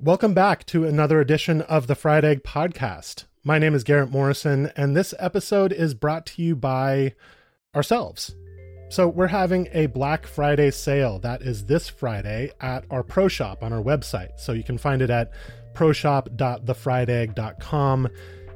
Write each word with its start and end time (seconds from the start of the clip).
Welcome 0.00 0.32
back 0.32 0.64
to 0.66 0.84
another 0.84 1.20
edition 1.20 1.60
of 1.62 1.88
the 1.88 1.96
Fried 1.96 2.24
Egg 2.24 2.44
Podcast. 2.44 3.24
My 3.42 3.58
name 3.58 3.74
is 3.74 3.82
Garrett 3.82 4.12
Morrison, 4.12 4.70
and 4.76 4.96
this 4.96 5.12
episode 5.18 5.72
is 5.72 5.92
brought 5.92 6.24
to 6.26 6.40
you 6.40 6.54
by 6.54 7.16
ourselves. 7.74 8.36
So, 8.90 9.08
we're 9.08 9.26
having 9.26 9.66
a 9.72 9.86
Black 9.86 10.24
Friday 10.24 10.70
sale 10.70 11.18
that 11.18 11.42
is 11.42 11.64
this 11.64 11.88
Friday 11.88 12.52
at 12.60 12.84
our 12.92 13.02
Pro 13.02 13.26
Shop 13.26 13.64
on 13.64 13.72
our 13.72 13.82
website. 13.82 14.38
So, 14.38 14.52
you 14.52 14.62
can 14.62 14.78
find 14.78 15.02
it 15.02 15.10
at 15.10 15.32
proshop.thefriedegg.com. 15.74 18.08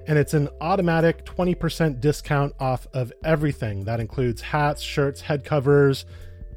And 0.06 0.18
it's 0.18 0.34
an 0.34 0.48
automatic 0.60 1.24
20% 1.24 2.00
discount 2.00 2.54
off 2.60 2.86
of 2.94 3.12
everything. 3.24 3.82
That 3.82 3.98
includes 3.98 4.42
hats, 4.42 4.80
shirts, 4.80 5.22
head 5.22 5.44
covers, 5.44 6.06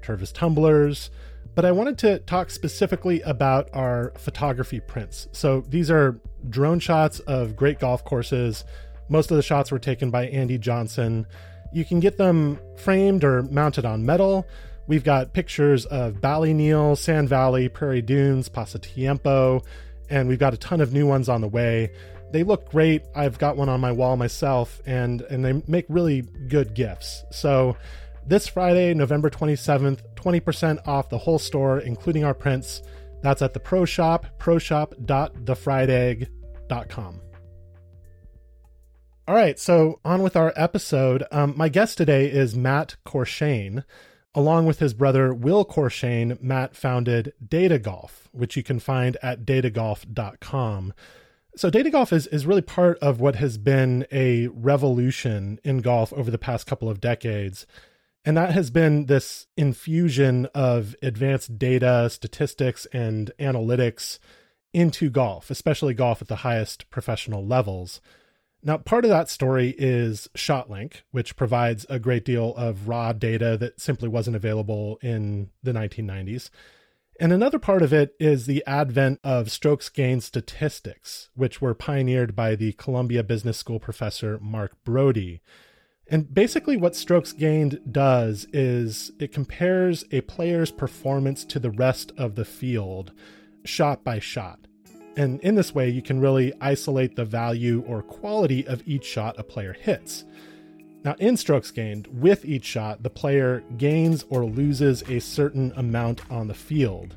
Tervis 0.03 0.31
tumblers 0.31 1.09
but 1.55 1.65
I 1.65 1.71
wanted 1.71 1.97
to 1.99 2.19
talk 2.19 2.51
specifically 2.51 3.21
about 3.21 3.69
our 3.73 4.11
photography 4.17 4.81
prints. 4.81 5.27
So 5.31 5.61
these 5.61 5.89
are 5.89 6.19
drone 6.49 6.79
shots 6.79 7.19
of 7.21 7.55
great 7.55 7.79
golf 7.79 8.03
courses. 8.03 8.65
Most 9.07 9.31
of 9.31 9.37
the 9.37 9.43
shots 9.43 9.71
were 9.71 9.79
taken 9.79 10.11
by 10.11 10.27
Andy 10.27 10.57
Johnson. 10.57 11.25
You 11.73 11.85
can 11.85 11.99
get 11.99 12.17
them 12.17 12.59
framed 12.77 13.23
or 13.23 13.43
mounted 13.43 13.85
on 13.85 14.05
metal. 14.05 14.45
We've 14.87 15.03
got 15.03 15.33
pictures 15.33 15.85
of 15.85 16.15
Ballyneal, 16.15 16.97
Sand 16.97 17.29
Valley, 17.29 17.69
Prairie 17.69 18.01
Dunes, 18.01 18.49
Pasatiempo, 18.49 19.65
and 20.09 20.27
we've 20.27 20.39
got 20.39 20.53
a 20.53 20.57
ton 20.57 20.81
of 20.81 20.93
new 20.93 21.07
ones 21.07 21.29
on 21.29 21.41
the 21.41 21.47
way. 21.47 21.91
They 22.31 22.43
look 22.43 22.69
great. 22.69 23.03
I've 23.15 23.39
got 23.39 23.55
one 23.55 23.69
on 23.69 23.79
my 23.79 23.91
wall 23.91 24.17
myself, 24.17 24.81
and 24.85 25.21
and 25.21 25.43
they 25.43 25.63
make 25.67 25.85
really 25.87 26.21
good 26.21 26.73
gifts. 26.73 27.23
So 27.31 27.77
this 28.27 28.47
Friday, 28.47 28.93
November 28.93 29.29
27th, 29.29 30.01
20% 30.15 30.87
off 30.87 31.09
the 31.09 31.17
whole 31.17 31.39
store, 31.39 31.79
including 31.79 32.23
our 32.23 32.33
prints. 32.33 32.81
That's 33.21 33.41
at 33.41 33.53
the 33.53 33.59
Pro 33.59 33.83
Shop, 33.85 34.25
proshop.thefriedegg.com. 34.39 37.21
All 39.27 39.35
right, 39.35 39.59
so 39.59 39.99
on 40.05 40.21
with 40.21 40.35
our 40.35 40.53
episode. 40.55 41.23
Um, 41.31 41.55
my 41.57 41.67
guest 41.67 41.97
today 41.97 42.31
is 42.31 42.55
Matt 42.55 42.95
Courchene. 43.05 43.83
Along 44.35 44.65
with 44.65 44.79
his 44.79 44.93
brother 44.93 45.33
Will 45.33 45.65
Courchene, 45.65 46.39
Matt 46.41 46.75
founded 46.75 47.33
Data 47.47 47.79
Golf, 47.79 48.29
which 48.33 48.55
you 48.55 48.61
can 48.61 48.79
find 48.79 49.17
at 49.23 49.45
datagolf.com. 49.45 50.93
So, 51.55 51.69
Data 51.69 51.89
Golf 51.89 52.11
is, 52.11 52.27
is 52.27 52.45
really 52.45 52.61
part 52.61 52.99
of 52.99 53.21
what 53.21 53.37
has 53.37 53.57
been 53.57 54.05
a 54.11 54.47
revolution 54.47 55.59
in 55.63 55.79
golf 55.79 56.11
over 56.13 56.29
the 56.29 56.37
past 56.37 56.67
couple 56.67 56.89
of 56.89 56.99
decades. 56.99 57.65
And 58.25 58.35
that 58.37 58.51
has 58.51 58.71
been 58.71 59.05
this 59.05 59.45
infusion 59.55 60.47
of 60.55 60.95
advanced 61.03 61.59
data, 61.59 62.09
statistics, 62.09 62.87
and 62.87 63.31
analytics 63.39 64.17
into 64.73 65.11
golf, 65.11 65.51
especially 65.51 65.93
golf 65.93 66.23
at 66.23 66.27
the 66.27 66.37
highest 66.37 66.89
professional 66.89 67.45
levels. 67.45 68.01
Now, 68.63 68.77
part 68.77 69.05
of 69.05 69.09
that 69.09 69.29
story 69.29 69.75
is 69.77 70.27
ShotLink, 70.35 71.03
which 71.11 71.35
provides 71.35 71.85
a 71.87 71.99
great 71.99 72.25
deal 72.25 72.55
of 72.55 72.87
raw 72.87 73.13
data 73.13 73.57
that 73.57 73.79
simply 73.79 74.09
wasn't 74.09 74.35
available 74.35 74.97
in 75.03 75.51
the 75.61 75.71
1990s. 75.71 76.49
And 77.19 77.31
another 77.31 77.59
part 77.59 77.83
of 77.83 77.93
it 77.93 78.15
is 78.19 78.47
the 78.47 78.63
advent 78.65 79.19
of 79.23 79.51
strokes 79.51 79.87
gain 79.87 80.19
statistics, 80.19 81.29
which 81.35 81.61
were 81.61 81.75
pioneered 81.75 82.35
by 82.35 82.55
the 82.55 82.73
Columbia 82.73 83.23
Business 83.23 83.57
School 83.57 83.79
professor 83.79 84.39
Mark 84.41 84.75
Broadie. 84.83 85.41
And 86.07 86.31
basically, 86.31 86.77
what 86.77 86.95
strokes 86.95 87.33
gained 87.33 87.79
does 87.91 88.45
is 88.53 89.11
it 89.19 89.31
compares 89.31 90.05
a 90.11 90.21
player's 90.21 90.71
performance 90.71 91.43
to 91.45 91.59
the 91.59 91.71
rest 91.71 92.11
of 92.17 92.35
the 92.35 92.45
field, 92.45 93.11
shot 93.63 94.03
by 94.03 94.19
shot. 94.19 94.59
And 95.17 95.39
in 95.41 95.55
this 95.55 95.73
way, 95.73 95.89
you 95.89 96.01
can 96.01 96.19
really 96.19 96.53
isolate 96.61 97.15
the 97.15 97.25
value 97.25 97.83
or 97.87 98.03
quality 98.03 98.67
of 98.67 98.83
each 98.85 99.05
shot 99.05 99.39
a 99.39 99.43
player 99.43 99.73
hits. 99.73 100.25
Now, 101.03 101.15
in 101.19 101.37
strokes 101.37 101.71
gained, 101.71 102.07
with 102.07 102.45
each 102.45 102.65
shot, 102.65 103.03
the 103.03 103.09
player 103.09 103.63
gains 103.77 104.25
or 104.29 104.45
loses 104.45 105.03
a 105.03 105.19
certain 105.19 105.71
amount 105.75 106.29
on 106.31 106.47
the 106.47 106.53
field. 106.53 107.15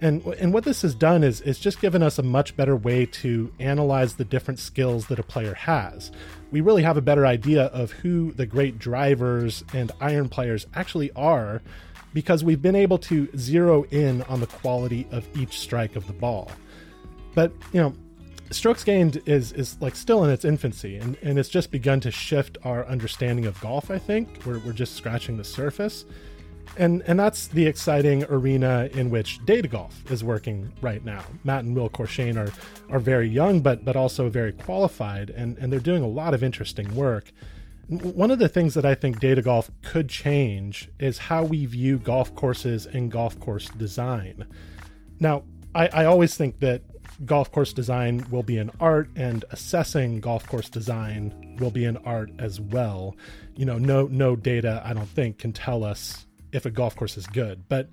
And, 0.00 0.22
and 0.26 0.52
what 0.52 0.64
this 0.64 0.82
has 0.82 0.94
done 0.94 1.24
is, 1.24 1.40
is 1.40 1.58
just 1.58 1.80
given 1.80 2.02
us 2.02 2.18
a 2.18 2.22
much 2.22 2.56
better 2.56 2.76
way 2.76 3.06
to 3.06 3.50
analyze 3.58 4.14
the 4.14 4.24
different 4.24 4.60
skills 4.60 5.06
that 5.06 5.18
a 5.18 5.22
player 5.22 5.54
has. 5.54 6.12
We 6.54 6.60
really 6.60 6.84
have 6.84 6.96
a 6.96 7.02
better 7.02 7.26
idea 7.26 7.64
of 7.64 7.90
who 7.90 8.30
the 8.30 8.46
great 8.46 8.78
drivers 8.78 9.64
and 9.72 9.90
iron 10.00 10.28
players 10.28 10.68
actually 10.72 11.10
are 11.16 11.60
because 12.12 12.44
we've 12.44 12.62
been 12.62 12.76
able 12.76 12.96
to 12.98 13.28
zero 13.36 13.82
in 13.90 14.22
on 14.22 14.38
the 14.38 14.46
quality 14.46 15.08
of 15.10 15.26
each 15.36 15.58
strike 15.58 15.96
of 15.96 16.06
the 16.06 16.12
ball. 16.12 16.52
But, 17.34 17.50
you 17.72 17.80
know, 17.80 17.92
strokes 18.52 18.84
gained 18.84 19.20
is 19.26 19.50
is 19.50 19.76
like 19.80 19.96
still 19.96 20.22
in 20.22 20.30
its 20.30 20.44
infancy 20.44 20.96
and, 20.96 21.16
and 21.22 21.40
it's 21.40 21.48
just 21.48 21.72
begun 21.72 21.98
to 21.98 22.12
shift 22.12 22.56
our 22.62 22.86
understanding 22.86 23.46
of 23.46 23.60
golf, 23.60 23.90
I 23.90 23.98
think. 23.98 24.28
We're, 24.46 24.60
we're 24.60 24.72
just 24.74 24.94
scratching 24.94 25.36
the 25.36 25.42
surface 25.42 26.04
and 26.76 27.02
and 27.06 27.18
that's 27.18 27.48
the 27.48 27.66
exciting 27.66 28.24
arena 28.24 28.88
in 28.92 29.10
which 29.10 29.44
data 29.44 29.68
golf 29.68 30.10
is 30.10 30.24
working 30.24 30.72
right 30.80 31.04
now. 31.04 31.24
Matt 31.44 31.64
and 31.64 31.76
Will 31.76 31.88
Courchene 31.88 32.36
are 32.36 32.52
are 32.92 32.98
very 32.98 33.28
young, 33.28 33.60
but 33.60 33.84
but 33.84 33.96
also 33.96 34.28
very 34.28 34.52
qualified, 34.52 35.30
and 35.30 35.56
and 35.58 35.72
they're 35.72 35.80
doing 35.80 36.02
a 36.02 36.08
lot 36.08 36.34
of 36.34 36.42
interesting 36.42 36.94
work. 36.94 37.32
One 37.88 38.30
of 38.30 38.38
the 38.38 38.48
things 38.48 38.74
that 38.74 38.86
I 38.86 38.94
think 38.94 39.20
data 39.20 39.42
golf 39.42 39.70
could 39.82 40.08
change 40.08 40.88
is 40.98 41.18
how 41.18 41.44
we 41.44 41.66
view 41.66 41.98
golf 41.98 42.34
courses 42.34 42.86
and 42.86 43.10
golf 43.10 43.38
course 43.40 43.68
design. 43.68 44.46
Now, 45.20 45.42
I, 45.74 45.88
I 45.88 46.04
always 46.06 46.34
think 46.34 46.60
that 46.60 46.80
golf 47.26 47.52
course 47.52 47.72
design 47.72 48.26
will 48.30 48.42
be 48.42 48.58
an 48.58 48.70
art, 48.80 49.10
and 49.16 49.44
assessing 49.50 50.20
golf 50.20 50.46
course 50.46 50.68
design 50.68 51.56
will 51.60 51.70
be 51.70 51.84
an 51.84 51.98
art 51.98 52.30
as 52.38 52.60
well. 52.60 53.16
You 53.54 53.66
know, 53.66 53.78
no 53.78 54.06
no 54.06 54.34
data 54.34 54.82
I 54.84 54.94
don't 54.94 55.08
think 55.08 55.38
can 55.38 55.52
tell 55.52 55.84
us 55.84 56.23
if 56.54 56.64
a 56.64 56.70
golf 56.70 56.96
course 56.96 57.16
is 57.16 57.26
good, 57.26 57.68
but 57.68 57.88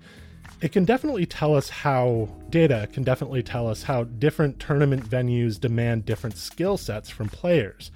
it 0.60 0.70
can 0.72 0.84
definitely 0.84 1.26
tell 1.26 1.54
us 1.54 1.68
how 1.68 2.28
data 2.48 2.88
can 2.92 3.02
definitely 3.02 3.42
tell 3.42 3.68
us 3.68 3.82
how 3.82 4.04
different 4.04 4.60
tournament 4.60 5.08
venues 5.08 5.58
demand 5.58 6.04
different 6.04 6.36
skill 6.36 6.76
sets 6.76 7.10
from 7.10 7.28
players. 7.28 7.90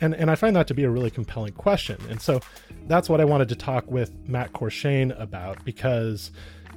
And, 0.00 0.14
and 0.14 0.30
I 0.30 0.34
find 0.34 0.54
that 0.56 0.66
to 0.66 0.74
be 0.74 0.84
a 0.84 0.90
really 0.90 1.10
compelling 1.10 1.52
question. 1.52 1.98
And 2.10 2.20
so 2.20 2.40
that's 2.86 3.08
what 3.08 3.20
I 3.20 3.24
wanted 3.24 3.48
to 3.50 3.56
talk 3.56 3.90
with 3.90 4.12
Matt 4.28 4.52
Courchene 4.52 5.18
about 5.20 5.64
because 5.64 6.32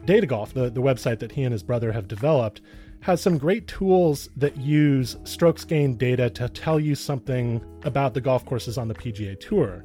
Data 0.05 0.27
Golf, 0.27 0.53
the, 0.53 0.69
the 0.69 0.81
website 0.81 1.19
that 1.19 1.31
he 1.31 1.43
and 1.43 1.51
his 1.51 1.63
brother 1.63 1.91
have 1.91 2.07
developed, 2.07 2.61
has 3.01 3.21
some 3.21 3.37
great 3.37 3.67
tools 3.67 4.29
that 4.37 4.57
use 4.57 5.17
strokes 5.25 5.65
gained 5.65 5.97
data 5.99 6.29
to 6.29 6.49
tell 6.49 6.79
you 6.79 6.95
something 6.95 7.63
about 7.83 8.13
the 8.13 8.21
golf 8.21 8.45
courses 8.45 8.77
on 8.77 8.87
the 8.87 8.95
PGA 8.95 9.39
Tour. 9.39 9.83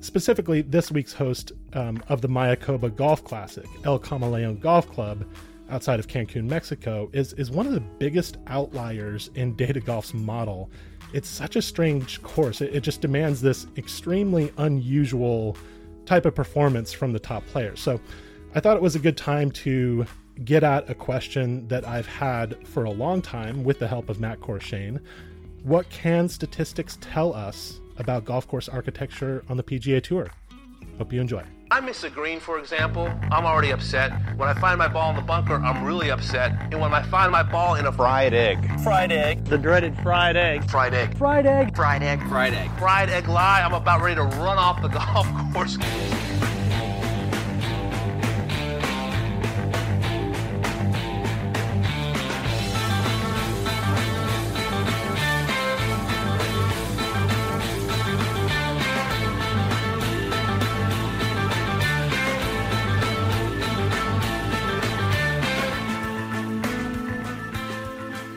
Specifically, 0.00 0.62
this 0.62 0.92
week's 0.92 1.12
host 1.12 1.52
um, 1.72 2.02
of 2.08 2.20
the 2.20 2.28
Mayakoba 2.28 2.94
Golf 2.94 3.24
Classic, 3.24 3.66
El 3.84 3.98
Camaleon 3.98 4.60
Golf 4.60 4.88
Club, 4.90 5.24
outside 5.70 5.98
of 5.98 6.06
Cancun, 6.06 6.44
Mexico, 6.44 7.08
is, 7.12 7.32
is 7.34 7.50
one 7.50 7.66
of 7.66 7.72
the 7.72 7.80
biggest 7.80 8.36
outliers 8.46 9.30
in 9.34 9.56
Data 9.56 9.80
Golf's 9.80 10.14
model. 10.14 10.70
It's 11.12 11.28
such 11.28 11.56
a 11.56 11.62
strange 11.62 12.22
course. 12.22 12.60
It, 12.60 12.74
it 12.74 12.80
just 12.80 13.00
demands 13.00 13.40
this 13.40 13.66
extremely 13.76 14.52
unusual 14.58 15.56
type 16.04 16.24
of 16.24 16.34
performance 16.34 16.92
from 16.92 17.12
the 17.12 17.18
top 17.18 17.44
players. 17.46 17.80
So 17.80 18.00
I 18.54 18.60
thought 18.60 18.76
it 18.76 18.82
was 18.82 18.96
a 18.96 19.00
good 19.00 19.16
time 19.16 19.50
to 19.52 20.06
get 20.44 20.62
at 20.62 20.88
a 20.88 20.94
question 20.94 21.66
that 21.68 21.86
I've 21.86 22.06
had 22.06 22.66
for 22.66 22.84
a 22.84 22.90
long 22.90 23.22
time 23.22 23.64
with 23.64 23.78
the 23.78 23.88
help 23.88 24.08
of 24.08 24.20
Matt 24.20 24.40
Courchene. 24.40 25.00
What 25.62 25.88
can 25.90 26.28
statistics 26.28 26.98
tell 27.00 27.34
us 27.34 27.80
about 27.98 28.24
golf 28.24 28.46
course 28.46 28.68
architecture 28.68 29.44
on 29.48 29.56
the 29.56 29.62
PGA 29.62 30.02
Tour. 30.02 30.30
Hope 30.98 31.12
you 31.12 31.20
enjoy. 31.20 31.42
I 31.70 31.80
miss 31.80 32.04
a 32.04 32.10
green, 32.10 32.38
for 32.38 32.58
example. 32.58 33.10
I'm 33.32 33.44
already 33.44 33.72
upset. 33.72 34.12
When 34.36 34.48
I 34.48 34.54
find 34.54 34.78
my 34.78 34.86
ball 34.86 35.10
in 35.10 35.16
the 35.16 35.22
bunker, 35.22 35.56
I'm 35.56 35.84
really 35.84 36.10
upset. 36.10 36.52
And 36.70 36.80
when 36.80 36.94
I 36.94 37.02
find 37.02 37.32
my 37.32 37.42
ball 37.42 37.74
in 37.74 37.86
a 37.86 37.92
fried 37.92 38.34
egg, 38.34 38.80
fried 38.80 39.10
egg, 39.10 39.44
the 39.46 39.58
dreaded 39.58 39.96
fried 39.98 40.36
egg, 40.36 40.70
fried 40.70 40.94
egg, 40.94 41.18
fried 41.18 41.44
egg, 41.44 41.74
fried 41.74 42.02
egg, 42.04 42.22
fried 42.28 42.54
egg, 42.54 42.70
fried 42.78 43.10
egg 43.10 43.28
lie, 43.28 43.62
I'm 43.62 43.74
about 43.74 44.00
ready 44.00 44.14
to 44.14 44.22
run 44.22 44.58
off 44.58 44.80
the 44.80 44.88
golf 44.88 45.26
course. 45.52 45.76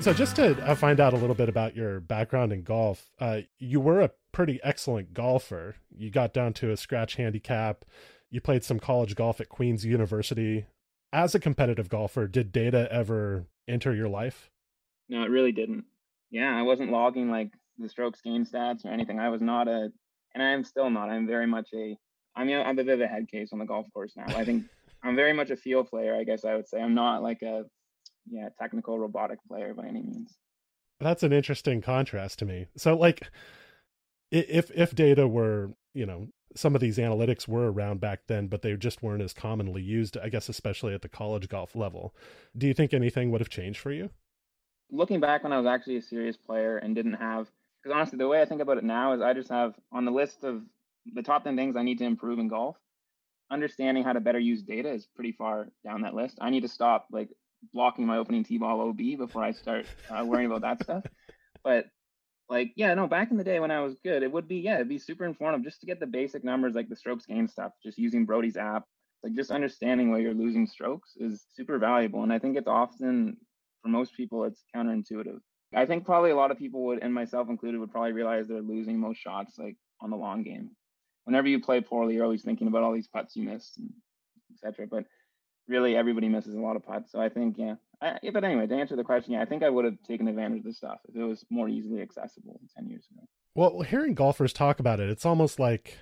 So, 0.10 0.14
just 0.14 0.38
to 0.38 0.60
uh, 0.68 0.74
find 0.74 1.00
out 1.00 1.14
a 1.14 1.18
little 1.18 1.36
bit 1.36 1.50
about 1.50 1.76
your 1.76 2.00
background 2.00 2.52
in 2.52 2.64
golf, 2.64 3.12
uh, 3.20 3.42
you 3.60 3.80
were 3.80 4.02
a 4.02 4.10
pretty 4.32 4.60
excellent 4.64 5.14
golfer. 5.14 5.76
You 5.96 6.10
got 6.10 6.34
down 6.34 6.54
to 6.54 6.72
a 6.72 6.78
scratch 6.78 7.14
handicap. 7.18 7.86
You 8.32 8.42
played 8.42 8.64
some 8.64 8.80
college 8.80 9.14
golf 9.14 9.40
at 9.40 9.50
Queen's 9.50 9.86
University. 9.86 10.66
As 11.14 11.36
a 11.36 11.40
competitive 11.40 11.90
golfer, 11.90 12.26
did 12.26 12.52
data 12.52 12.92
ever 12.92 13.46
enter 13.68 13.94
your 13.94 14.10
life? 14.10 14.50
No, 15.10 15.22
it 15.22 15.30
really 15.30 15.52
didn't. 15.52 15.86
Yeah, 16.32 16.58
I 16.58 16.64
wasn't 16.64 16.92
logging 16.92 17.30
like 17.30 17.52
the 17.78 17.88
strokes 17.88 18.20
game 18.20 18.48
stats 18.48 18.86
or 18.86 18.90
anything. 18.90 19.20
I 19.20 19.30
was 19.30 19.42
not 19.42 19.68
a, 19.68 19.92
and 20.34 20.42
I 20.42 20.50
am 20.54 20.64
still 20.64 20.90
not. 20.90 21.10
I'm 21.10 21.28
very 21.28 21.46
much 21.46 21.70
a. 21.76 21.96
I 22.36 22.46
mean, 22.46 22.58
I'm 22.58 22.80
a 22.80 22.84
bit 22.84 22.96
of 22.96 23.02
a 23.02 23.08
head 23.08 23.28
case 23.28 23.50
on 23.54 23.60
the 23.60 23.66
golf 23.66 23.86
course 23.94 24.14
now. 24.18 24.26
I 24.36 24.44
think 24.44 24.64
I'm 25.04 25.16
very 25.16 25.34
much 25.34 25.52
a 25.52 25.56
feel 25.56 25.84
player. 25.84 26.16
I 26.16 26.24
guess 26.24 26.46
I 26.46 26.56
would 26.56 26.68
say 26.68 26.82
I'm 26.82 26.96
not 26.96 27.22
like 27.22 27.44
a, 27.44 27.66
yeah, 28.30 28.50
technical 28.60 28.98
robotic 29.00 29.40
player 29.48 29.74
by 29.74 29.88
any 29.88 30.02
means. 30.02 30.38
That's 31.00 31.24
an 31.24 31.34
interesting 31.34 31.82
contrast 31.82 32.40
to 32.40 32.46
me. 32.46 32.68
So, 32.76 32.96
like, 32.96 33.22
if 34.32 34.72
if 34.72 34.94
data 34.94 35.28
were, 35.28 35.72
you 35.94 36.06
know, 36.06 36.28
some 36.56 36.76
of 36.76 36.82
these 36.82 36.98
analytics 36.98 37.48
were 37.48 37.72
around 37.72 38.02
back 38.02 38.22
then, 38.28 38.48
but 38.48 38.62
they 38.62 38.76
just 38.76 39.02
weren't 39.02 39.22
as 39.22 39.34
commonly 39.34 39.82
used, 39.82 40.18
I 40.18 40.30
guess, 40.30 40.50
especially 40.50 40.94
at 40.94 41.02
the 41.02 41.10
college 41.10 41.48
golf 41.48 41.76
level. 41.76 42.16
Do 42.58 42.68
you 42.68 42.74
think 42.74 42.94
anything 42.94 43.32
would 43.32 43.42
have 43.42 43.50
changed 43.50 43.80
for 43.80 43.92
you? 43.92 44.10
Looking 44.92 45.20
back 45.20 45.44
when 45.44 45.54
I 45.54 45.58
was 45.58 45.68
actually 45.68 45.98
a 45.98 46.02
serious 46.02 46.36
player 46.36 46.78
and 46.78 46.96
didn't 46.96 47.14
have, 47.14 47.48
because 47.82 47.96
honestly, 47.96 48.18
the 48.18 48.28
way 48.28 48.42
I 48.42 48.46
think 48.46 48.62
about 48.62 48.78
it 48.78 48.84
now 48.84 49.14
is 49.14 49.22
I 49.22 49.34
just 49.34 49.50
have 49.50 49.76
on 49.92 50.06
the 50.06 50.12
list 50.12 50.44
of 50.44 50.64
the 51.14 51.22
top 51.22 51.44
10 51.44 51.56
things 51.56 51.76
I 51.76 51.84
need 51.84 52.00
to 52.00 52.06
improve 52.06 52.40
in 52.40 52.48
golf, 52.48 52.76
understanding 53.52 54.04
how 54.04 54.14
to 54.14 54.20
better 54.20 54.40
use 54.40 54.64
data 54.64 54.92
is 54.92 55.08
pretty 55.16 55.32
far 55.32 55.68
down 55.84 56.02
that 56.02 56.16
list. 56.16 56.40
I 56.42 56.50
need 56.50 56.62
to 56.62 56.68
stop 56.68 57.08
like 57.12 57.30
blocking 57.74 58.06
my 58.06 58.18
opening 58.18 58.44
tee 58.44 58.58
ball 58.58 58.82
OB 58.82 59.18
before 59.18 59.44
I 59.44 59.52
start 59.52 59.86
uh, 60.10 60.24
worrying 60.26 60.52
about 60.52 60.62
that 60.62 60.84
stuff. 60.84 61.06
But 61.64 61.86
like 62.50 62.72
yeah 62.76 62.94
no 62.94 63.08
back 63.08 63.32
in 63.32 63.38
the 63.38 63.44
day 63.44 63.60
when 63.60 63.72
i 63.72 63.80
was 63.80 63.96
good 64.04 64.24
it 64.24 64.32
would 64.32 64.48
be 64.48 64.58
yeah 64.58 64.76
it'd 64.76 64.90
be 64.90 64.98
super 64.98 65.26
informative 65.26 65.64
just 65.64 65.80
to 65.80 65.86
get 65.86 66.00
the 66.00 66.08
basic 66.08 66.44
numbers 66.44 66.74
like 66.74 66.90
the 66.90 66.96
strokes 66.96 67.26
gain 67.26 67.48
stuff 67.48 67.72
just 67.84 67.98
using 67.98 68.26
Broadie's 68.26 68.58
app. 68.58 68.86
Like 69.22 69.34
just 69.34 69.52
understanding 69.52 70.10
where 70.10 70.22
you're 70.22 70.34
losing 70.34 70.66
strokes 70.66 71.12
is 71.18 71.46
super 71.54 71.78
valuable 71.78 72.24
and 72.24 72.34
i 72.34 72.40
think 72.40 72.58
it's 72.58 72.68
often 72.68 73.38
for 73.82 73.90
most 73.90 74.16
people 74.16 74.44
it's 74.44 74.64
counterintuitive. 74.76 75.40
I 75.74 75.86
think 75.86 76.04
probably 76.04 76.32
a 76.32 76.36
lot 76.36 76.52
of 76.52 76.58
people 76.58 76.84
would 76.86 77.04
and 77.04 77.14
myself 77.14 77.50
included 77.50 77.80
would 77.80 77.92
probably 77.92 78.14
realize 78.14 78.48
they're 78.48 78.62
losing 78.62 79.00
most 79.00 79.20
shots 79.20 79.60
like 79.60 79.78
on 80.02 80.10
the 80.10 80.18
long 80.18 80.44
game. 80.44 80.72
Whenever 81.26 81.48
you 81.48 81.60
play 81.60 81.82
poorly 81.82 82.16
you're 82.16 82.24
always 82.24 82.44
thinking 82.44 82.68
about 82.68 82.84
all 82.84 82.94
these 82.94 83.08
putts 83.08 83.36
you 83.36 83.44
missed 83.44 83.80
etc 84.54 84.88
but 84.90 85.06
really 85.70 85.96
everybody 85.96 86.28
misses 86.28 86.56
a 86.56 86.60
lot 86.60 86.76
of 86.76 86.86
putts 86.86 87.12
so 87.12 87.22
i 87.22 87.30
think 87.30 87.56
yeah 87.58 87.76
I, 88.02 88.18
but 88.34 88.44
anyway, 88.44 88.66
to 88.68 88.76
answer 88.76 88.96
the 88.96 89.04
question, 89.04 89.34
yeah, 89.34 89.42
I 89.42 89.46
think 89.46 89.64
I 89.64 89.70
would 89.70 89.86
have 89.86 90.02
taken 90.08 90.28
advantage 90.28 90.60
of 90.60 90.66
this 90.66 90.78
stuff 90.78 91.00
if 91.08 91.16
it 91.16 91.24
was 91.24 91.46
more 91.50 91.68
easily 91.68 92.02
accessible 92.02 92.60
10 92.76 92.88
years 92.88 93.06
ago. 93.12 93.28
Well, 93.56 93.82
hearing 93.82 94.14
golfers 94.14 94.54
talk 94.54 94.80
about 94.80 95.00
it, 95.00 95.10
it's 95.10 95.26
almost 95.26 95.60
like, 95.60 95.98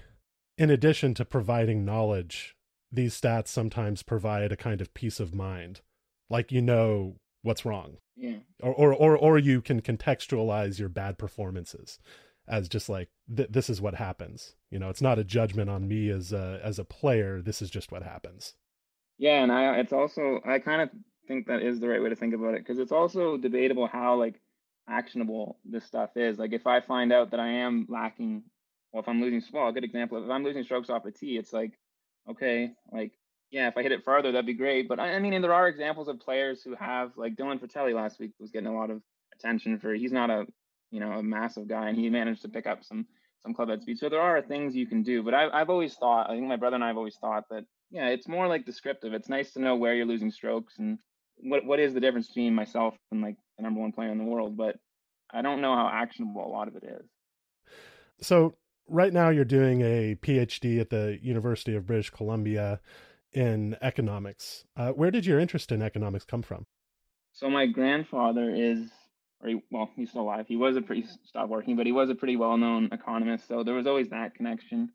in 0.58 0.70
addition 0.70 1.14
to 1.16 1.26
providing 1.26 1.86
knowledge, 1.86 2.56
these 2.92 3.20
stats 3.20 3.48
sometimes 3.48 4.04
provide 4.04 4.52
a 4.52 4.58
kind 4.58 4.80
of 4.80 4.94
peace 4.94 5.20
of 5.20 5.34
mind. 5.34 5.82
Like 6.30 6.52
you 6.52 6.62
know 6.62 7.16
what's 7.42 7.66
wrong. 7.66 7.98
Yeah. 8.16 8.38
Or, 8.62 8.74
or, 8.74 8.94
or, 8.94 9.18
or 9.18 9.38
you 9.40 9.62
can 9.62 9.82
contextualize 9.82 10.80
your 10.80 10.90
bad 10.90 11.18
performances 11.18 12.00
as 12.48 12.70
just 12.70 12.90
like 12.90 13.10
th- 13.36 13.50
this 13.50 13.70
is 13.70 13.82
what 13.82 13.96
happens. 13.96 14.56
You 14.70 14.80
know, 14.80 14.90
it's 14.90 15.02
not 15.02 15.20
a 15.20 15.24
judgment 15.24 15.70
on 15.70 15.88
me 15.88 16.10
as 16.10 16.32
a 16.32 16.60
as 16.64 16.80
a 16.80 16.86
player. 16.86 17.42
This 17.42 17.62
is 17.62 17.70
just 17.70 17.92
what 17.92 18.04
happens. 18.04 18.54
Yeah, 19.18 19.44
and 19.44 19.52
I 19.52 19.78
it's 19.80 19.94
also 19.94 20.42
I 20.46 20.60
kind 20.60 20.82
of 20.82 20.90
think 21.28 21.48
that 21.48 21.62
is 21.62 21.80
the 21.80 21.88
right 21.88 22.02
way 22.02 22.10
to 22.10 22.16
think 22.16 22.34
about 22.34 22.54
it 22.54 22.60
because 22.60 22.80
it's 22.80 22.92
also 22.92 23.38
debatable 23.38 23.88
how 23.88 24.16
like 24.16 24.40
actionable 24.90 25.60
this 25.66 25.86
stuff 25.86 26.12
is. 26.16 26.38
Like 26.38 26.54
if 26.54 26.68
I 26.68 26.82
find 26.82 27.12
out 27.12 27.32
that 27.32 27.40
I 27.40 27.48
am 27.48 27.86
lacking, 27.90 28.44
well, 28.92 29.02
if 29.02 29.10
I'm 29.10 29.22
losing, 29.22 29.42
small, 29.42 29.70
a 29.70 29.74
good 29.74 29.84
example, 29.84 30.24
if 30.24 30.30
I'm 30.30 30.44
losing 30.44 30.64
strokes 30.64 30.90
off 30.90 31.04
the 31.04 31.12
tee, 31.12 31.38
it's 31.38 31.52
like, 31.52 31.74
okay, 32.30 32.72
like 32.92 33.12
yeah, 33.52 33.68
if 33.68 33.78
I 33.78 33.84
hit 33.84 33.92
it 33.92 34.04
farther, 34.04 34.32
that'd 34.32 34.46
be 34.46 34.54
great. 34.54 34.90
But 34.90 35.00
I, 35.00 35.14
I 35.14 35.20
mean, 35.20 35.34
and 35.34 35.44
there 35.44 35.54
are 35.54 35.68
examples 35.68 36.08
of 36.08 36.20
players 36.20 36.62
who 36.62 36.76
have 36.76 37.12
like 37.16 37.36
Dylan 37.36 37.60
Frittelli 37.60 37.94
last 37.94 38.20
week 38.20 38.32
was 38.40 38.52
getting 38.52 38.68
a 38.68 38.76
lot 38.76 38.90
of 38.90 39.02
attention 39.34 39.80
for. 39.80 39.94
He's 39.94 40.12
not 40.12 40.30
a 40.30 40.46
you 40.92 41.00
know 41.00 41.12
a 41.14 41.24
massive 41.24 41.68
guy, 41.68 41.90
and 41.90 41.98
he 41.98 42.10
managed 42.10 42.42
to 42.44 42.50
pick 42.50 42.68
up 42.68 42.84
some 42.84 43.06
some 43.44 43.54
club 43.54 43.70
head 43.70 43.82
speed. 43.82 44.00
So 44.00 44.10
there 44.10 44.22
are 44.22 44.42
things 44.42 44.76
you 44.76 44.88
can 44.88 45.04
do. 45.04 45.24
But 45.24 45.34
I, 45.34 45.50
I've 45.50 45.70
always 45.70 45.96
thought, 45.96 46.30
I 46.30 46.34
think 46.36 46.48
my 46.48 46.56
brother 46.56 46.76
and 46.76 46.84
I 46.84 46.88
have 46.88 46.98
always 46.98 47.16
thought 47.16 47.46
that 47.50 47.66
yeah, 47.90 48.08
it's 48.10 48.28
more 48.28 48.48
like 48.48 48.66
descriptive. 48.66 49.14
It's 49.14 49.30
nice 49.30 49.54
to 49.54 49.62
know 49.62 49.76
where 49.76 49.96
you're 49.96 50.06
losing 50.06 50.32
strokes 50.32 50.76
and 50.78 51.00
what 51.38 51.66
what 51.66 51.80
is 51.80 51.94
the 51.94 52.00
difference 52.00 52.28
between 52.28 52.56
myself 52.56 52.96
and 53.12 53.22
like 53.22 53.38
the 53.58 53.64
number 53.64 53.80
one 53.80 53.92
player 53.92 54.12
in 54.12 54.18
the 54.18 54.24
world, 54.24 54.58
but 54.58 54.78
I 55.32 55.42
don't 55.42 55.62
know 55.62 55.76
how 55.76 55.90
actionable 55.92 56.46
a 56.46 56.50
lot 56.50 56.68
of 56.68 56.76
it 56.76 56.84
is. 56.84 57.06
So 58.22 58.56
right 58.88 59.14
now 59.14 59.30
you're 59.30 59.46
doing 59.46 59.82
a 59.82 60.16
PhD 60.16 60.80
at 60.80 60.90
the 60.90 61.20
University 61.22 61.76
of 61.76 61.86
British 61.86 62.10
Columbia 62.10 62.80
in 63.34 63.76
economics. 63.82 64.66
Uh, 64.76 64.92
where 64.92 65.12
did 65.12 65.26
your 65.26 65.40
interest 65.40 65.72
in 65.72 65.82
economics 65.82 66.26
come 66.26 66.42
from? 66.42 66.66
So 67.34 67.50
my 67.50 67.68
grandfather 67.68 68.50
is, 68.50 68.90
or 69.42 69.50
he, 69.50 69.62
well, 69.70 69.90
he's 69.96 70.10
still 70.10 70.24
alive. 70.24 70.46
He 70.48 70.56
was 70.56 70.76
a 70.76 70.82
pretty 70.82 71.06
stopped 71.26 71.50
working, 71.50 71.76
but 71.76 71.86
he 71.86 71.92
was 71.92 72.10
a 72.10 72.16
pretty 72.16 72.36
well-known 72.36 72.90
economist. 72.92 73.48
So 73.48 73.64
there 73.64 73.76
was 73.76 73.86
always 73.86 74.10
that 74.10 74.34
connection. 74.34 74.90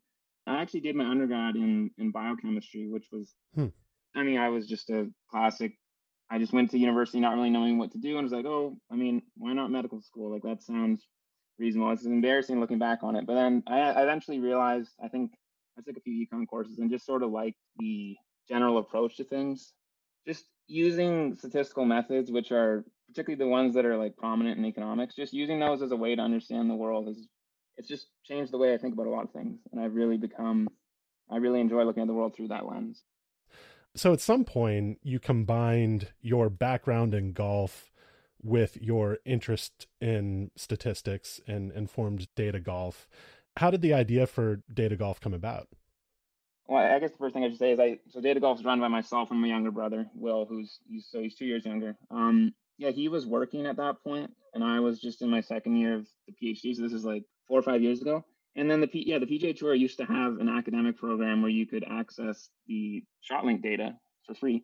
I 0.45 0.61
actually 0.61 0.81
did 0.81 0.95
my 0.95 1.05
undergrad 1.05 1.55
in 1.55 1.91
in 1.97 2.11
biochemistry, 2.11 2.87
which 2.89 3.07
was, 3.11 3.33
hmm. 3.55 3.67
I 4.15 4.23
mean, 4.23 4.37
I 4.37 4.49
was 4.49 4.67
just 4.67 4.89
a 4.89 5.09
classic 5.29 5.73
I 6.33 6.39
just 6.39 6.51
went 6.51 6.71
to 6.71 6.79
university 6.79 7.19
not 7.19 7.35
really 7.35 7.51
knowing 7.51 7.77
what 7.77 7.91
to 7.91 7.99
do 7.99 8.17
and 8.17 8.23
was 8.23 8.33
like, 8.33 8.47
oh, 8.47 8.75
I 8.91 8.95
mean, 8.95 9.21
why 9.37 9.53
not 9.53 9.69
medical 9.69 10.01
school? 10.01 10.31
Like 10.31 10.41
that 10.41 10.63
sounds 10.63 11.05
reasonable. 11.59 11.91
It's 11.91 12.05
embarrassing 12.05 12.59
looking 12.59 12.79
back 12.79 13.03
on 13.03 13.15
it. 13.15 13.27
But 13.27 13.35
then 13.35 13.61
I, 13.67 13.79
I 13.79 14.01
eventually 14.01 14.39
realized 14.39 14.89
I 15.03 15.09
think 15.09 15.31
I 15.77 15.81
took 15.81 15.95
a 15.95 16.01
few 16.01 16.25
econ 16.25 16.47
courses 16.47 16.79
and 16.79 16.89
just 16.89 17.05
sort 17.05 17.21
of 17.21 17.29
like 17.29 17.55
the 17.77 18.15
general 18.49 18.79
approach 18.79 19.17
to 19.17 19.23
things. 19.23 19.73
Just 20.27 20.45
using 20.67 21.35
statistical 21.35 21.85
methods, 21.85 22.31
which 22.31 22.51
are 22.51 22.83
particularly 23.09 23.37
the 23.37 23.51
ones 23.51 23.75
that 23.75 23.85
are 23.85 23.97
like 23.97 24.17
prominent 24.17 24.57
in 24.57 24.65
economics, 24.65 25.15
just 25.15 25.33
using 25.33 25.59
those 25.59 25.83
as 25.83 25.91
a 25.91 25.95
way 25.95 26.15
to 26.15 26.21
understand 26.23 26.67
the 26.67 26.75
world 26.75 27.09
is 27.09 27.27
it's 27.77 27.87
just 27.87 28.07
changed 28.23 28.51
the 28.51 28.57
way 28.57 28.73
I 28.73 28.77
think 28.77 28.93
about 28.93 29.07
a 29.07 29.09
lot 29.09 29.25
of 29.25 29.31
things. 29.31 29.59
And 29.71 29.81
I've 29.81 29.95
really 29.95 30.17
become 30.17 30.67
I 31.29 31.37
really 31.37 31.61
enjoy 31.61 31.83
looking 31.83 32.03
at 32.03 32.07
the 32.07 32.13
world 32.13 32.35
through 32.35 32.49
that 32.49 32.65
lens 32.65 33.03
so 33.95 34.13
at 34.13 34.21
some 34.21 34.43
point 34.43 34.99
you 35.03 35.19
combined 35.19 36.13
your 36.21 36.49
background 36.49 37.13
in 37.13 37.33
golf 37.33 37.91
with 38.41 38.77
your 38.81 39.19
interest 39.25 39.87
in 40.01 40.51
statistics 40.55 41.39
and, 41.47 41.71
informed 41.71 42.27
data 42.35 42.59
golf. 42.59 43.07
How 43.57 43.71
did 43.71 43.81
the 43.81 43.93
idea 43.93 44.27
for 44.27 44.63
data 44.73 44.95
golf 44.95 45.21
come 45.21 45.33
about? 45.33 45.67
Well, 46.67 46.83
I 46.83 46.99
guess 46.99 47.11
the 47.11 47.17
first 47.17 47.33
thing 47.33 47.43
I 47.43 47.49
should 47.49 47.59
say 47.59 47.71
is 47.71 47.79
I 47.79 47.99
so 48.09 48.19
data 48.19 48.39
golf 48.39 48.59
is 48.59 48.65
run 48.65 48.79
by 48.79 48.87
myself 48.87 49.31
and 49.31 49.39
my 49.39 49.47
younger 49.47 49.71
brother 49.71 50.07
Will, 50.15 50.45
who's 50.45 50.79
he's 50.87 51.07
so 51.09 51.21
he's 51.21 51.35
two 51.35 51.45
years 51.45 51.65
younger. 51.65 51.95
Um, 52.09 52.53
yeah, 52.77 52.89
he 52.89 53.09
was 53.09 53.27
working 53.27 53.67
at 53.67 53.75
that 53.77 54.01
point, 54.03 54.31
and 54.53 54.63
I 54.63 54.79
was 54.79 54.99
just 54.99 55.21
in 55.21 55.29
my 55.29 55.41
second 55.41 55.75
year 55.75 55.93
of 55.93 56.07
the 56.27 56.33
PhD. 56.33 56.75
So 56.75 56.81
this 56.81 56.93
is 56.93 57.03
like 57.03 57.25
four 57.47 57.59
or 57.59 57.63
five 57.63 57.81
years 57.81 58.01
ago. 58.01 58.25
And 58.55 58.69
then 58.69 58.81
the 58.81 58.87
P, 58.87 59.03
yeah, 59.07 59.19
the 59.19 59.25
PGA 59.25 59.57
Tour 59.57 59.73
used 59.73 59.97
to 59.97 60.05
have 60.05 60.37
an 60.39 60.49
academic 60.49 60.97
program 60.97 61.41
where 61.41 61.51
you 61.51 61.65
could 61.65 61.83
access 61.89 62.49
the 62.67 63.03
ShotLink 63.29 63.63
data 63.63 63.95
for 64.25 64.35
free. 64.35 64.63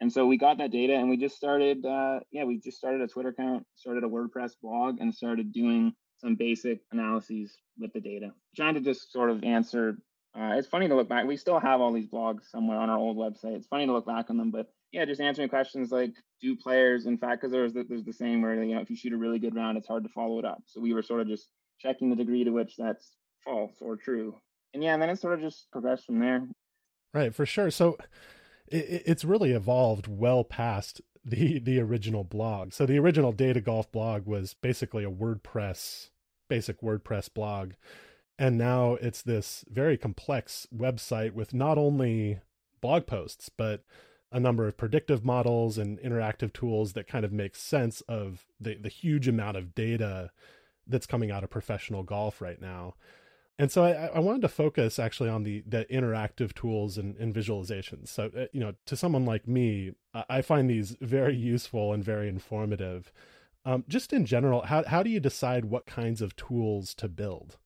And 0.00 0.12
so 0.12 0.26
we 0.26 0.38
got 0.38 0.58
that 0.58 0.70
data 0.70 0.94
and 0.94 1.10
we 1.10 1.16
just 1.16 1.36
started, 1.36 1.84
uh, 1.84 2.20
yeah, 2.30 2.44
we 2.44 2.58
just 2.58 2.78
started 2.78 3.02
a 3.02 3.06
Twitter 3.06 3.30
account, 3.30 3.66
started 3.76 4.04
a 4.04 4.08
WordPress 4.08 4.52
blog, 4.62 4.98
and 5.00 5.14
started 5.14 5.52
doing 5.52 5.94
some 6.18 6.36
basic 6.36 6.80
analyses 6.92 7.56
with 7.78 7.92
the 7.92 8.00
data, 8.00 8.32
trying 8.54 8.74
to 8.74 8.80
just 8.80 9.12
sort 9.12 9.30
of 9.30 9.42
answer. 9.42 9.98
Uh, 10.34 10.54
it's 10.56 10.68
funny 10.68 10.88
to 10.88 10.94
look 10.94 11.08
back. 11.08 11.26
We 11.26 11.36
still 11.36 11.58
have 11.60 11.80
all 11.80 11.92
these 11.92 12.06
blogs 12.06 12.44
somewhere 12.50 12.78
on 12.78 12.88
our 12.88 12.98
old 12.98 13.16
website. 13.16 13.56
It's 13.56 13.66
funny 13.66 13.86
to 13.86 13.92
look 13.92 14.06
back 14.06 14.30
on 14.30 14.36
them, 14.36 14.50
but 14.50 14.70
yeah, 14.92 15.04
just 15.04 15.20
answering 15.20 15.48
questions 15.48 15.92
like, 15.92 16.14
do 16.40 16.56
players, 16.56 17.06
in 17.06 17.16
fact, 17.16 17.40
because 17.40 17.52
there's 17.52 17.72
the, 17.72 17.84
there's 17.88 18.04
the 18.04 18.12
saying 18.12 18.42
where 18.42 18.62
you 18.62 18.74
know 18.74 18.80
if 18.80 18.90
you 18.90 18.96
shoot 18.96 19.12
a 19.12 19.16
really 19.16 19.38
good 19.38 19.54
round, 19.54 19.76
it's 19.76 19.86
hard 19.86 20.02
to 20.02 20.08
follow 20.08 20.38
it 20.38 20.44
up. 20.44 20.62
So 20.66 20.80
we 20.80 20.94
were 20.94 21.02
sort 21.02 21.20
of 21.20 21.28
just 21.28 21.48
checking 21.80 22.10
the 22.10 22.16
degree 22.16 22.44
to 22.44 22.50
which 22.50 22.76
that's 22.76 23.16
false 23.44 23.72
or 23.80 23.96
true. 23.96 24.36
And 24.74 24.82
yeah, 24.82 24.94
and 24.94 25.02
then 25.02 25.10
it 25.10 25.20
sort 25.20 25.34
of 25.34 25.40
just 25.40 25.70
progressed 25.70 26.06
from 26.06 26.20
there. 26.20 26.46
Right, 27.12 27.34
for 27.34 27.46
sure. 27.46 27.70
So 27.70 27.96
it, 28.68 29.02
it's 29.06 29.24
really 29.24 29.52
evolved 29.52 30.06
well 30.06 30.44
past 30.44 31.00
the 31.24 31.58
the 31.58 31.80
original 31.80 32.24
blog. 32.24 32.72
So 32.72 32.86
the 32.86 32.98
original 32.98 33.32
Data 33.32 33.60
Golf 33.60 33.90
blog 33.90 34.26
was 34.26 34.54
basically 34.54 35.04
a 35.04 35.10
WordPress 35.10 36.10
basic 36.48 36.80
WordPress 36.80 37.32
blog. 37.32 37.72
And 38.38 38.56
now 38.56 38.94
it's 38.94 39.22
this 39.22 39.64
very 39.70 39.96
complex 39.96 40.66
website 40.74 41.32
with 41.32 41.52
not 41.52 41.78
only 41.78 42.40
blog 42.80 43.06
posts, 43.06 43.50
but 43.50 43.84
a 44.32 44.40
number 44.40 44.66
of 44.66 44.76
predictive 44.76 45.24
models 45.24 45.76
and 45.76 45.98
interactive 46.00 46.52
tools 46.52 46.92
that 46.94 47.06
kind 47.06 47.24
of 47.24 47.32
make 47.32 47.54
sense 47.54 48.00
of 48.02 48.46
the, 48.60 48.76
the 48.76 48.88
huge 48.88 49.28
amount 49.28 49.56
of 49.56 49.74
data 49.74 50.30
that's 50.90 51.06
coming 51.06 51.30
out 51.30 51.44
of 51.44 51.50
professional 51.50 52.02
golf 52.02 52.40
right 52.40 52.60
now. 52.60 52.94
And 53.58 53.70
so 53.70 53.84
I, 53.84 54.06
I, 54.14 54.20
wanted 54.20 54.40
to 54.42 54.48
focus 54.48 54.98
actually 54.98 55.28
on 55.28 55.42
the 55.42 55.62
the 55.66 55.84
interactive 55.90 56.54
tools 56.54 56.96
and, 56.96 57.14
and 57.18 57.34
visualizations. 57.34 58.08
So 58.08 58.30
uh, 58.36 58.46
you 58.52 58.60
know, 58.60 58.72
to 58.86 58.96
someone 58.96 59.26
like 59.26 59.46
me, 59.46 59.92
I 60.30 60.40
find 60.40 60.68
these 60.68 60.96
very 61.02 61.36
useful 61.36 61.92
and 61.92 62.02
very 62.02 62.28
informative. 62.28 63.12
Um, 63.66 63.84
just 63.86 64.14
in 64.14 64.24
general, 64.24 64.62
how 64.62 64.84
how 64.84 65.02
do 65.02 65.10
you 65.10 65.20
decide 65.20 65.66
what 65.66 65.84
kinds 65.84 66.22
of 66.22 66.34
tools 66.36 66.94
to 66.94 67.08
build? 67.08 67.58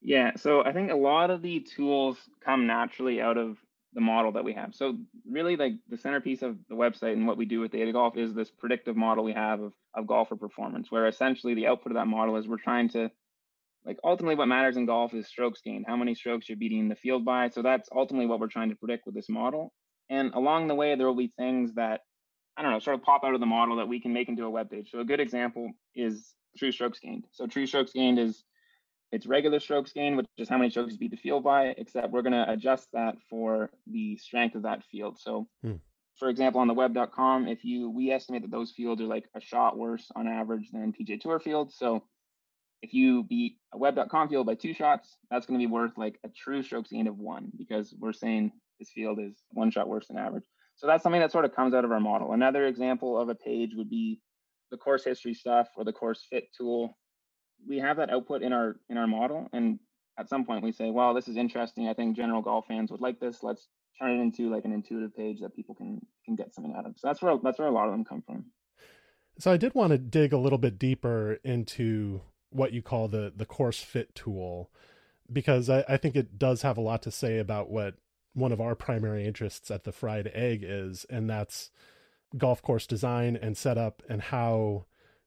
Yeah, 0.00 0.36
so 0.36 0.64
I 0.64 0.72
think 0.72 0.90
a 0.90 0.96
lot 0.96 1.30
of 1.30 1.42
the 1.42 1.60
tools 1.60 2.16
come 2.42 2.66
naturally 2.66 3.20
out 3.20 3.36
of 3.36 3.58
the 3.92 4.00
model 4.00 4.32
that 4.32 4.44
we 4.44 4.52
have. 4.52 4.74
So 4.74 4.96
really 5.28 5.56
like 5.56 5.74
the 5.88 5.96
centerpiece 5.96 6.42
of 6.42 6.56
the 6.68 6.74
website 6.74 7.12
and 7.12 7.26
what 7.26 7.38
we 7.38 7.46
do 7.46 7.60
with 7.60 7.72
data 7.72 7.92
golf 7.92 8.16
is 8.16 8.34
this 8.34 8.50
predictive 8.50 8.96
model 8.96 9.24
we 9.24 9.32
have 9.32 9.60
of, 9.60 9.72
of 9.94 10.06
golfer 10.06 10.36
performance, 10.36 10.90
where 10.90 11.06
essentially 11.06 11.54
the 11.54 11.66
output 11.66 11.92
of 11.92 11.96
that 11.96 12.06
model 12.06 12.36
is 12.36 12.46
we're 12.46 12.58
trying 12.58 12.88
to 12.90 13.10
like 13.86 13.98
ultimately 14.02 14.34
what 14.34 14.48
matters 14.48 14.76
in 14.76 14.84
golf 14.84 15.14
is 15.14 15.28
strokes 15.28 15.60
gained, 15.62 15.84
how 15.86 15.96
many 15.96 16.14
strokes 16.14 16.48
you're 16.48 16.58
beating 16.58 16.88
the 16.88 16.96
field 16.96 17.24
by. 17.24 17.48
So 17.48 17.62
that's 17.62 17.88
ultimately 17.94 18.26
what 18.26 18.40
we're 18.40 18.48
trying 18.48 18.70
to 18.70 18.76
predict 18.76 19.06
with 19.06 19.14
this 19.14 19.28
model. 19.28 19.72
And 20.10 20.34
along 20.34 20.68
the 20.68 20.74
way, 20.74 20.94
there 20.94 21.06
will 21.06 21.16
be 21.16 21.32
things 21.38 21.74
that 21.74 22.00
I 22.56 22.62
don't 22.62 22.72
know, 22.72 22.78
sort 22.78 22.96
of 22.96 23.02
pop 23.02 23.22
out 23.22 23.34
of 23.34 23.40
the 23.40 23.46
model 23.46 23.76
that 23.76 23.88
we 23.88 24.00
can 24.00 24.12
make 24.12 24.28
into 24.28 24.44
a 24.44 24.50
web 24.50 24.70
page. 24.70 24.90
So 24.90 25.00
a 25.00 25.04
good 25.04 25.20
example 25.20 25.70
is 25.94 26.34
true 26.56 26.72
strokes 26.72 26.98
gained. 26.98 27.26
So 27.32 27.46
true 27.46 27.66
strokes 27.66 27.92
gained 27.92 28.18
is 28.18 28.44
it's 29.12 29.26
regular 29.26 29.60
strokes 29.60 29.92
gained, 29.92 30.16
which 30.16 30.26
is 30.36 30.48
how 30.48 30.58
many 30.58 30.70
strokes 30.70 30.92
you 30.92 30.98
beat 30.98 31.12
the 31.12 31.16
field 31.16 31.44
by, 31.44 31.74
except 31.78 32.10
we're 32.10 32.22
going 32.22 32.32
to 32.32 32.50
adjust 32.50 32.88
that 32.92 33.16
for 33.30 33.70
the 33.86 34.16
strength 34.16 34.54
of 34.54 34.62
that 34.62 34.82
field. 34.90 35.18
So, 35.18 35.46
hmm. 35.62 35.74
for 36.18 36.28
example, 36.28 36.60
on 36.60 36.68
the 36.68 36.74
web.com, 36.74 37.46
if 37.46 37.64
you 37.64 37.90
we 37.90 38.10
estimate 38.10 38.42
that 38.42 38.50
those 38.50 38.72
fields 38.72 39.00
are 39.00 39.06
like 39.06 39.28
a 39.34 39.40
shot 39.40 39.78
worse 39.78 40.10
on 40.16 40.26
average 40.26 40.70
than 40.72 40.92
PGA 40.92 41.20
Tour 41.20 41.38
fields. 41.38 41.76
So, 41.76 42.02
if 42.82 42.92
you 42.92 43.22
beat 43.22 43.56
a 43.72 43.78
web.com 43.78 44.28
field 44.28 44.46
by 44.46 44.54
two 44.54 44.74
shots, 44.74 45.16
that's 45.30 45.46
going 45.46 45.58
to 45.58 45.66
be 45.66 45.72
worth 45.72 45.96
like 45.96 46.18
a 46.24 46.28
true 46.28 46.62
strokes 46.62 46.90
gain 46.90 47.06
of 47.06 47.16
one 47.16 47.50
because 47.56 47.94
we're 47.98 48.12
saying 48.12 48.52
this 48.78 48.90
field 48.90 49.18
is 49.18 49.42
one 49.50 49.70
shot 49.70 49.88
worse 49.88 50.08
than 50.08 50.18
average. 50.18 50.44
So 50.76 50.86
that's 50.86 51.02
something 51.02 51.22
that 51.22 51.32
sort 51.32 51.46
of 51.46 51.56
comes 51.56 51.72
out 51.72 51.86
of 51.86 51.92
our 51.92 52.00
model. 52.00 52.32
Another 52.32 52.66
example 52.66 53.18
of 53.18 53.30
a 53.30 53.34
page 53.34 53.70
would 53.74 53.88
be 53.88 54.20
the 54.70 54.76
course 54.76 55.04
history 55.04 55.32
stuff 55.32 55.68
or 55.76 55.84
the 55.84 55.92
course 55.92 56.26
fit 56.28 56.48
tool 56.56 56.98
we 57.66 57.78
have 57.78 57.96
that 57.98 58.10
output 58.10 58.42
in 58.42 58.52
our 58.52 58.76
in 58.88 58.96
our 58.96 59.06
model 59.06 59.48
and 59.52 59.78
at 60.18 60.28
some 60.28 60.44
point 60.44 60.64
we 60.64 60.72
say 60.72 60.90
well 60.90 61.14
this 61.14 61.28
is 61.28 61.36
interesting. 61.36 61.88
I 61.88 61.94
think 61.94 62.16
general 62.16 62.42
golf 62.42 62.66
fans 62.66 62.90
would 62.90 63.00
like 63.00 63.20
this. 63.20 63.42
Let's 63.42 63.68
turn 64.00 64.18
it 64.18 64.22
into 64.22 64.50
like 64.50 64.64
an 64.64 64.72
intuitive 64.72 65.16
page 65.16 65.40
that 65.40 65.54
people 65.54 65.74
can 65.74 66.00
can 66.24 66.36
get 66.36 66.54
something 66.54 66.74
out 66.76 66.86
of. 66.86 66.94
So 66.98 67.08
that's 67.08 67.22
where 67.22 67.36
that's 67.42 67.58
where 67.58 67.68
a 67.68 67.72
lot 67.72 67.86
of 67.86 67.92
them 67.92 68.04
come 68.04 68.22
from. 68.22 68.46
So 69.38 69.52
i 69.52 69.56
did 69.56 69.74
want 69.74 69.92
to 69.92 69.98
dig 69.98 70.32
a 70.32 70.38
little 70.38 70.58
bit 70.58 70.78
deeper 70.78 71.38
into 71.44 72.22
what 72.50 72.72
you 72.72 72.82
call 72.82 73.08
the 73.08 73.32
the 73.34 73.46
course 73.46 73.80
fit 73.80 74.14
tool 74.14 74.70
because 75.32 75.68
I, 75.68 75.84
I 75.88 75.96
think 75.96 76.16
it 76.16 76.38
does 76.38 76.62
have 76.62 76.78
a 76.78 76.82
lot 76.82 77.02
to 77.02 77.10
say 77.10 77.38
about 77.38 77.70
what 77.70 77.94
one 78.32 78.52
of 78.52 78.60
our 78.60 78.74
primary 78.74 79.26
interests 79.26 79.70
at 79.70 79.84
the 79.84 79.92
fried 79.92 80.30
egg 80.34 80.62
is 80.62 81.04
and 81.10 81.28
that's 81.28 81.70
golf 82.36 82.62
course 82.62 82.86
design 82.86 83.36
and 83.40 83.56
setup 83.56 84.02
and 84.08 84.22
how 84.22 84.86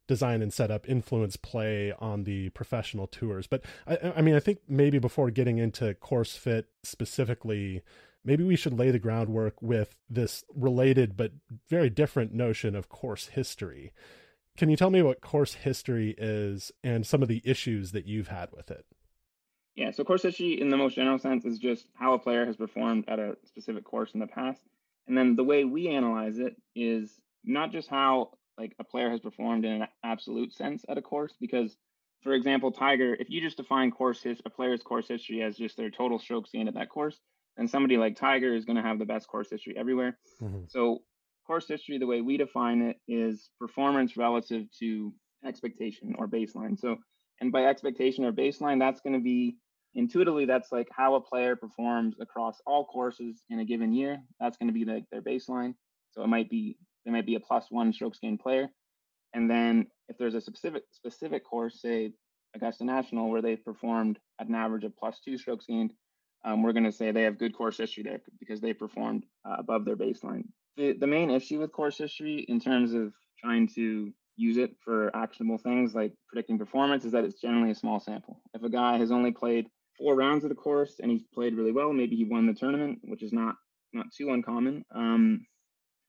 design 0.09 0.41
and 0.41 0.51
setup 0.51 0.89
influence 0.89 1.37
play 1.37 1.93
on 1.99 2.23
the 2.23 2.49
professional 2.49 3.05
tours. 3.05 3.45
But 3.45 3.63
I, 3.87 4.13
I 4.17 4.21
mean, 4.21 4.33
I 4.33 4.39
think 4.39 4.57
maybe 4.67 4.97
before 4.97 5.29
getting 5.29 5.59
into 5.59 5.93
course 5.93 6.35
fit 6.35 6.67
specifically, 6.83 7.83
maybe 8.25 8.43
we 8.43 8.55
should 8.55 8.73
lay 8.73 8.89
the 8.89 8.97
groundwork 8.97 9.61
with 9.61 9.95
this 10.09 10.43
related 10.53 11.15
but 11.15 11.31
very 11.69 11.91
different 11.91 12.33
notion 12.33 12.75
of 12.75 12.89
course 12.89 13.27
history. 13.27 13.93
Can 14.57 14.69
you 14.69 14.75
tell 14.75 14.89
me 14.89 15.03
what 15.03 15.21
course 15.21 15.53
history 15.53 16.15
is 16.17 16.71
and 16.83 17.05
some 17.05 17.21
of 17.21 17.27
the 17.29 17.43
issues 17.45 17.91
that 17.91 18.07
you've 18.07 18.29
had 18.29 18.49
with 18.51 18.71
it? 18.71 18.85
Yeah, 19.75 19.91
so 19.91 20.03
course 20.03 20.23
history 20.23 20.59
in 20.59 20.69
the 20.69 20.77
most 20.77 20.95
general 20.95 21.19
sense 21.19 21.45
is 21.45 21.59
just 21.59 21.85
how 21.93 22.13
a 22.13 22.19
player 22.19 22.47
has 22.47 22.57
performed 22.57 23.05
at 23.07 23.19
a 23.19 23.37
specific 23.45 23.83
course 23.83 24.15
in 24.15 24.19
the 24.19 24.27
past. 24.27 24.59
And 25.07 25.15
then 25.15 25.35
the 25.35 25.43
way 25.43 25.65
we 25.65 25.87
analyze 25.87 26.39
it 26.39 26.55
is 26.75 27.21
not 27.45 27.71
just 27.71 27.87
how 27.87 28.31
like 28.59 28.75
a 28.79 28.83
player 28.83 29.09
has 29.09 29.19
performed 29.19 29.65
in 29.65 29.81
an 29.81 29.87
absolute 30.03 30.53
sense 30.53 30.85
at 30.89 30.97
a 30.97 31.01
course 31.01 31.33
because 31.39 31.77
for 32.21 32.33
example 32.33 32.71
tiger 32.71 33.15
if 33.19 33.29
you 33.29 33.41
just 33.41 33.57
define 33.57 33.89
course 33.89 34.21
his, 34.21 34.39
a 34.45 34.49
player's 34.49 34.83
course 34.83 35.07
history 35.07 35.41
as 35.41 35.57
just 35.57 35.77
their 35.77 35.89
total 35.89 36.19
strokes 36.19 36.51
gained 36.51 36.67
at 36.67 36.75
that 36.75 36.89
course 36.89 37.19
then 37.57 37.67
somebody 37.67 37.97
like 37.97 38.15
tiger 38.15 38.53
is 38.53 38.65
going 38.65 38.75
to 38.75 38.81
have 38.83 38.99
the 38.99 39.05
best 39.05 39.27
course 39.27 39.49
history 39.49 39.75
everywhere. 39.77 40.17
Mm-hmm. 40.41 40.63
so 40.67 41.01
course 41.49 41.67
history 41.67 41.97
the 41.97 42.05
way 42.05 42.21
we 42.21 42.37
define 42.37 42.83
it 42.83 42.97
is 43.07 43.49
performance 43.59 44.15
relative 44.15 44.67
to 44.77 45.11
expectation 45.43 46.13
or 46.19 46.27
baseline. 46.27 46.79
So 46.79 46.97
and 47.41 47.51
by 47.51 47.65
expectation 47.65 48.23
or 48.23 48.31
baseline 48.31 48.77
that's 48.77 49.01
going 49.01 49.13
to 49.13 49.19
be 49.19 49.57
intuitively 49.95 50.45
that's 50.45 50.71
like 50.71 50.87
how 50.95 51.15
a 51.15 51.21
player 51.21 51.55
performs 51.55 52.15
across 52.21 52.61
all 52.67 52.85
courses 52.85 53.41
in 53.49 53.57
a 53.57 53.65
given 53.65 53.93
year. 53.93 54.21
That's 54.39 54.57
going 54.57 54.67
to 54.67 54.73
be 54.73 54.85
like 54.85 55.05
their 55.11 55.23
baseline. 55.23 55.73
So 56.11 56.21
it 56.23 56.27
might 56.27 56.51
be 56.51 56.77
they 57.05 57.11
might 57.11 57.25
be 57.25 57.35
a 57.35 57.39
plus 57.39 57.65
one 57.69 57.93
strokes 57.93 58.19
gained 58.19 58.39
player. 58.39 58.69
And 59.33 59.49
then 59.49 59.87
if 60.07 60.17
there's 60.17 60.35
a 60.35 60.41
specific 60.41 60.83
specific 60.91 61.45
course, 61.45 61.81
say 61.81 62.13
Augusta 62.55 62.83
National, 62.83 63.29
where 63.29 63.41
they've 63.41 63.63
performed 63.63 64.19
at 64.39 64.47
an 64.47 64.55
average 64.55 64.83
of 64.83 64.97
plus 64.97 65.19
two 65.23 65.37
strokes 65.37 65.65
gained, 65.67 65.93
um, 66.45 66.63
we're 66.63 66.73
going 66.73 66.85
to 66.85 66.91
say 66.91 67.11
they 67.11 67.23
have 67.23 67.37
good 67.37 67.55
course 67.55 67.77
history 67.77 68.03
there 68.03 68.19
because 68.39 68.61
they 68.61 68.73
performed 68.73 69.25
uh, 69.45 69.57
above 69.59 69.85
their 69.85 69.97
baseline. 69.97 70.43
The, 70.77 70.93
the 70.93 71.07
main 71.07 71.29
issue 71.29 71.59
with 71.59 71.71
course 71.71 71.97
history 71.97 72.45
in 72.47 72.59
terms 72.59 72.93
of 72.93 73.13
trying 73.39 73.67
to 73.75 74.11
use 74.37 74.57
it 74.57 74.71
for 74.83 75.13
actionable 75.15 75.57
things 75.57 75.93
like 75.93 76.13
predicting 76.29 76.57
performance 76.57 77.03
is 77.03 77.11
that 77.11 77.25
it's 77.25 77.41
generally 77.41 77.71
a 77.71 77.75
small 77.75 77.99
sample. 77.99 78.41
If 78.53 78.63
a 78.63 78.69
guy 78.69 78.97
has 78.97 79.11
only 79.11 79.31
played 79.31 79.67
four 79.97 80.15
rounds 80.15 80.45
of 80.45 80.49
the 80.49 80.55
course 80.55 80.95
and 81.01 81.11
he's 81.11 81.23
played 81.33 81.53
really 81.53 81.73
well, 81.73 81.91
maybe 81.91 82.15
he 82.15 82.23
won 82.23 82.47
the 82.47 82.53
tournament, 82.53 82.99
which 83.03 83.21
is 83.21 83.33
not 83.33 83.55
not 83.91 84.05
too 84.15 84.31
uncommon. 84.31 84.85
Um, 84.95 85.45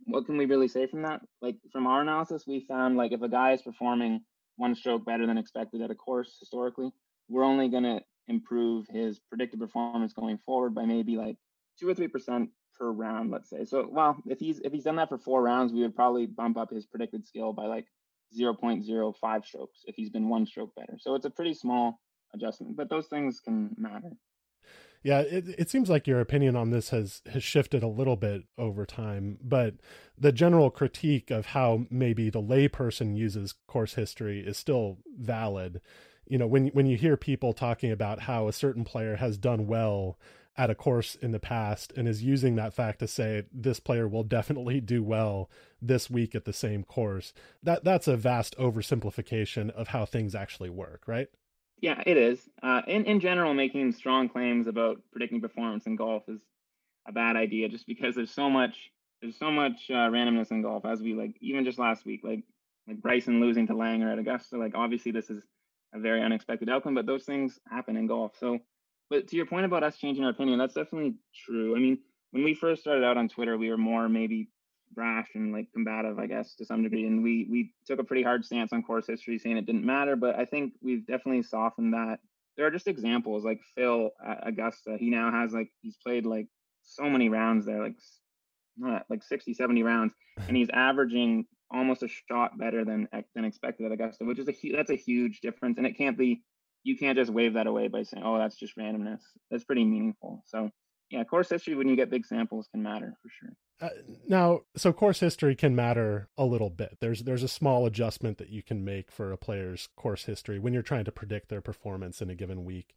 what 0.07 0.27
can 0.27 0.37
we 0.37 0.47
really 0.47 0.69
say 0.69 0.87
from 0.87 1.03
that? 1.03 1.21
Like 1.43 1.57
from 1.73 1.87
our 1.87 2.01
analysis, 2.03 2.45
we 2.47 2.61
found 2.61 2.97
like 2.97 3.13
if 3.13 3.23
a 3.23 3.29
guy 3.29 3.53
is 3.53 3.63
performing 3.63 4.21
one 4.57 4.75
stroke 4.75 5.05
better 5.05 5.27
than 5.27 5.39
expected 5.39 5.81
at 5.83 5.91
a 5.91 5.95
course 5.95 6.37
historically, 6.41 6.91
we're 7.29 7.45
only 7.45 7.69
going 7.69 7.85
to 7.85 8.01
improve 8.29 8.87
his 8.89 9.19
predicted 9.19 9.61
performance 9.61 10.13
going 10.13 10.39
forward 10.39 10.75
by 10.75 10.85
maybe 10.85 11.17
like 11.17 11.37
two 11.79 11.89
or 11.89 11.95
three 11.95 12.09
percent 12.09 12.51
per 12.79 12.91
round, 12.91 13.31
let's 13.31 13.51
say. 13.51 13.65
So, 13.65 13.89
well, 13.91 14.17
if 14.27 14.39
he's 14.39 14.61
if 14.61 14.73
he's 14.73 14.85
done 14.85 14.97
that 14.97 15.09
for 15.09 15.19
four 15.19 15.43
rounds, 15.43 15.73
we 15.73 15.83
would 15.83 15.97
probably 15.97 16.27
bump 16.27 16.57
up 16.57 16.71
his 16.71 16.87
predicted 16.87 17.27
skill 17.27 17.53
by 17.53 17.67
like 17.67 17.87
0.05 18.39 19.45
strokes 19.45 19.81
if 19.87 19.95
he's 19.97 20.11
been 20.11 20.29
one 20.29 20.47
stroke 20.47 20.75
better. 20.77 20.97
So 20.99 21.15
it's 21.15 21.27
a 21.27 21.31
pretty 21.31 21.55
small 21.55 22.01
adjustment, 22.35 22.77
but 22.77 22.89
those 22.89 23.09
things 23.09 23.41
can 23.41 23.75
matter. 23.77 24.13
Yeah, 25.03 25.21
it, 25.21 25.49
it 25.59 25.71
seems 25.71 25.89
like 25.89 26.07
your 26.07 26.21
opinion 26.21 26.57
on 26.57 26.71
this 26.71 26.91
has 26.91 27.23
has 27.33 27.43
shifted 27.43 27.83
a 27.83 27.89
little 27.89 28.17
bit 28.17 28.45
over 28.59 28.85
time, 28.85 29.39
but 29.43 29.75
the 30.19 30.33
general 30.33 30.71
critique 30.71 31.31
of 31.31 31.47
how 31.47 31.87
maybe 31.91 32.29
the 32.29 32.43
layperson 32.43 33.17
uses 33.17 33.55
course 33.67 33.95
history 33.95 34.41
is 34.41 34.59
still 34.59 34.99
valid. 35.19 35.81
You 36.27 36.37
know, 36.39 36.47
when 36.47 36.69
when 36.69 36.87
you 36.87 36.99
hear 36.99 37.17
people 37.17 37.55
talking 37.55 37.91
about 37.91 38.21
how 38.21 38.47
a 38.47 38.53
certain 38.53 38.85
player 38.85 39.17
has 39.17 39.39
done 39.39 39.67
well 39.67 40.19
at 40.57 40.69
a 40.69 40.75
course 40.75 41.15
in 41.15 41.31
the 41.33 41.39
past 41.41 41.93
and 41.97 42.07
is 42.07 42.23
using 42.23 42.57
that 42.57 42.75
fact 42.75 42.99
to 42.99 43.09
say 43.09 43.45
this 43.53 43.81
player 43.81 44.07
will 44.07 44.25
definitely 44.25 44.81
do 44.81 45.03
well 45.03 45.49
this 45.81 46.11
week 46.11 46.35
at 46.35 46.45
the 46.45 46.53
same 46.53 46.85
course, 46.85 47.33
that 47.63 47.85
that's 47.85 48.07
a 48.09 48.17
vast 48.17 48.55
oversimplification 48.59 49.71
of 49.71 49.89
how 49.89 50.05
things 50.05 50.35
actually 50.35 50.69
work, 50.69 51.05
right? 51.07 51.29
Yeah, 51.81 52.03
it 52.07 52.17
is. 52.17 52.49
Uh, 52.63 52.83
in 52.87 53.05
in 53.05 53.21
general, 53.21 53.55
making 53.55 53.93
strong 53.93 54.29
claims 54.29 54.67
about 54.67 55.01
predicting 55.13 55.41
performance 55.41 55.87
in 55.87 55.97
golf 55.97 56.25
is 56.29 56.41
a 57.09 57.13
bad 57.13 57.37
idea, 57.37 57.69
just 57.69 57.87
because 57.87 58.15
there's 58.15 58.31
so 58.31 58.51
much 58.51 58.91
there's 59.23 59.39
so 59.39 59.51
much 59.51 59.91
uh, 59.91 60.09
randomness 60.11 60.51
in 60.51 60.63
golf. 60.63 60.85
As 60.85 61.01
we 61.01 61.15
like, 61.15 61.37
even 61.41 61.65
just 61.65 61.79
last 61.79 62.05
week, 62.05 62.21
like 62.23 62.45
like 62.87 63.01
Bryson 63.01 63.41
losing 63.41 63.67
to 63.69 63.75
Langer 63.75 64.13
at 64.13 64.19
Augusta. 64.19 64.59
Like 64.59 64.75
obviously, 64.75 65.13
this 65.13 65.31
is 65.31 65.43
a 65.95 65.99
very 65.99 66.23
unexpected 66.23 66.69
outcome, 66.69 66.95
but 66.95 67.07
those 67.07 67.25
things 67.25 67.59
happen 67.71 67.97
in 67.97 68.07
golf. 68.07 68.33
So, 68.39 68.59
but 69.09 69.29
to 69.29 69.37
your 69.37 69.47
point 69.47 69.65
about 69.65 69.83
us 69.83 69.97
changing 69.97 70.25
our 70.25 70.31
opinion, 70.31 70.59
that's 70.59 70.75
definitely 70.75 71.15
true. 71.35 71.77
I 71.77 71.79
mean, 71.81 71.99
when 72.33 72.45
we 72.45 72.55
first 72.55 72.83
started 72.83 73.05
out 73.05 73.17
on 73.17 73.29
Twitter, 73.29 73.57
we 73.57 73.71
were 73.71 73.79
more 73.79 74.09
maybe 74.09 74.49
brash 74.95 75.29
and 75.35 75.53
like 75.53 75.73
combative, 75.73 76.19
I 76.19 76.27
guess, 76.27 76.55
to 76.57 76.65
some 76.65 76.83
degree. 76.83 77.07
And 77.07 77.23
we 77.23 77.47
we 77.51 77.73
took 77.87 77.99
a 77.99 78.05
pretty 78.05 78.23
hard 78.23 78.45
stance 78.45 78.73
on 78.73 78.83
course 78.83 79.07
history, 79.07 79.39
saying 79.39 79.57
it 79.57 79.67
didn't 79.67 79.85
matter. 79.85 80.17
But 80.17 80.37
I 80.37 80.45
think 80.45 80.75
we've 80.83 81.07
definitely 81.07 81.43
softened 81.43 81.95
that. 81.95 82.19
There 82.57 82.67
are 82.67 82.71
just 82.71 82.89
examples 82.89 83.45
like 83.45 83.61
Phil 83.75 84.11
at 84.25 84.47
Augusta. 84.47 84.97
He 84.99 85.11
now 85.11 85.31
has 85.31 85.53
like 85.53 85.71
he's 85.83 85.97
played 85.97 86.27
like 86.27 86.47
so 86.83 87.09
many 87.09 87.29
rounds 87.29 87.67
there, 87.67 87.83
like 87.83 87.97
like 89.09 89.23
60, 89.23 89.55
70 89.55 89.83
rounds, 89.83 90.15
and 90.49 90.57
he's 90.57 90.71
averaging 90.73 91.47
almost 91.71 92.03
a 92.03 92.09
shot 92.09 92.59
better 92.59 92.85
than 92.85 93.09
than 93.35 93.45
expected 93.45 93.87
at 93.87 93.93
Augusta, 93.93 94.25
which 94.25 94.39
is 94.39 94.49
a 94.49 94.55
that's 94.73 94.91
a 94.91 94.97
huge 94.97 95.41
difference. 95.41 95.79
And 95.79 95.87
it 95.87 95.97
can't 95.97 96.19
be 96.19 96.43
you 96.83 96.97
can't 96.97 97.17
just 97.17 97.31
wave 97.31 97.55
that 97.55 97.67
away 97.67 97.89
by 97.89 98.03
saying, 98.03 98.25
"Oh, 98.25 98.39
that's 98.39 98.57
just 98.57 98.77
randomness." 98.77 99.21
That's 99.51 99.65
pretty 99.65 99.85
meaningful. 99.85 100.43
So 100.47 100.71
yeah, 101.11 101.25
course 101.25 101.51
history 101.51 101.75
when 101.75 101.89
you 101.89 101.97
get 101.97 102.11
big 102.11 102.27
samples 102.27 102.69
can 102.73 102.83
matter 102.83 103.15
for 103.23 103.29
sure. 103.29 103.53
Uh, 103.81 103.89
now, 104.29 104.61
so 104.77 104.93
course 104.93 105.21
history 105.21 105.57
can 105.57 105.75
matter 105.75 106.29
a 106.37 106.45
little 106.45 106.69
bit. 106.69 106.99
There's 107.01 107.23
there's 107.23 107.43
a 107.43 107.49
small 107.49 107.87
adjustment 107.87 108.37
that 108.39 108.51
you 108.51 108.63
can 108.63 108.85
make 108.85 109.11
for 109.11 109.33
a 109.33 109.39
player's 109.39 109.89
course 109.97 110.25
history 110.25 110.59
when 110.59 110.75
you're 110.75 110.83
trying 110.83 111.05
to 111.07 111.13
predict 111.13 111.49
their 111.49 111.63
performance 111.63 112.21
in 112.21 112.29
a 112.29 112.35
given 112.35 112.65
week. 112.65 112.95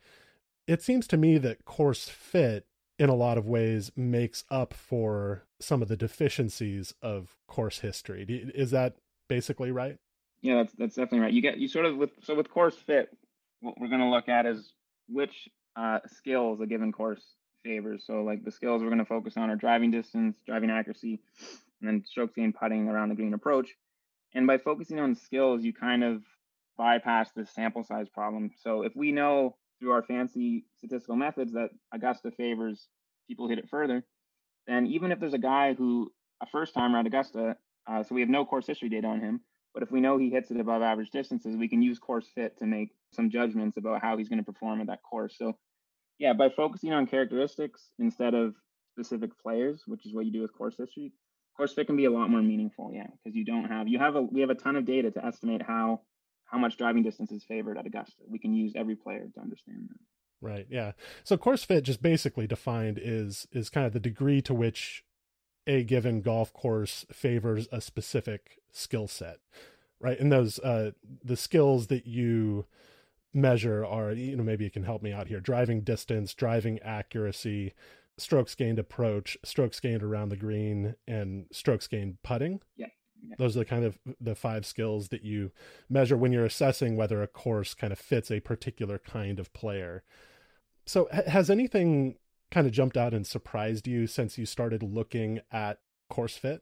It 0.67 0.81
seems 0.81 1.07
to 1.07 1.17
me 1.17 1.37
that 1.37 1.65
course 1.65 2.09
fit 2.09 2.65
in 2.99 3.09
a 3.09 3.15
lot 3.15 3.37
of 3.37 3.47
ways 3.47 3.91
makes 3.95 4.43
up 4.51 4.73
for 4.73 5.45
some 5.59 5.81
of 5.81 5.87
the 5.87 5.97
deficiencies 5.97 6.93
of 7.01 7.37
course 7.47 7.79
history. 7.79 8.51
Is 8.53 8.71
that 8.71 8.95
basically 9.29 9.71
right? 9.71 9.97
Yeah, 10.41 10.55
that's 10.55 10.73
that's 10.73 10.95
definitely 10.95 11.19
right. 11.19 11.33
You 11.33 11.41
get 11.41 11.57
you 11.57 11.69
sort 11.69 11.85
of 11.85 11.95
with 11.95 12.11
so 12.23 12.35
with 12.35 12.49
course 12.49 12.75
fit, 12.75 13.09
what 13.61 13.79
we're 13.79 13.87
going 13.87 14.01
to 14.01 14.09
look 14.09 14.27
at 14.27 14.45
is 14.45 14.73
which 15.07 15.47
uh, 15.77 15.99
skills 16.07 16.59
a 16.59 16.65
given 16.65 16.91
course 16.91 17.23
favors. 17.63 18.03
So 18.05 18.23
like 18.23 18.43
the 18.43 18.51
skills 18.51 18.81
we're 18.81 18.89
going 18.89 18.99
to 18.99 19.05
focus 19.05 19.37
on 19.37 19.49
are 19.49 19.55
driving 19.55 19.91
distance, 19.91 20.37
driving 20.45 20.69
accuracy, 20.69 21.19
and 21.81 21.89
then 21.89 22.03
stroke 22.05 22.35
gain, 22.35 22.53
putting 22.53 22.87
around 22.87 23.09
the 23.09 23.15
green 23.15 23.33
approach. 23.33 23.69
And 24.33 24.47
by 24.47 24.57
focusing 24.57 24.99
on 24.99 25.15
skills, 25.15 25.63
you 25.63 25.73
kind 25.73 26.03
of 26.03 26.23
bypass 26.77 27.31
the 27.35 27.45
sample 27.45 27.83
size 27.83 28.09
problem. 28.09 28.51
So 28.61 28.83
if 28.83 28.95
we 28.95 29.11
know 29.11 29.55
through 29.79 29.91
our 29.91 30.03
fancy 30.03 30.65
statistical 30.77 31.15
methods 31.15 31.53
that 31.53 31.69
Augusta 31.93 32.31
favors 32.31 32.87
people 33.27 33.47
hit 33.47 33.59
it 33.59 33.69
further, 33.69 34.03
then 34.67 34.87
even 34.87 35.11
if 35.11 35.19
there's 35.19 35.33
a 35.33 35.39
guy 35.39 35.73
who 35.73 36.11
a 36.41 36.45
first 36.47 36.73
timer 36.73 36.99
at 36.99 37.05
Augusta, 37.05 37.55
uh, 37.87 38.03
so 38.03 38.15
we 38.15 38.21
have 38.21 38.29
no 38.29 38.45
course 38.45 38.65
history 38.65 38.89
data 38.89 39.07
on 39.07 39.19
him, 39.19 39.41
but 39.73 39.83
if 39.83 39.91
we 39.91 40.01
know 40.01 40.17
he 40.17 40.29
hits 40.29 40.51
it 40.51 40.59
above 40.59 40.81
average 40.81 41.09
distances, 41.09 41.57
we 41.57 41.67
can 41.67 41.81
use 41.81 41.99
course 41.99 42.27
fit 42.35 42.57
to 42.59 42.65
make 42.65 42.89
some 43.11 43.29
judgments 43.29 43.77
about 43.77 44.01
how 44.01 44.17
he's 44.17 44.29
going 44.29 44.39
to 44.39 44.45
perform 44.45 44.81
at 44.81 44.87
that 44.87 45.01
course. 45.03 45.35
So, 45.37 45.57
yeah, 46.19 46.33
by 46.33 46.49
focusing 46.49 46.93
on 46.93 47.07
characteristics 47.07 47.89
instead 47.99 48.33
of 48.33 48.55
specific 48.91 49.31
players, 49.41 49.83
which 49.87 50.05
is 50.05 50.13
what 50.13 50.25
you 50.25 50.31
do 50.31 50.41
with 50.41 50.53
course 50.53 50.75
history, 50.77 51.11
course 51.57 51.73
fit 51.73 51.87
can 51.87 51.95
be 51.95 52.05
a 52.05 52.11
lot 52.11 52.29
more 52.29 52.41
meaningful. 52.41 52.91
Yeah, 52.93 53.07
because 53.23 53.35
you 53.35 53.45
don't 53.45 53.65
have 53.65 53.87
you 53.87 53.99
have 53.99 54.15
a 54.15 54.21
we 54.21 54.41
have 54.41 54.49
a 54.49 54.55
ton 54.55 54.75
of 54.75 54.85
data 54.85 55.11
to 55.11 55.25
estimate 55.25 55.61
how 55.61 56.01
how 56.45 56.57
much 56.57 56.77
driving 56.77 57.03
distance 57.03 57.31
is 57.31 57.43
favored 57.43 57.77
at 57.77 57.85
Augusta. 57.85 58.23
We 58.27 58.39
can 58.39 58.53
use 58.53 58.73
every 58.75 58.95
player 58.95 59.27
to 59.33 59.41
understand 59.41 59.89
that. 59.89 59.97
Right. 60.41 60.67
Yeah. 60.69 60.91
So 61.23 61.37
course 61.37 61.63
fit 61.63 61.83
just 61.83 62.01
basically 62.01 62.47
defined 62.47 62.99
is 63.01 63.47
is 63.51 63.69
kind 63.69 63.87
of 63.87 63.93
the 63.93 63.99
degree 63.99 64.41
to 64.43 64.53
which 64.53 65.03
a 65.65 65.83
given 65.83 66.21
golf 66.21 66.51
course 66.53 67.05
favors 67.11 67.67
a 67.71 67.79
specific 67.79 68.59
skill 68.71 69.07
set 69.07 69.37
right 70.01 70.19
and 70.19 70.29
those 70.31 70.59
uh 70.59 70.91
the 71.23 71.37
skills 71.37 71.87
that 71.87 72.05
you 72.05 72.65
measure 73.33 73.85
are 73.85 74.11
you 74.11 74.35
know 74.35 74.43
maybe 74.43 74.63
you 74.63 74.71
can 74.71 74.83
help 74.83 75.01
me 75.01 75.11
out 75.11 75.27
here 75.27 75.39
driving 75.39 75.81
distance 75.81 76.33
driving 76.33 76.79
accuracy 76.79 77.73
strokes 78.17 78.53
gained 78.55 78.79
approach 78.79 79.37
strokes 79.43 79.79
gained 79.79 80.03
around 80.03 80.29
the 80.29 80.37
green 80.37 80.95
and 81.07 81.45
strokes 81.51 81.87
gained 81.87 82.17
putting 82.23 82.59
yeah, 82.75 82.87
yeah. 83.21 83.35
those 83.39 83.55
are 83.55 83.59
the 83.59 83.65
kind 83.65 83.83
of 83.83 83.97
the 84.21 84.35
five 84.35 84.65
skills 84.65 85.09
that 85.09 85.23
you 85.23 85.51
measure 85.89 86.15
when 86.15 86.31
you're 86.31 86.45
assessing 86.45 86.95
whether 86.95 87.23
a 87.23 87.27
course 87.27 87.73
kind 87.73 87.91
of 87.91 87.97
fits 87.97 88.29
a 88.29 88.39
particular 88.39 88.99
kind 88.99 89.39
of 89.39 89.51
player 89.53 90.03
so 90.85 91.07
has 91.11 91.49
anything 91.49 92.15
kind 92.53 92.67
of 92.67 92.73
jumped 92.73 92.97
out 92.97 93.13
and 93.13 93.25
surprised 93.25 93.87
you 93.87 94.05
since 94.05 94.37
you 94.37 94.45
started 94.45 94.83
looking 94.83 95.41
at 95.51 95.79
course 96.09 96.37
fit? 96.37 96.61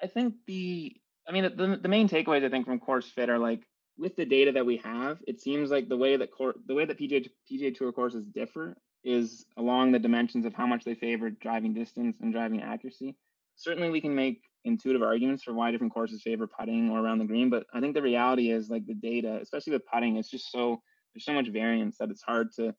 I 0.00 0.06
think 0.06 0.34
the, 0.46 0.96
I 1.28 1.32
mean, 1.32 1.42
the, 1.56 1.78
the 1.82 1.88
main 1.88 2.08
takeaways 2.08 2.44
I 2.44 2.48
think 2.48 2.66
from 2.66 2.78
course 2.78 3.10
fit 3.10 3.28
are 3.28 3.38
like 3.38 3.66
with 3.98 4.16
the 4.16 4.24
data 4.24 4.52
that 4.52 4.64
we 4.64 4.76
have, 4.78 5.18
it 5.26 5.40
seems 5.40 5.70
like 5.70 5.88
the 5.88 5.96
way 5.96 6.16
that 6.16 6.30
court, 6.30 6.56
the 6.66 6.74
way 6.74 6.84
that 6.84 6.98
PGA 6.98 7.28
PGA 7.50 7.74
Tour 7.74 7.92
courses 7.92 8.24
differ 8.24 8.76
is 9.04 9.44
along 9.56 9.92
the 9.92 9.98
dimensions 9.98 10.44
of 10.46 10.54
how 10.54 10.66
much 10.66 10.84
they 10.84 10.94
favor 10.94 11.30
driving 11.30 11.74
distance 11.74 12.16
and 12.20 12.32
driving 12.32 12.62
accuracy. 12.62 13.16
Certainly, 13.56 13.90
we 13.90 14.00
can 14.00 14.14
make 14.14 14.42
intuitive 14.64 15.02
arguments 15.02 15.42
for 15.42 15.52
why 15.52 15.70
different 15.70 15.92
courses 15.92 16.22
favor 16.22 16.46
putting 16.46 16.90
or 16.90 17.00
around 17.00 17.18
the 17.18 17.24
green, 17.24 17.50
but 17.50 17.66
I 17.72 17.80
think 17.80 17.94
the 17.94 18.02
reality 18.02 18.50
is 18.50 18.70
like 18.70 18.86
the 18.86 18.94
data, 18.94 19.38
especially 19.40 19.72
with 19.72 19.86
putting, 19.92 20.16
it's 20.16 20.30
just 20.30 20.50
so 20.52 20.80
there's 21.14 21.24
so 21.24 21.32
much 21.32 21.48
variance 21.48 21.96
that 21.98 22.10
it's 22.10 22.22
hard 22.22 22.52
to 22.56 22.74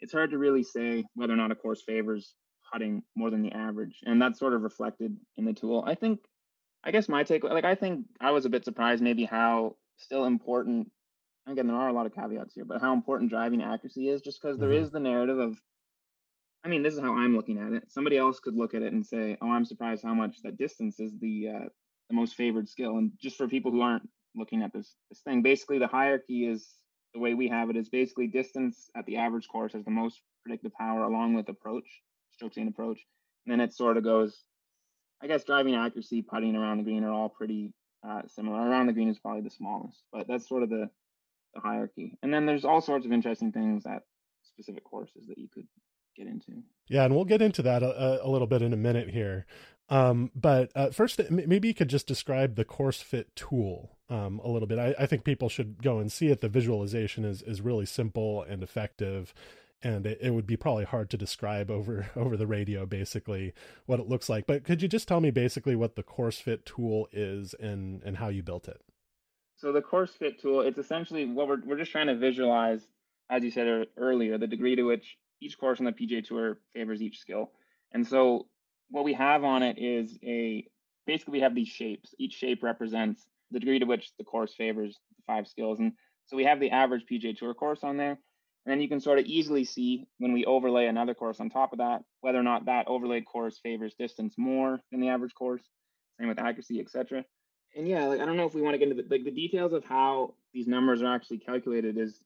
it's 0.00 0.12
hard 0.12 0.30
to 0.30 0.38
really 0.38 0.62
say 0.62 1.04
whether 1.14 1.32
or 1.32 1.36
not 1.36 1.50
a 1.50 1.54
course 1.54 1.82
favors 1.82 2.34
putting 2.70 3.02
more 3.14 3.30
than 3.30 3.42
the 3.42 3.52
average, 3.52 4.00
and 4.04 4.20
that's 4.20 4.38
sort 4.38 4.52
of 4.52 4.62
reflected 4.62 5.16
in 5.36 5.44
the 5.44 5.52
tool. 5.54 5.84
I 5.86 5.94
think, 5.94 6.20
I 6.84 6.90
guess 6.90 7.08
my 7.08 7.24
take, 7.24 7.44
like 7.44 7.64
I 7.64 7.74
think 7.74 8.04
I 8.20 8.32
was 8.32 8.44
a 8.44 8.50
bit 8.50 8.64
surprised 8.64 9.02
maybe 9.02 9.24
how 9.24 9.76
still 9.96 10.24
important. 10.24 10.90
Again, 11.46 11.66
there 11.66 11.76
are 11.76 11.88
a 11.88 11.92
lot 11.92 12.06
of 12.06 12.14
caveats 12.14 12.54
here, 12.54 12.64
but 12.64 12.80
how 12.80 12.92
important 12.92 13.30
driving 13.30 13.62
accuracy 13.62 14.08
is, 14.08 14.20
just 14.20 14.40
because 14.42 14.58
mm-hmm. 14.58 14.92
the 14.92 15.00
narrative 15.00 15.38
of. 15.38 15.58
I 16.64 16.68
mean, 16.68 16.82
this 16.82 16.94
is 16.94 17.00
how 17.00 17.14
I'm 17.14 17.36
looking 17.36 17.58
at 17.58 17.72
it. 17.72 17.84
Somebody 17.88 18.18
else 18.18 18.40
could 18.40 18.56
look 18.56 18.74
at 18.74 18.82
it 18.82 18.92
and 18.92 19.06
say, 19.06 19.36
"Oh, 19.40 19.50
I'm 19.50 19.64
surprised 19.64 20.02
how 20.02 20.14
much 20.14 20.42
that 20.42 20.58
distance 20.58 20.98
is 20.98 21.12
the 21.20 21.48
uh, 21.48 21.68
the 22.08 22.16
most 22.16 22.34
favored 22.34 22.68
skill." 22.68 22.98
And 22.98 23.12
just 23.20 23.36
for 23.36 23.46
people 23.46 23.70
who 23.70 23.82
aren't 23.82 24.08
looking 24.34 24.62
at 24.62 24.72
this 24.72 24.96
this 25.08 25.20
thing, 25.20 25.42
basically 25.42 25.78
the 25.78 25.86
hierarchy 25.86 26.46
is 26.46 26.68
the 27.14 27.20
way 27.20 27.34
we 27.34 27.48
have 27.48 27.70
it 27.70 27.76
is 27.76 27.88
basically 27.88 28.26
distance 28.26 28.90
at 28.96 29.06
the 29.06 29.16
average 29.16 29.48
course 29.48 29.72
has 29.72 29.84
the 29.84 29.90
most 29.90 30.20
predictive 30.44 30.72
power 30.74 31.04
along 31.04 31.34
with 31.34 31.48
approach, 31.48 31.88
stroke 32.32 32.54
gain 32.54 32.68
approach. 32.68 33.00
And 33.44 33.52
then 33.52 33.60
it 33.60 33.72
sort 33.72 33.96
of 33.96 34.04
goes, 34.04 34.44
I 35.22 35.26
guess 35.26 35.44
driving 35.44 35.74
accuracy, 35.74 36.22
putting 36.22 36.54
around 36.56 36.78
the 36.78 36.84
green 36.84 37.04
are 37.04 37.12
all 37.12 37.28
pretty 37.28 37.72
uh, 38.06 38.22
similar. 38.34 38.58
Around 38.58 38.86
the 38.86 38.92
green 38.92 39.08
is 39.08 39.18
probably 39.18 39.42
the 39.42 39.50
smallest, 39.50 40.02
but 40.12 40.26
that's 40.28 40.48
sort 40.48 40.62
of 40.62 40.70
the, 40.70 40.88
the 41.54 41.60
hierarchy. 41.60 42.18
And 42.22 42.32
then 42.32 42.46
there's 42.46 42.64
all 42.64 42.80
sorts 42.80 43.06
of 43.06 43.12
interesting 43.12 43.52
things 43.52 43.84
at 43.86 44.02
specific 44.42 44.84
courses 44.84 45.26
that 45.28 45.38
you 45.38 45.48
could 45.52 45.66
get 46.16 46.26
into. 46.26 46.62
Yeah, 46.88 47.04
and 47.04 47.14
we'll 47.14 47.24
get 47.24 47.42
into 47.42 47.62
that 47.62 47.82
a, 47.82 48.24
a 48.24 48.28
little 48.28 48.46
bit 48.46 48.62
in 48.62 48.72
a 48.72 48.76
minute 48.76 49.10
here. 49.10 49.46
Um, 49.88 50.30
but 50.34 50.72
uh, 50.74 50.90
first, 50.90 51.20
maybe 51.30 51.68
you 51.68 51.74
could 51.74 51.88
just 51.88 52.08
describe 52.08 52.56
the 52.56 52.64
course 52.64 53.00
fit 53.00 53.34
tool 53.36 53.96
um, 54.08 54.40
a 54.42 54.48
little 54.48 54.66
bit. 54.66 54.78
I, 54.78 54.94
I, 54.98 55.06
think 55.06 55.22
people 55.22 55.48
should 55.48 55.80
go 55.80 56.00
and 56.00 56.10
see 56.10 56.26
it. 56.28 56.40
The 56.40 56.48
visualization 56.48 57.24
is 57.24 57.40
is 57.42 57.60
really 57.60 57.86
simple 57.86 58.42
and 58.42 58.64
effective, 58.64 59.32
and 59.82 60.06
it, 60.06 60.18
it, 60.20 60.30
would 60.30 60.46
be 60.46 60.56
probably 60.56 60.84
hard 60.84 61.10
to 61.10 61.16
describe 61.16 61.70
over 61.70 62.10
over 62.16 62.36
the 62.36 62.46
radio. 62.46 62.86
Basically, 62.86 63.52
what 63.86 64.00
it 64.00 64.08
looks 64.08 64.28
like. 64.28 64.46
But 64.46 64.64
could 64.64 64.82
you 64.82 64.88
just 64.88 65.08
tell 65.08 65.20
me 65.20 65.30
basically 65.30 65.76
what 65.76 65.96
the 65.96 66.02
course 66.02 66.38
fit 66.38 66.66
tool 66.66 67.08
is 67.12 67.54
and 67.54 68.02
and 68.02 68.16
how 68.16 68.28
you 68.28 68.42
built 68.42 68.68
it? 68.68 68.80
So 69.56 69.72
the 69.72 69.82
course 69.82 70.10
fit 70.10 70.40
tool, 70.40 70.60
it's 70.60 70.78
essentially 70.78 71.24
what 71.24 71.48
we're 71.48 71.60
we're 71.64 71.78
just 71.78 71.92
trying 71.92 72.08
to 72.08 72.16
visualize, 72.16 72.86
as 73.30 73.42
you 73.42 73.50
said 73.50 73.86
earlier, 73.96 74.38
the 74.38 74.46
degree 74.46 74.76
to 74.76 74.82
which 74.82 75.16
each 75.40 75.58
course 75.58 75.78
on 75.78 75.86
the 75.86 75.92
PGA 75.92 76.26
Tour 76.26 76.58
favors 76.74 77.02
each 77.02 77.18
skill. 77.18 77.52
And 77.92 78.06
so 78.06 78.46
what 78.90 79.04
we 79.04 79.14
have 79.14 79.44
on 79.44 79.62
it 79.62 79.78
is 79.78 80.18
a 80.22 80.66
basically 81.06 81.32
we 81.32 81.40
have 81.40 81.54
these 81.54 81.68
shapes. 81.68 82.14
Each 82.18 82.34
shape 82.34 82.62
represents 82.62 83.26
the 83.50 83.60
degree 83.60 83.78
to 83.78 83.86
which 83.86 84.12
the 84.18 84.24
course 84.24 84.54
favors 84.54 84.98
the 85.16 85.22
five 85.26 85.46
skills. 85.46 85.78
And 85.78 85.92
so 86.26 86.36
we 86.36 86.44
have 86.44 86.60
the 86.60 86.70
average 86.70 87.04
PGA 87.10 87.36
Tour 87.36 87.54
course 87.54 87.80
on 87.82 87.96
there. 87.96 88.18
And 88.66 88.72
then 88.72 88.80
you 88.80 88.88
can 88.88 89.00
sort 89.00 89.20
of 89.20 89.26
easily 89.26 89.62
see 89.62 90.08
when 90.18 90.32
we 90.32 90.44
overlay 90.44 90.86
another 90.86 91.14
course 91.14 91.38
on 91.38 91.48
top 91.48 91.72
of 91.72 91.78
that, 91.78 92.02
whether 92.20 92.38
or 92.38 92.42
not 92.42 92.64
that 92.66 92.88
overlaid 92.88 93.24
course 93.24 93.60
favors 93.62 93.94
distance 93.94 94.34
more 94.36 94.80
than 94.90 95.00
the 95.00 95.08
average 95.08 95.34
course, 95.34 95.62
same 96.18 96.26
with 96.26 96.40
accuracy, 96.40 96.80
etc. 96.80 97.24
And 97.76 97.86
yeah, 97.86 98.06
like 98.06 98.20
I 98.20 98.24
don't 98.26 98.36
know 98.36 98.46
if 98.46 98.54
we 98.54 98.62
want 98.62 98.74
to 98.74 98.78
get 98.78 98.88
into 98.88 99.04
the, 99.04 99.08
like 99.08 99.24
the 99.24 99.30
details 99.30 99.72
of 99.72 99.84
how 99.84 100.34
these 100.52 100.66
numbers 100.66 101.00
are 101.00 101.14
actually 101.14 101.38
calculated 101.38 101.96
is 101.96 102.18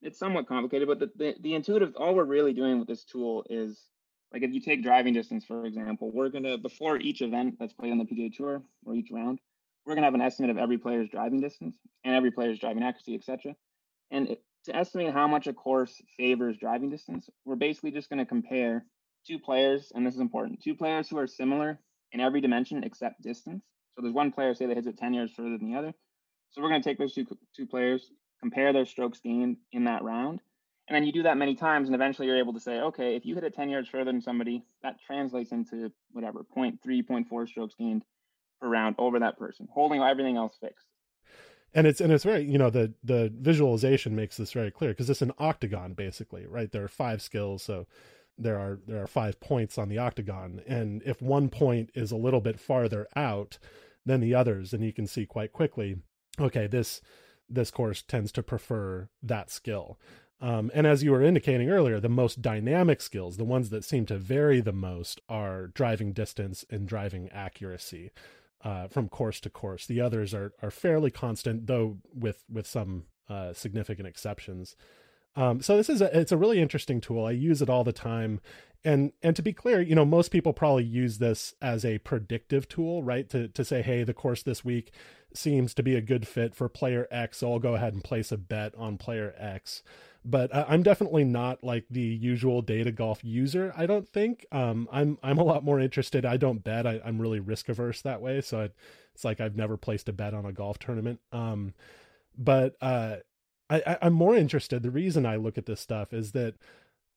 it's 0.00 0.20
somewhat 0.20 0.46
complicated, 0.46 0.86
but 0.86 1.00
the, 1.00 1.10
the, 1.16 1.34
the 1.40 1.54
intuitive 1.54 1.94
all 1.96 2.14
we're 2.14 2.24
really 2.24 2.52
doing 2.52 2.78
with 2.78 2.86
this 2.86 3.02
tool 3.02 3.44
is 3.50 3.80
like 4.32 4.42
if 4.42 4.52
you 4.52 4.60
take 4.60 4.84
driving 4.84 5.14
distance, 5.14 5.44
for 5.44 5.66
example, 5.66 6.12
we're 6.12 6.28
gonna 6.28 6.58
before 6.58 6.98
each 6.98 7.22
event 7.22 7.56
that's 7.58 7.72
played 7.72 7.90
on 7.90 7.98
the 7.98 8.04
PGA 8.04 8.32
Tour 8.32 8.62
or 8.86 8.94
each 8.94 9.10
round, 9.10 9.40
we're 9.84 9.96
gonna 9.96 10.06
have 10.06 10.14
an 10.14 10.20
estimate 10.20 10.50
of 10.50 10.58
every 10.58 10.78
player's 10.78 11.08
driving 11.08 11.40
distance 11.40 11.76
and 12.04 12.14
every 12.14 12.30
player's 12.30 12.60
driving 12.60 12.84
accuracy, 12.84 13.16
etc. 13.16 13.56
And 14.12 14.28
it, 14.28 14.42
to 14.68 14.76
estimate 14.76 15.12
how 15.12 15.26
much 15.26 15.46
a 15.46 15.52
course 15.52 16.00
favors 16.16 16.56
driving 16.56 16.90
distance, 16.90 17.28
we're 17.44 17.56
basically 17.56 17.90
just 17.90 18.08
gonna 18.08 18.26
compare 18.26 18.84
two 19.26 19.38
players, 19.38 19.92
and 19.94 20.06
this 20.06 20.14
is 20.14 20.20
important, 20.20 20.62
two 20.62 20.74
players 20.74 21.08
who 21.08 21.18
are 21.18 21.26
similar 21.26 21.80
in 22.12 22.20
every 22.20 22.40
dimension 22.40 22.84
except 22.84 23.22
distance. 23.22 23.64
So 23.94 24.02
there's 24.02 24.14
one 24.14 24.30
player 24.30 24.54
say 24.54 24.66
that 24.66 24.76
hits 24.76 24.86
it 24.86 24.98
10 24.98 25.14
yards 25.14 25.32
further 25.32 25.58
than 25.58 25.70
the 25.70 25.78
other. 25.78 25.92
So 26.50 26.62
we're 26.62 26.68
gonna 26.68 26.82
take 26.82 26.98
those 26.98 27.14
two 27.14 27.26
two 27.54 27.66
players, 27.66 28.12
compare 28.40 28.72
their 28.72 28.86
strokes 28.86 29.20
gained 29.20 29.56
in 29.72 29.84
that 29.84 30.02
round, 30.02 30.40
and 30.88 30.94
then 30.94 31.04
you 31.04 31.12
do 31.12 31.22
that 31.24 31.36
many 31.36 31.54
times, 31.54 31.88
and 31.88 31.94
eventually 31.94 32.26
you're 32.28 32.38
able 32.38 32.54
to 32.54 32.60
say, 32.60 32.80
okay, 32.80 33.16
if 33.16 33.26
you 33.26 33.34
hit 33.34 33.44
it 33.44 33.54
10 33.54 33.68
yards 33.68 33.88
further 33.88 34.10
than 34.10 34.22
somebody, 34.22 34.64
that 34.82 35.00
translates 35.00 35.52
into 35.52 35.92
whatever 36.12 36.44
0.3, 36.56 36.78
0.4 36.82 37.48
strokes 37.48 37.74
gained 37.74 38.04
per 38.60 38.68
round 38.68 38.96
over 38.98 39.18
that 39.18 39.38
person, 39.38 39.68
holding 39.70 40.02
everything 40.02 40.36
else 40.36 40.56
fixed. 40.60 40.86
And 41.74 41.86
it's 41.86 42.00
and 42.00 42.12
it's 42.12 42.24
very 42.24 42.44
you 42.44 42.58
know 42.58 42.70
the 42.70 42.94
the 43.04 43.32
visualization 43.34 44.16
makes 44.16 44.36
this 44.36 44.52
very 44.52 44.70
clear 44.70 44.90
because 44.90 45.10
it's 45.10 45.22
an 45.22 45.32
octagon 45.38 45.94
basically, 45.94 46.46
right? 46.46 46.70
There 46.72 46.84
are 46.84 46.88
five 46.88 47.20
skills, 47.20 47.62
so 47.62 47.86
there 48.38 48.58
are 48.58 48.78
there 48.86 49.02
are 49.02 49.06
five 49.06 49.40
points 49.40 49.76
on 49.76 49.88
the 49.88 49.98
octagon, 49.98 50.62
and 50.66 51.02
if 51.04 51.20
one 51.20 51.48
point 51.48 51.90
is 51.94 52.10
a 52.10 52.16
little 52.16 52.40
bit 52.40 52.58
farther 52.58 53.06
out 53.16 53.58
than 54.06 54.20
the 54.20 54.34
others, 54.34 54.70
then 54.70 54.82
you 54.82 54.92
can 54.92 55.06
see 55.06 55.26
quite 55.26 55.52
quickly, 55.52 55.96
okay, 56.40 56.66
this 56.66 57.00
this 57.48 57.70
course 57.70 58.02
tends 58.02 58.32
to 58.32 58.42
prefer 58.42 59.08
that 59.22 59.50
skill. 59.50 59.98
Um, 60.40 60.70
and 60.72 60.86
as 60.86 61.02
you 61.02 61.10
were 61.10 61.22
indicating 61.22 61.68
earlier, 61.68 61.98
the 61.98 62.08
most 62.08 62.40
dynamic 62.40 63.00
skills, 63.00 63.36
the 63.36 63.44
ones 63.44 63.70
that 63.70 63.84
seem 63.84 64.06
to 64.06 64.18
vary 64.18 64.60
the 64.60 64.72
most, 64.72 65.20
are 65.28 65.66
driving 65.66 66.12
distance 66.12 66.64
and 66.70 66.86
driving 66.86 67.28
accuracy 67.30 68.12
uh, 68.64 68.88
from 68.88 69.08
course 69.08 69.40
to 69.40 69.50
course. 69.50 69.86
The 69.86 70.00
others 70.00 70.34
are 70.34 70.52
are 70.62 70.70
fairly 70.70 71.10
constant, 71.10 71.66
though 71.66 71.98
with 72.14 72.44
with 72.50 72.66
some 72.66 73.04
uh, 73.28 73.52
significant 73.52 74.08
exceptions. 74.08 74.76
Um, 75.36 75.62
so 75.62 75.76
this 75.76 75.88
is 75.88 76.00
a 76.00 76.18
it's 76.18 76.32
a 76.32 76.36
really 76.36 76.60
interesting 76.60 77.00
tool. 77.00 77.24
I 77.24 77.30
use 77.30 77.62
it 77.62 77.70
all 77.70 77.84
the 77.84 77.92
time, 77.92 78.40
and 78.84 79.12
and 79.22 79.36
to 79.36 79.42
be 79.42 79.52
clear, 79.52 79.80
you 79.80 79.94
know, 79.94 80.04
most 80.04 80.30
people 80.30 80.52
probably 80.52 80.84
use 80.84 81.18
this 81.18 81.54
as 81.62 81.84
a 81.84 81.98
predictive 81.98 82.68
tool, 82.68 83.02
right? 83.02 83.28
To 83.30 83.48
to 83.48 83.64
say, 83.64 83.82
hey, 83.82 84.02
the 84.02 84.14
course 84.14 84.42
this 84.42 84.64
week 84.64 84.92
seems 85.34 85.74
to 85.74 85.82
be 85.82 85.94
a 85.94 86.00
good 86.00 86.26
fit 86.26 86.54
for 86.54 86.68
player 86.68 87.06
X, 87.10 87.38
so 87.38 87.52
I'll 87.52 87.58
go 87.58 87.74
ahead 87.74 87.92
and 87.92 88.02
place 88.02 88.32
a 88.32 88.38
bet 88.38 88.74
on 88.76 88.98
player 88.98 89.34
X. 89.38 89.82
but 90.28 90.54
I'm 90.54 90.82
definitely 90.82 91.24
not 91.24 91.64
like 91.64 91.86
the 91.88 92.02
usual 92.02 92.60
data 92.60 92.92
golf 92.92 93.24
user. 93.24 93.72
I 93.74 93.86
don't 93.86 94.06
think. 94.06 94.44
Um, 94.52 94.86
I'm 94.92 95.16
I'm 95.22 95.38
a 95.38 95.42
lot 95.42 95.64
more 95.64 95.80
interested. 95.80 96.26
I 96.26 96.36
don't 96.36 96.62
bet. 96.62 96.86
I, 96.86 97.00
am 97.02 97.18
really 97.18 97.40
risk 97.40 97.70
averse 97.70 98.02
that 98.02 98.20
way. 98.20 98.42
So 98.42 98.60
I, 98.60 98.70
it's 99.14 99.24
like 99.24 99.40
I've 99.40 99.56
never 99.56 99.78
placed 99.78 100.06
a 100.06 100.12
bet 100.12 100.34
on 100.34 100.44
a 100.44 100.52
golf 100.52 100.78
tournament. 100.78 101.20
Um, 101.32 101.72
but 102.36 102.76
uh, 102.82 103.16
I, 103.70 103.96
I'm 104.02 104.12
more 104.12 104.36
interested. 104.36 104.82
The 104.82 104.90
reason 104.90 105.24
I 105.24 105.36
look 105.36 105.56
at 105.56 105.64
this 105.64 105.80
stuff 105.80 106.12
is 106.12 106.32
that 106.32 106.56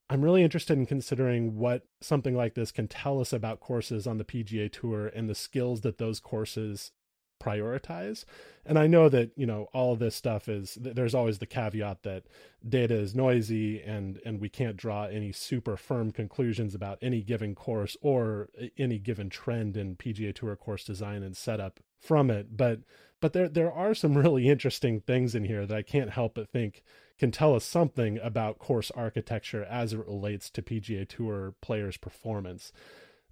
I'm 0.10 0.22
really 0.22 0.42
interested 0.42 0.78
in 0.78 0.86
considering 0.86 1.58
what 1.58 1.84
something 2.00 2.36
like 2.36 2.54
this 2.54 2.72
can 2.72 2.88
tell 2.88 3.20
us 3.20 3.34
about 3.34 3.60
courses 3.60 4.08
on 4.08 4.20
the 4.20 4.26
PGA 4.26 4.72
Tour 4.72 5.08
and 5.08 5.30
the 5.30 5.36
skills 5.36 5.82
that 5.82 5.98
those 5.98 6.22
courses 6.22 6.94
prioritize. 7.42 8.26
And 8.66 8.78
I 8.78 8.88
know 8.88 9.10
that, 9.10 9.32
you 9.36 9.46
know, 9.46 9.70
all 9.74 9.96
this 9.96 10.16
stuff 10.16 10.48
is 10.48 10.78
there's 10.80 11.16
always 11.16 11.40
the 11.40 11.48
caveat 11.48 12.04
that 12.04 12.24
data 12.68 12.94
is 12.94 13.16
noisy 13.16 13.82
and 13.82 14.22
and 14.24 14.40
we 14.40 14.50
can't 14.50 14.78
draw 14.78 15.06
any 15.06 15.32
super 15.32 15.78
firm 15.78 16.12
conclusions 16.12 16.76
about 16.76 17.00
any 17.02 17.22
given 17.22 17.56
course 17.56 17.98
or 18.02 18.50
uh, 18.62 18.68
any 18.78 19.00
given 19.00 19.30
trend 19.30 19.76
in 19.76 19.96
PGA 19.96 20.34
Tour 20.34 20.56
course 20.56 20.84
design 20.84 21.24
and 21.24 21.36
setup 21.36 21.80
from 22.00 22.30
it, 22.30 22.58
but 22.58 22.80
but 23.20 23.34
there 23.34 23.48
there 23.48 23.72
are 23.72 23.94
some 23.94 24.18
really 24.18 24.50
interesting 24.50 25.00
things 25.00 25.36
in 25.36 25.46
here 25.46 25.66
that 25.66 25.78
I 25.78 25.84
can't 25.84 26.10
help 26.10 26.36
but 26.36 26.50
think 26.50 26.84
can 27.20 27.32
tell 27.32 27.56
us 27.56 27.64
something 27.64 28.18
about 28.20 28.58
course 28.58 28.92
architecture 28.92 29.64
as 29.64 29.94
it 29.94 30.00
relates 30.00 30.50
to 30.50 30.62
PGA 30.62 31.08
Tour 31.08 31.54
players' 31.62 31.98
performance. 31.98 32.74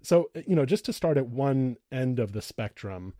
So, 0.00 0.30
uh, 0.36 0.42
you 0.46 0.54
know, 0.54 0.64
just 0.64 0.84
to 0.84 0.92
start 0.92 1.16
at 1.16 1.26
one 1.26 1.76
end 1.90 2.20
of 2.20 2.32
the 2.32 2.40
spectrum, 2.40 3.14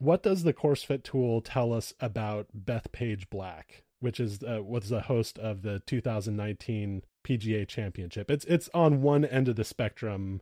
what 0.00 0.22
does 0.22 0.42
the 0.42 0.54
course 0.54 0.82
fit 0.82 1.04
tool 1.04 1.42
tell 1.42 1.72
us 1.72 1.94
about 2.00 2.46
Bethpage 2.56 3.28
Black, 3.28 3.84
which 4.00 4.18
is 4.18 4.42
uh, 4.42 4.62
was 4.62 4.88
the 4.88 5.02
host 5.02 5.38
of 5.38 5.62
the 5.62 5.80
2019 5.80 7.02
PGA 7.22 7.68
Championship? 7.68 8.30
It's 8.30 8.46
it's 8.46 8.70
on 8.72 9.02
one 9.02 9.26
end 9.26 9.48
of 9.48 9.56
the 9.56 9.64
spectrum 9.64 10.40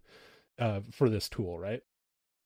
uh, 0.61 0.81
for 0.93 1.11
this 1.11 1.29
tool, 1.29 1.59
right? 1.59 1.83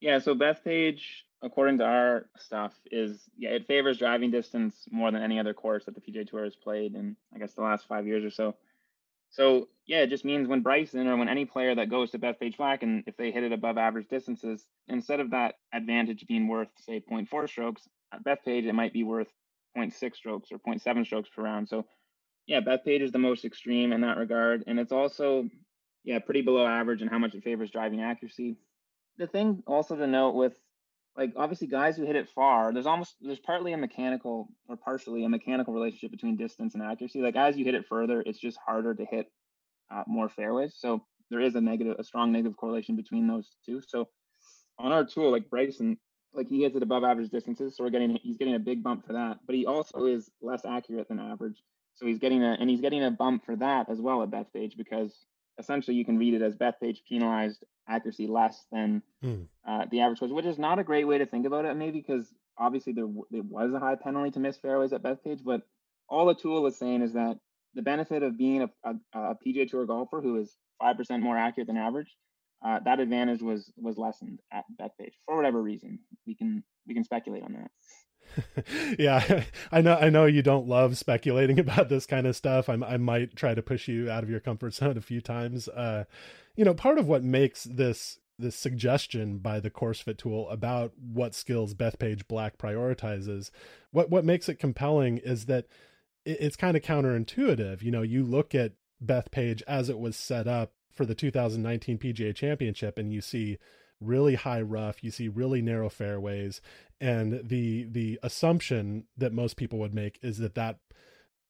Yeah. 0.00 0.20
So 0.20 0.34
Bethpage, 0.34 1.02
according 1.42 1.78
to 1.78 1.84
our 1.84 2.26
stuff, 2.38 2.72
is 2.90 3.20
yeah, 3.36 3.50
it 3.50 3.66
favors 3.66 3.98
driving 3.98 4.30
distance 4.30 4.74
more 4.90 5.10
than 5.10 5.22
any 5.22 5.38
other 5.38 5.52
course 5.52 5.84
that 5.84 5.94
the 5.94 6.00
PGA 6.00 6.26
Tour 6.26 6.44
has 6.44 6.56
played 6.56 6.94
in, 6.94 7.16
I 7.34 7.38
guess, 7.38 7.52
the 7.52 7.62
last 7.62 7.86
five 7.86 8.06
years 8.06 8.24
or 8.24 8.30
so. 8.30 8.56
So 9.32 9.68
yeah, 9.86 10.02
it 10.02 10.10
just 10.10 10.24
means 10.24 10.46
when 10.46 10.60
Bryson 10.60 11.08
or 11.08 11.16
when 11.16 11.28
any 11.28 11.46
player 11.46 11.74
that 11.74 11.90
goes 11.90 12.10
to 12.10 12.18
Bethpage 12.18 12.58
Black 12.58 12.82
and 12.82 13.02
if 13.06 13.16
they 13.16 13.32
hit 13.32 13.44
it 13.44 13.52
above 13.52 13.78
average 13.78 14.08
distances, 14.08 14.66
instead 14.88 15.20
of 15.20 15.30
that 15.30 15.56
advantage 15.72 16.26
being 16.28 16.48
worth 16.48 16.68
say 16.78 17.02
0.4 17.10 17.48
strokes 17.48 17.88
at 18.12 18.22
Bethpage, 18.22 18.66
it 18.66 18.74
might 18.74 18.92
be 18.92 19.04
worth 19.04 19.28
0.6 19.76 20.14
strokes 20.14 20.52
or 20.52 20.58
0.7 20.58 21.06
strokes 21.06 21.30
per 21.34 21.42
round. 21.42 21.68
So 21.68 21.86
yeah, 22.46 22.60
Bethpage 22.60 23.00
is 23.00 23.12
the 23.12 23.18
most 23.18 23.44
extreme 23.44 23.92
in 23.92 24.02
that 24.02 24.18
regard, 24.18 24.64
and 24.66 24.78
it's 24.78 24.92
also 24.92 25.48
yeah 26.04 26.18
pretty 26.18 26.42
below 26.42 26.66
average 26.66 27.00
in 27.00 27.08
how 27.08 27.18
much 27.18 27.34
it 27.34 27.42
favors 27.42 27.70
driving 27.70 28.02
accuracy. 28.02 28.56
The 29.16 29.26
thing 29.26 29.62
also 29.66 29.96
to 29.96 30.06
note 30.06 30.34
with 30.34 30.54
like 31.16 31.34
obviously 31.36 31.66
guys 31.66 31.96
who 31.96 32.04
hit 32.04 32.16
it 32.16 32.28
far, 32.28 32.72
there's 32.72 32.86
almost 32.86 33.16
there's 33.20 33.38
partly 33.38 33.72
a 33.72 33.76
mechanical 33.76 34.48
or 34.68 34.76
partially 34.76 35.24
a 35.24 35.28
mechanical 35.28 35.74
relationship 35.74 36.10
between 36.10 36.36
distance 36.36 36.74
and 36.74 36.82
accuracy. 36.82 37.20
Like 37.20 37.36
as 37.36 37.56
you 37.56 37.64
hit 37.64 37.74
it 37.74 37.86
further, 37.86 38.22
it's 38.24 38.38
just 38.38 38.58
harder 38.64 38.94
to 38.94 39.04
hit 39.04 39.30
uh, 39.90 40.04
more 40.06 40.28
fairways. 40.28 40.74
So 40.76 41.04
there 41.30 41.40
is 41.40 41.54
a 41.54 41.60
negative, 41.60 41.96
a 41.98 42.04
strong 42.04 42.32
negative 42.32 42.56
correlation 42.56 42.96
between 42.96 43.26
those 43.26 43.48
two. 43.64 43.82
So 43.86 44.08
on 44.78 44.92
our 44.92 45.04
tool, 45.04 45.30
like 45.30 45.50
Bryson, 45.50 45.98
like 46.32 46.48
he 46.48 46.62
hits 46.62 46.76
it 46.76 46.82
above 46.82 47.04
average 47.04 47.30
distances, 47.30 47.76
so 47.76 47.84
we're 47.84 47.90
getting 47.90 48.18
he's 48.22 48.38
getting 48.38 48.54
a 48.54 48.58
big 48.58 48.82
bump 48.82 49.06
for 49.06 49.12
that. 49.12 49.38
But 49.46 49.54
he 49.54 49.66
also 49.66 50.06
is 50.06 50.30
less 50.40 50.64
accurate 50.64 51.08
than 51.08 51.20
average, 51.20 51.62
so 51.94 52.06
he's 52.06 52.18
getting 52.18 52.42
a 52.42 52.56
and 52.58 52.70
he's 52.70 52.80
getting 52.80 53.04
a 53.04 53.10
bump 53.10 53.44
for 53.44 53.54
that 53.56 53.90
as 53.90 54.00
well 54.00 54.22
at 54.22 54.30
that 54.30 54.48
stage 54.48 54.76
because 54.78 55.14
essentially 55.58 55.96
you 55.96 56.04
can 56.04 56.18
read 56.18 56.34
it 56.34 56.42
as 56.42 56.56
Bethpage 56.56 56.98
penalized 57.08 57.64
accuracy 57.88 58.26
less 58.26 58.64
than 58.70 59.02
mm. 59.24 59.46
uh, 59.66 59.86
the 59.90 60.00
average 60.00 60.20
course, 60.20 60.32
which 60.32 60.46
is 60.46 60.58
not 60.58 60.78
a 60.78 60.84
great 60.84 61.04
way 61.04 61.18
to 61.18 61.26
think 61.26 61.46
about 61.46 61.64
it, 61.64 61.76
maybe 61.76 62.00
because 62.00 62.32
obviously 62.58 62.92
there, 62.92 63.08
there 63.30 63.42
was 63.42 63.72
a 63.72 63.78
high 63.78 63.96
penalty 63.96 64.30
to 64.30 64.40
miss 64.40 64.56
fairways 64.56 64.92
at 64.92 65.02
Bethpage, 65.02 65.42
but 65.44 65.62
all 66.08 66.26
the 66.26 66.34
tool 66.34 66.66
is 66.66 66.76
saying 66.76 67.02
is 67.02 67.12
that 67.14 67.38
the 67.74 67.82
benefit 67.82 68.22
of 68.22 68.36
being 68.36 68.62
a, 68.62 68.70
a, 68.84 68.94
a 69.14 69.36
PGA 69.44 69.68
Tour 69.68 69.86
golfer 69.86 70.20
who 70.20 70.38
is 70.40 70.54
five 70.78 70.96
percent 70.96 71.22
more 71.22 71.36
accurate 71.36 71.66
than 71.66 71.76
average, 71.76 72.14
uh, 72.64 72.78
that 72.84 73.00
advantage 73.00 73.42
was 73.42 73.72
was 73.76 73.98
lessened 73.98 74.40
at 74.52 74.64
Bethpage 74.80 75.14
for 75.26 75.36
whatever 75.36 75.60
reason. 75.60 75.98
We 76.26 76.34
can 76.34 76.62
we 76.86 76.94
can 76.94 77.04
speculate 77.04 77.42
on 77.42 77.54
that. 77.54 77.70
yeah, 78.98 79.44
I 79.72 79.80
know. 79.80 79.96
I 79.96 80.10
know 80.10 80.26
you 80.26 80.42
don't 80.42 80.68
love 80.68 80.96
speculating 80.96 81.58
about 81.58 81.88
this 81.88 82.06
kind 82.06 82.26
of 82.26 82.36
stuff. 82.36 82.68
I, 82.68 82.74
I 82.74 82.96
might 82.96 83.36
try 83.36 83.54
to 83.54 83.62
push 83.62 83.88
you 83.88 84.10
out 84.10 84.22
of 84.22 84.30
your 84.30 84.40
comfort 84.40 84.74
zone 84.74 84.96
a 84.96 85.02
few 85.02 85.20
times. 85.20 85.68
Uh, 85.68 86.04
you 86.56 86.64
know, 86.64 86.74
part 86.74 86.98
of 86.98 87.08
what 87.08 87.24
makes 87.24 87.64
this 87.64 88.18
this 88.38 88.56
suggestion 88.56 89.38
by 89.38 89.60
the 89.60 89.70
course 89.70 90.00
fit 90.00 90.18
tool 90.18 90.48
about 90.48 90.92
what 90.98 91.34
skills 91.34 91.74
Bethpage 91.74 92.26
Black 92.28 92.58
prioritizes, 92.58 93.50
what 93.90 94.10
what 94.10 94.24
makes 94.24 94.48
it 94.48 94.58
compelling 94.58 95.18
is 95.18 95.46
that 95.46 95.66
it, 96.24 96.38
it's 96.40 96.56
kind 96.56 96.76
of 96.76 96.82
counterintuitive. 96.82 97.82
You 97.82 97.90
know, 97.90 98.02
you 98.02 98.22
look 98.22 98.54
at 98.54 98.72
Bethpage 99.04 99.62
as 99.66 99.88
it 99.88 99.98
was 99.98 100.16
set 100.16 100.46
up 100.46 100.72
for 100.92 101.04
the 101.04 101.14
2019 101.14 101.98
PGA 101.98 102.34
Championship, 102.34 102.98
and 102.98 103.12
you 103.12 103.20
see 103.20 103.58
really 104.00 104.34
high 104.34 104.60
rough 104.60 105.04
you 105.04 105.12
see 105.12 105.28
really 105.28 105.62
narrow 105.62 105.88
fairways 105.88 106.60
and 107.00 107.40
the 107.48 107.84
the 107.84 108.18
assumption 108.22 109.04
that 109.16 109.32
most 109.32 109.56
people 109.56 109.78
would 109.78 109.94
make 109.94 110.18
is 110.22 110.38
that 110.38 110.54
that 110.54 110.78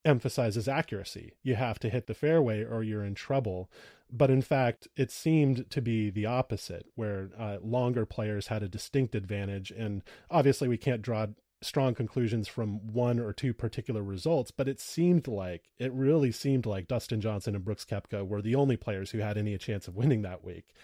emphasizes 0.05 0.67
accuracy. 0.67 1.33
You 1.43 1.55
have 1.55 1.79
to 1.81 1.89
hit 1.89 2.09
the 2.09 2.15
fairway 2.15 2.65
or 2.65 2.83
you're 2.83 3.05
in 3.05 3.15
trouble. 3.15 3.71
But 4.11 4.31
in 4.31 4.43
fact 4.43 4.89
it 4.97 5.11
seemed 5.11 5.71
to 5.71 5.81
be 5.81 6.11
the 6.11 6.27
opposite 6.27 6.87
where 6.95 7.31
uh, 7.39 7.59
longer 7.63 8.05
players 8.05 8.49
had 8.49 8.63
a 8.63 8.69
distinct 8.69 9.15
advantage 9.15 9.71
and 9.71 10.03
obviously 10.31 10.69
we 10.69 10.77
can't 10.77 11.03
draw 11.03 11.29
strong 11.65 11.95
conclusions 11.95 12.49
from 12.49 12.93
one 12.93 13.19
or 13.19 13.33
two 13.33 13.55
particular 13.55 14.03
results, 14.03 14.51
but 14.51 14.69
it 14.69 14.81
seemed 14.81 15.29
like 15.29 15.71
it 15.79 15.93
really 15.93 16.33
seemed 16.33 16.67
like 16.67 16.89
Dustin 16.89 17.21
Johnson 17.21 17.55
and 17.55 17.65
Brooks 17.65 17.85
Koepka 17.85 18.27
were 18.27 18.43
the 18.43 18.55
only 18.55 18.77
players 18.77 19.11
who 19.11 19.19
had 19.19 19.39
any 19.39 19.57
chance 19.59 19.89
of 19.89 19.97
winning 19.97 20.23
that 20.23 20.45
week. 20.45 20.75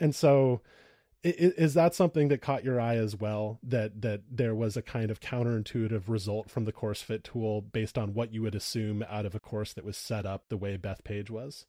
And 0.00 0.14
so 0.14 0.62
is 1.24 1.74
that 1.74 1.94
something 1.94 2.28
that 2.28 2.42
caught 2.42 2.64
your 2.64 2.80
eye 2.80 2.96
as 2.96 3.14
well 3.14 3.60
that 3.62 4.02
that 4.02 4.22
there 4.28 4.54
was 4.54 4.76
a 4.76 4.82
kind 4.82 5.10
of 5.10 5.20
counterintuitive 5.20 6.02
result 6.08 6.50
from 6.50 6.64
the 6.64 6.72
course 6.72 7.00
fit 7.00 7.22
tool 7.22 7.60
based 7.60 7.96
on 7.96 8.12
what 8.12 8.32
you 8.32 8.42
would 8.42 8.56
assume 8.56 9.04
out 9.08 9.24
of 9.24 9.34
a 9.34 9.40
course 9.40 9.72
that 9.72 9.84
was 9.84 9.96
set 9.96 10.26
up 10.26 10.48
the 10.48 10.56
way 10.56 10.76
Bethpage 10.76 11.30
was 11.30 11.66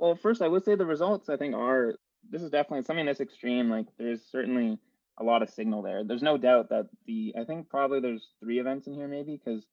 well 0.00 0.16
first 0.16 0.42
i 0.42 0.48
would 0.48 0.64
say 0.64 0.74
the 0.74 0.84
results 0.84 1.28
i 1.28 1.36
think 1.36 1.54
are 1.54 1.94
this 2.28 2.42
is 2.42 2.50
definitely 2.50 2.84
something 2.84 3.06
that's 3.06 3.20
extreme 3.20 3.70
like 3.70 3.86
there's 3.98 4.22
certainly 4.32 4.78
a 5.20 5.24
lot 5.24 5.42
of 5.42 5.50
signal 5.50 5.82
there 5.82 6.04
there's 6.04 6.22
no 6.22 6.36
doubt 6.36 6.68
that 6.68 6.86
the 7.06 7.34
i 7.38 7.44
think 7.44 7.68
probably 7.68 8.00
there's 8.00 8.28
three 8.40 8.58
events 8.58 8.86
in 8.86 8.94
here 8.94 9.08
maybe 9.08 9.40
because 9.42 9.64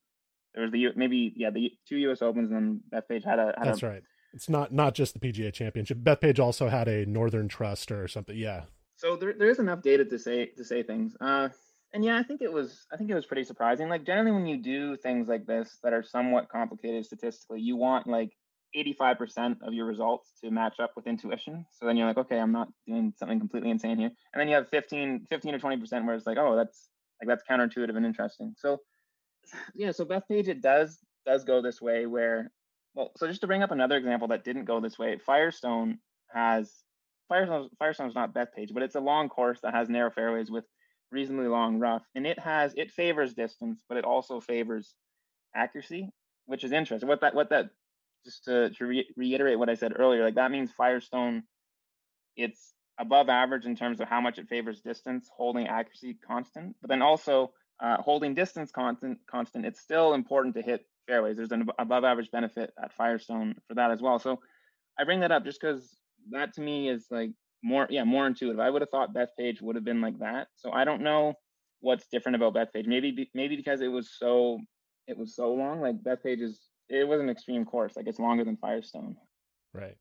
there 0.53 0.63
was 0.63 0.71
the 0.71 0.87
maybe 0.95 1.33
yeah 1.35 1.49
the 1.49 1.71
two 1.87 1.97
us 2.11 2.21
opens 2.21 2.51
and 2.51 2.55
then 2.55 2.81
Bethpage 2.91 3.23
had 3.23 3.39
a 3.39 3.53
had 3.57 3.67
that's 3.67 3.83
a, 3.83 3.87
right 3.87 4.03
it's 4.33 4.49
not 4.49 4.73
not 4.73 4.93
just 4.95 5.13
the 5.13 5.19
pga 5.19 5.53
championship 5.53 5.97
Bethpage 5.99 6.39
also 6.39 6.69
had 6.69 6.87
a 6.87 7.05
northern 7.05 7.47
trust 7.47 7.91
or 7.91 8.07
something 8.07 8.37
yeah 8.37 8.63
so 8.95 9.15
there, 9.15 9.33
there 9.33 9.49
is 9.49 9.59
enough 9.59 9.81
data 9.81 10.05
to 10.05 10.19
say 10.19 10.47
to 10.57 10.63
say 10.63 10.83
things. 10.83 11.15
Uh, 11.19 11.49
and 11.93 12.03
yeah, 12.03 12.17
I 12.17 12.23
think 12.23 12.41
it 12.41 12.51
was 12.51 12.85
I 12.91 12.97
think 12.97 13.09
it 13.09 13.15
was 13.15 13.25
pretty 13.25 13.43
surprising. 13.43 13.89
Like 13.89 14.05
generally, 14.05 14.31
when 14.31 14.47
you 14.47 14.57
do 14.57 14.97
things 14.97 15.27
like 15.27 15.45
this 15.45 15.77
that 15.83 15.93
are 15.93 16.03
somewhat 16.03 16.49
complicated 16.49 17.05
statistically, 17.05 17.61
you 17.61 17.75
want 17.75 18.07
like 18.07 18.31
85% 18.75 19.57
of 19.61 19.73
your 19.73 19.85
results 19.85 20.31
to 20.43 20.51
match 20.51 20.79
up 20.79 20.91
with 20.95 21.07
intuition. 21.07 21.65
So 21.71 21.85
then 21.85 21.97
you're 21.97 22.07
like, 22.07 22.17
okay, 22.17 22.39
I'm 22.39 22.51
not 22.51 22.69
doing 22.87 23.13
something 23.17 23.39
completely 23.39 23.69
insane 23.69 23.97
here. 23.97 24.11
And 24.33 24.39
then 24.39 24.47
you 24.47 24.55
have 24.55 24.69
15, 24.69 25.27
15 25.29 25.55
or 25.55 25.59
20% 25.59 26.05
where 26.05 26.15
it's 26.15 26.27
like, 26.27 26.37
oh, 26.37 26.55
that's 26.55 26.89
like 27.21 27.27
that's 27.27 27.43
counterintuitive 27.49 27.95
and 27.95 28.05
interesting. 28.05 28.53
So 28.57 28.79
yeah, 29.75 29.91
so 29.91 30.05
Bethpage 30.05 30.47
it 30.47 30.61
does 30.61 30.99
does 31.25 31.43
go 31.43 31.61
this 31.61 31.81
way 31.81 32.05
where 32.05 32.51
well, 32.93 33.11
so 33.17 33.27
just 33.27 33.41
to 33.41 33.47
bring 33.47 33.61
up 33.61 33.71
another 33.71 33.97
example 33.97 34.29
that 34.29 34.45
didn't 34.45 34.65
go 34.65 34.79
this 34.79 34.97
way, 34.97 35.17
Firestone 35.17 35.99
has 36.33 36.71
Firestone 37.27 37.69
Firestone's 37.77 38.15
not 38.15 38.33
Bethpage, 38.33 38.73
but 38.73 38.83
it's 38.83 38.95
a 38.95 39.01
long 39.01 39.29
course 39.29 39.59
that 39.61 39.73
has 39.73 39.89
narrow 39.89 40.11
fairways 40.11 40.49
with 40.49 40.65
reasonably 41.11 41.47
long 41.47 41.79
rough, 41.79 42.03
and 42.15 42.25
it 42.25 42.39
has 42.39 42.73
it 42.75 42.91
favors 42.91 43.33
distance, 43.33 43.83
but 43.87 43.97
it 43.97 44.05
also 44.05 44.39
favors 44.39 44.95
accuracy, 45.55 46.09
which 46.45 46.63
is 46.63 46.71
interesting. 46.71 47.09
What 47.09 47.21
that 47.21 47.35
what 47.35 47.49
that 47.49 47.69
just 48.25 48.45
to, 48.45 48.69
to 48.71 48.85
re- 48.85 49.07
reiterate 49.15 49.59
what 49.59 49.69
I 49.69 49.75
said 49.75 49.93
earlier, 49.97 50.23
like 50.23 50.35
that 50.35 50.51
means 50.51 50.71
Firestone, 50.71 51.43
it's 52.35 52.73
above 52.99 53.29
average 53.29 53.65
in 53.65 53.75
terms 53.75 53.99
of 53.99 54.07
how 54.07 54.21
much 54.21 54.37
it 54.37 54.47
favors 54.47 54.81
distance, 54.81 55.29
holding 55.35 55.67
accuracy 55.67 56.17
constant, 56.27 56.75
but 56.81 56.89
then 56.89 57.01
also 57.01 57.51
uh, 57.81 57.97
holding 57.97 58.33
distance 58.33 58.71
constant. 58.71 59.19
Constant, 59.29 59.65
it's 59.65 59.81
still 59.81 60.13
important 60.13 60.55
to 60.55 60.61
hit 60.61 60.85
fairways. 61.07 61.37
There's 61.37 61.51
an 61.51 61.67
above 61.77 62.03
average 62.03 62.31
benefit 62.31 62.71
at 62.81 62.93
Firestone 62.93 63.55
for 63.67 63.75
that 63.75 63.91
as 63.91 64.01
well. 64.01 64.19
So 64.19 64.39
I 64.97 65.03
bring 65.03 65.19
that 65.21 65.31
up 65.31 65.43
just 65.43 65.59
because 65.61 65.95
that 66.31 66.53
to 66.53 66.61
me 66.61 66.89
is 66.89 67.07
like 67.11 67.31
more 67.63 67.87
yeah 67.89 68.03
more 68.03 68.27
intuitive. 68.27 68.59
I 68.59 68.69
would 68.69 68.81
have 68.81 68.89
thought 68.89 69.13
Bethpage 69.13 69.61
would 69.61 69.75
have 69.75 69.85
been 69.85 70.01
like 70.01 70.19
that. 70.19 70.47
So 70.55 70.71
I 70.71 70.85
don't 70.85 71.01
know 71.01 71.33
what's 71.81 72.07
different 72.07 72.37
about 72.37 72.55
Bethpage. 72.55 72.87
Maybe 72.87 73.29
maybe 73.33 73.55
because 73.55 73.81
it 73.81 73.87
was 73.87 74.09
so 74.17 74.59
it 75.07 75.17
was 75.17 75.35
so 75.35 75.53
long. 75.53 75.81
Like 75.81 76.01
Bethpage 76.01 76.41
is 76.41 76.61
it 76.89 77.07
was 77.07 77.19
an 77.19 77.29
extreme 77.29 77.65
course. 77.65 77.95
Like 77.95 78.07
it's 78.07 78.19
longer 78.19 78.43
than 78.43 78.57
Firestone. 78.57 79.17
Right. 79.73 79.97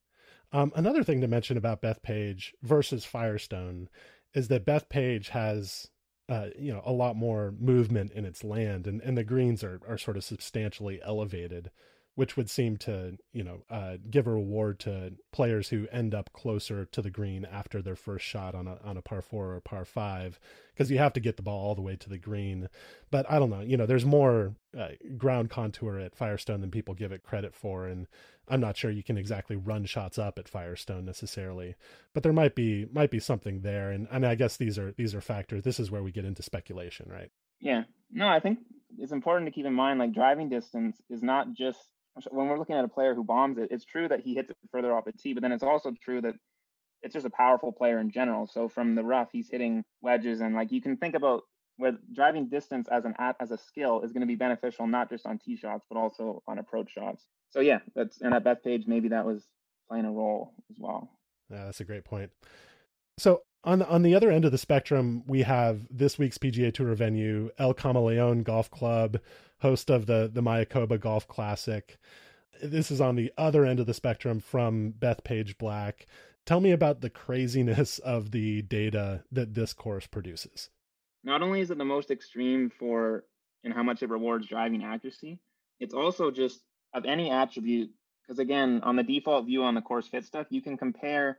Um, 0.53 0.73
another 0.77 1.03
thing 1.03 1.20
to 1.20 1.29
mention 1.29 1.57
about 1.57 1.83
Bethpage 1.83 2.53
versus 2.62 3.05
Firestone 3.05 3.88
is 4.35 4.49
that 4.49 4.66
Bethpage 4.66 5.29
has 5.29 5.88
uh, 6.29 6.47
you 6.59 6.73
know 6.73 6.83
a 6.85 6.92
lot 6.92 7.16
more 7.16 7.55
movement 7.59 8.12
in 8.12 8.25
its 8.25 8.44
land, 8.44 8.87
and, 8.87 9.01
and 9.03 9.16
the 9.16 9.25
greens 9.25 9.62
are 9.62 9.81
are 9.88 9.99
sort 9.99 10.16
of 10.16 10.25
substantially 10.25 11.01
elevated 11.05 11.70
which 12.14 12.37
would 12.37 12.48
seem 12.48 12.77
to 12.77 13.16
you 13.33 13.42
know 13.42 13.62
uh, 13.70 13.96
give 14.11 14.27
a 14.27 14.31
reward 14.31 14.79
to 14.79 15.12
players 15.33 15.68
who 15.68 15.87
end 15.90 16.14
up 16.14 16.33
closer 16.33 16.85
to 16.85 17.03
the 17.03 17.11
green 17.11 17.44
after 17.44 17.83
their 17.83 17.96
first 17.96 18.24
shot 18.24 18.55
on 18.55 18.66
a 18.66 18.79
on 18.85 18.96
a 18.96 19.03
par 19.03 19.22
four 19.22 19.48
or 19.48 19.57
a 19.57 19.61
par 19.61 19.85
five 19.85 20.38
because 20.72 20.90
you 20.90 20.98
have 20.98 21.12
to 21.12 21.20
get 21.20 21.37
the 21.37 21.42
ball 21.42 21.68
all 21.68 21.74
the 21.74 21.83
way 21.83 21.96
to 21.96 22.09
the 22.09 22.18
green. 22.18 22.68
But 23.11 23.31
I 23.31 23.38
don't 23.38 23.50
know, 23.50 23.61
you 23.61 23.77
know, 23.77 23.87
there's 23.87 24.05
more 24.05 24.55
uh, 24.79 24.88
ground 25.16 25.50
contour 25.50 25.98
at 25.98 26.16
Firestone 26.16 26.61
than 26.61 26.70
people 26.70 26.94
give 26.94 27.12
it 27.12 27.22
credit 27.22 27.55
for, 27.55 27.87
and 27.87 28.07
I'm 28.48 28.61
not 28.61 28.77
sure 28.77 28.90
you 28.90 29.03
can 29.03 29.16
exactly 29.16 29.57
run 29.57 29.85
shots 29.85 30.18
up 30.18 30.38
at 30.38 30.48
Firestone 30.48 31.05
necessarily, 31.05 31.74
but 32.12 32.22
there 32.22 32.33
might 32.33 32.55
be 32.55 32.87
might 32.92 33.11
be 33.11 33.20
something 33.20 33.61
there, 33.61 33.90
and 33.90 34.07
and 34.11 34.24
I 34.24 34.35
guess 34.35 34.57
these 34.57 34.79
are 34.79 34.92
these 34.92 35.14
are 35.14 35.20
factors. 35.20 35.64
This 35.64 35.81
is 35.81 35.90
where 35.90 36.03
we 36.03 36.12
get 36.12 36.24
into 36.24 36.42
speculation, 36.42 37.09
right? 37.11 37.31
Yeah, 37.61 37.85
no, 38.12 38.29
I 38.29 38.40
think 38.40 38.59
it's 38.98 39.12
important 39.12 39.46
to 39.46 39.53
keep 39.53 39.66
in 39.66 39.72
mind 39.72 39.98
like 39.98 40.12
driving 40.12 40.48
distance 40.48 41.00
is 41.09 41.22
not 41.22 41.53
just 41.55 41.88
when 42.31 42.48
we're 42.48 42.59
looking 42.59 42.77
at 42.77 42.85
a 42.85 42.88
player 42.88 43.14
who 43.14 43.24
bombs 43.24 43.59
it, 43.59 43.68
it's 43.70 43.85
true 43.85 44.09
that 44.09 44.20
he 44.20 44.35
hits 44.35 44.50
it 44.50 44.57
further 44.70 44.92
off 44.92 45.05
the 45.05 45.12
tee, 45.12 45.35
but 45.35 45.42
then 45.42 45.53
it's 45.53 45.62
also 45.62 45.92
true 46.03 46.20
that 46.20 46.35
it's 47.03 47.12
just 47.12 47.27
a 47.27 47.31
powerful 47.31 47.72
player 47.72 47.98
in 47.98 48.11
general. 48.11 48.46
So 48.46 48.68
from 48.68 48.94
the 48.94 49.05
rough, 49.05 49.29
he's 49.33 49.50
hitting 49.50 49.85
wedges, 50.00 50.40
and 50.40 50.55
like 50.55 50.72
you 50.72 50.81
can 50.81 50.96
think 50.96 51.14
about 51.14 51.42
where 51.77 51.98
driving 52.12 52.48
distance 52.48 52.88
as 52.90 53.05
an 53.05 53.14
as 53.40 53.50
a 53.50 53.59
skill 53.59 54.03
is 54.03 54.12
going 54.12 54.20
to 54.20 54.27
be 54.27 54.37
beneficial 54.37 54.87
not 54.87 55.11
just 55.11 55.27
on 55.27 55.38
tee 55.38 55.57
shots 55.57 55.85
but 55.88 55.98
also 55.98 56.42
on 56.46 56.59
approach 56.59 56.92
shots. 56.92 57.27
So 57.50 57.61
yeah, 57.61 57.81
that's 57.94 58.20
and 58.20 58.35
at 58.35 58.44
Bethpage 58.44 58.87
maybe 58.87 59.09
that 59.09 59.24
was 59.24 59.44
playing 59.88 60.05
a 60.05 60.12
role 60.12 60.55
as 60.70 60.77
well. 60.79 61.11
Yeah, 61.50 61.64
that's 61.64 61.81
a 61.81 61.85
great 61.85 62.05
point. 62.05 62.31
So 63.18 63.42
on 63.64 63.79
the, 63.81 63.88
on 63.88 64.03
the 64.03 64.14
other 64.14 64.31
end 64.31 64.44
of 64.44 64.53
the 64.53 64.59
spectrum, 64.59 65.22
we 65.27 65.42
have 65.42 65.87
this 65.90 66.18
week's 66.18 66.38
PGA 66.38 66.72
Tour 66.72 66.94
venue, 66.94 67.50
El 67.59 67.74
Camaleon 67.74 68.42
Golf 68.44 68.70
Club, 68.70 69.18
host 69.61 69.90
of 69.90 70.07
the 70.07 70.31
the 70.33 70.42
Mayakoba 70.42 71.00
Golf 71.00 71.27
Classic. 71.27 71.96
This 72.62 72.90
is 72.90 73.00
on 73.00 73.16
the 73.16 73.33
other 73.37 73.64
end 73.64 73.81
of 73.81 73.87
the 73.87 73.94
spectrum 73.94 74.40
from 74.40 74.94
Bethpage 74.98 75.59
Black. 75.59 76.07
Tell 76.46 76.61
me 76.61 76.72
about 76.72 77.00
the 77.00 77.11
craziness 77.11 77.98
of 78.05 78.31
the 78.31 78.62
data 78.62 79.24
that 79.33 79.55
this 79.55 79.72
course 79.72 80.07
produces. 80.07 80.70
Not 81.24 81.42
only 81.42 81.61
is 81.61 81.70
it 81.70 81.79
the 81.79 81.85
most 81.85 82.11
extreme 82.11 82.70
for 82.70 83.24
and 83.64 83.72
how 83.72 83.83
much 83.83 84.03
it 84.03 84.11
rewards 84.11 84.46
driving 84.46 84.85
accuracy, 84.85 85.40
it's 85.81 85.94
also 85.94 86.31
just 86.31 86.61
of 86.92 87.07
any 87.07 87.31
attribute. 87.31 87.90
Because 88.22 88.38
again, 88.38 88.81
on 88.83 88.96
the 88.96 89.03
default 89.03 89.46
view 89.46 89.62
on 89.64 89.74
the 89.74 89.81
course 89.81 90.07
fit 90.07 90.24
stuff, 90.24 90.46
you 90.50 90.61
can 90.61 90.77
compare 90.77 91.38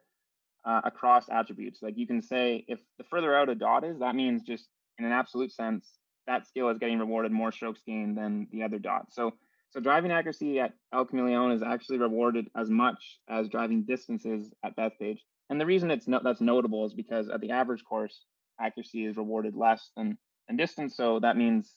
uh, 0.65 0.81
across 0.83 1.29
attributes. 1.29 1.81
Like 1.81 1.97
you 1.97 2.07
can 2.07 2.21
say 2.21 2.65
if 2.67 2.79
the 2.97 3.03
further 3.03 3.35
out 3.35 3.49
a 3.49 3.55
dot 3.55 3.83
is, 3.83 3.99
that 3.99 4.15
means 4.15 4.43
just 4.43 4.67
in 4.97 5.05
an 5.05 5.11
absolute 5.11 5.51
sense, 5.51 5.99
that 6.27 6.47
skill 6.47 6.69
is 6.69 6.79
getting 6.79 6.99
rewarded 6.99 7.31
more 7.31 7.51
strokes 7.51 7.81
gained 7.85 8.17
than 8.17 8.47
the 8.51 8.63
other 8.63 8.79
dot. 8.79 9.07
So 9.11 9.33
so 9.75 9.81
driving 9.81 10.11
accuracy 10.11 10.59
at 10.61 10.73
El 10.93 11.05
Camaleon 11.05 11.53
is 11.53 11.61
actually 11.61 11.97
rewarded 11.97 12.47
as 12.55 12.69
much 12.69 13.19
as 13.27 13.49
driving 13.49 13.83
distances 13.83 14.53
at 14.63 14.75
Bethpage. 14.77 15.19
And 15.49 15.59
the 15.59 15.65
reason 15.65 15.91
it's 15.91 16.07
no, 16.07 16.21
that's 16.23 16.39
notable 16.39 16.85
is 16.85 16.93
because 16.93 17.29
at 17.29 17.41
the 17.41 17.51
average 17.51 17.83
course, 17.83 18.23
accuracy 18.57 19.05
is 19.05 19.17
rewarded 19.17 19.53
less 19.53 19.91
than, 19.97 20.17
than 20.47 20.55
distance. 20.55 20.95
So 20.95 21.19
that 21.19 21.35
means 21.35 21.75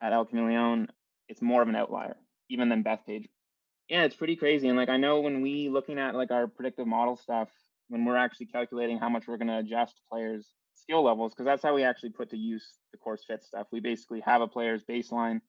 at 0.00 0.12
El 0.12 0.26
Camaleon, 0.26 0.88
it's 1.28 1.42
more 1.42 1.60
of 1.60 1.68
an 1.68 1.74
outlier, 1.74 2.16
even 2.48 2.68
than 2.68 2.84
Bethpage. 2.84 3.26
Yeah, 3.88 4.04
it's 4.04 4.14
pretty 4.14 4.36
crazy. 4.36 4.68
And 4.68 4.76
like 4.76 4.88
I 4.88 4.96
know 4.96 5.20
when 5.20 5.42
we 5.42 5.68
looking 5.68 5.98
at 5.98 6.14
like 6.14 6.30
our 6.30 6.46
predictive 6.46 6.86
model 6.86 7.16
stuff, 7.16 7.48
when 7.90 8.04
we're 8.04 8.16
actually 8.16 8.46
calculating 8.46 8.98
how 8.98 9.08
much 9.08 9.26
we're 9.26 9.36
going 9.36 9.48
to 9.48 9.58
adjust 9.58 10.00
players' 10.10 10.46
skill 10.74 11.02
levels, 11.04 11.32
because 11.32 11.44
that's 11.44 11.62
how 11.62 11.74
we 11.74 11.84
actually 11.84 12.10
put 12.10 12.30
to 12.30 12.36
use 12.36 12.64
the 12.92 12.98
course 12.98 13.24
fit 13.26 13.44
stuff. 13.44 13.66
We 13.70 13.80
basically 13.80 14.20
have 14.20 14.40
a 14.40 14.48
player's 14.48 14.84
baseline, 14.84 15.40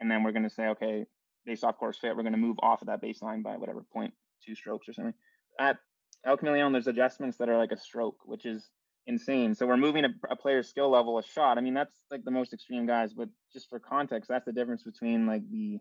and 0.00 0.10
then 0.10 0.22
we're 0.22 0.32
going 0.32 0.42
to 0.42 0.50
say, 0.50 0.66
okay, 0.68 1.06
based 1.46 1.64
off 1.64 1.78
course 1.78 1.96
fit, 1.98 2.16
we're 2.16 2.22
going 2.22 2.32
to 2.32 2.38
move 2.38 2.56
off 2.60 2.82
of 2.82 2.88
that 2.88 3.02
baseline 3.02 3.42
by 3.42 3.56
whatever 3.56 3.84
point 3.92 4.12
two 4.44 4.54
strokes 4.54 4.88
or 4.88 4.92
something. 4.92 5.14
At 5.58 5.78
El 6.26 6.36
Camaleon, 6.36 6.72
there's 6.72 6.88
adjustments 6.88 7.38
that 7.38 7.48
are 7.48 7.56
like 7.56 7.72
a 7.72 7.78
stroke, 7.78 8.18
which 8.24 8.44
is 8.44 8.68
insane. 9.06 9.54
So 9.54 9.66
we're 9.66 9.76
moving 9.76 10.04
a, 10.04 10.10
a, 10.30 10.36
player's 10.36 10.68
skill 10.68 10.90
level 10.90 11.18
a 11.18 11.22
shot. 11.22 11.58
I 11.58 11.60
mean, 11.60 11.74
that's 11.74 11.94
like 12.10 12.24
the 12.24 12.30
most 12.30 12.52
extreme 12.52 12.86
guys, 12.86 13.12
but 13.12 13.28
just 13.52 13.68
for 13.68 13.78
context, 13.78 14.28
that's 14.28 14.46
the 14.46 14.52
difference 14.52 14.82
between 14.82 15.26
like 15.26 15.48
the 15.50 15.78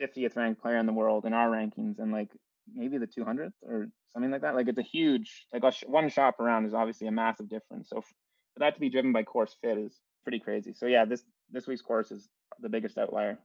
50th 0.00 0.36
ranked 0.36 0.62
player 0.62 0.76
in 0.76 0.86
the 0.86 0.92
world 0.92 1.24
in 1.24 1.32
our 1.32 1.48
rankings 1.48 1.98
and 1.98 2.12
like 2.12 2.30
maybe 2.72 2.98
the 2.98 3.06
200th 3.06 3.52
or 3.62 3.88
something 4.12 4.30
like 4.30 4.42
that. 4.42 4.54
Like 4.54 4.68
it's 4.68 4.78
a 4.78 4.82
huge, 4.82 5.46
like 5.52 5.64
a 5.64 5.72
sh- 5.72 5.84
one 5.86 6.08
shot 6.08 6.34
around 6.40 6.66
is 6.66 6.74
obviously 6.74 7.06
a 7.06 7.12
massive 7.12 7.48
difference. 7.48 7.88
So 7.88 8.00
for 8.00 8.60
that 8.60 8.74
to 8.74 8.80
be 8.80 8.88
driven 8.88 9.12
by 9.12 9.22
course 9.22 9.56
fit 9.60 9.78
is 9.78 10.00
pretty 10.24 10.40
crazy. 10.40 10.72
So 10.74 10.86
yeah, 10.86 11.04
this 11.04 11.22
this 11.50 11.66
week's 11.66 11.82
course 11.82 12.10
is 12.10 12.28
the 12.60 12.68
biggest 12.68 12.98
outlier. 12.98 13.38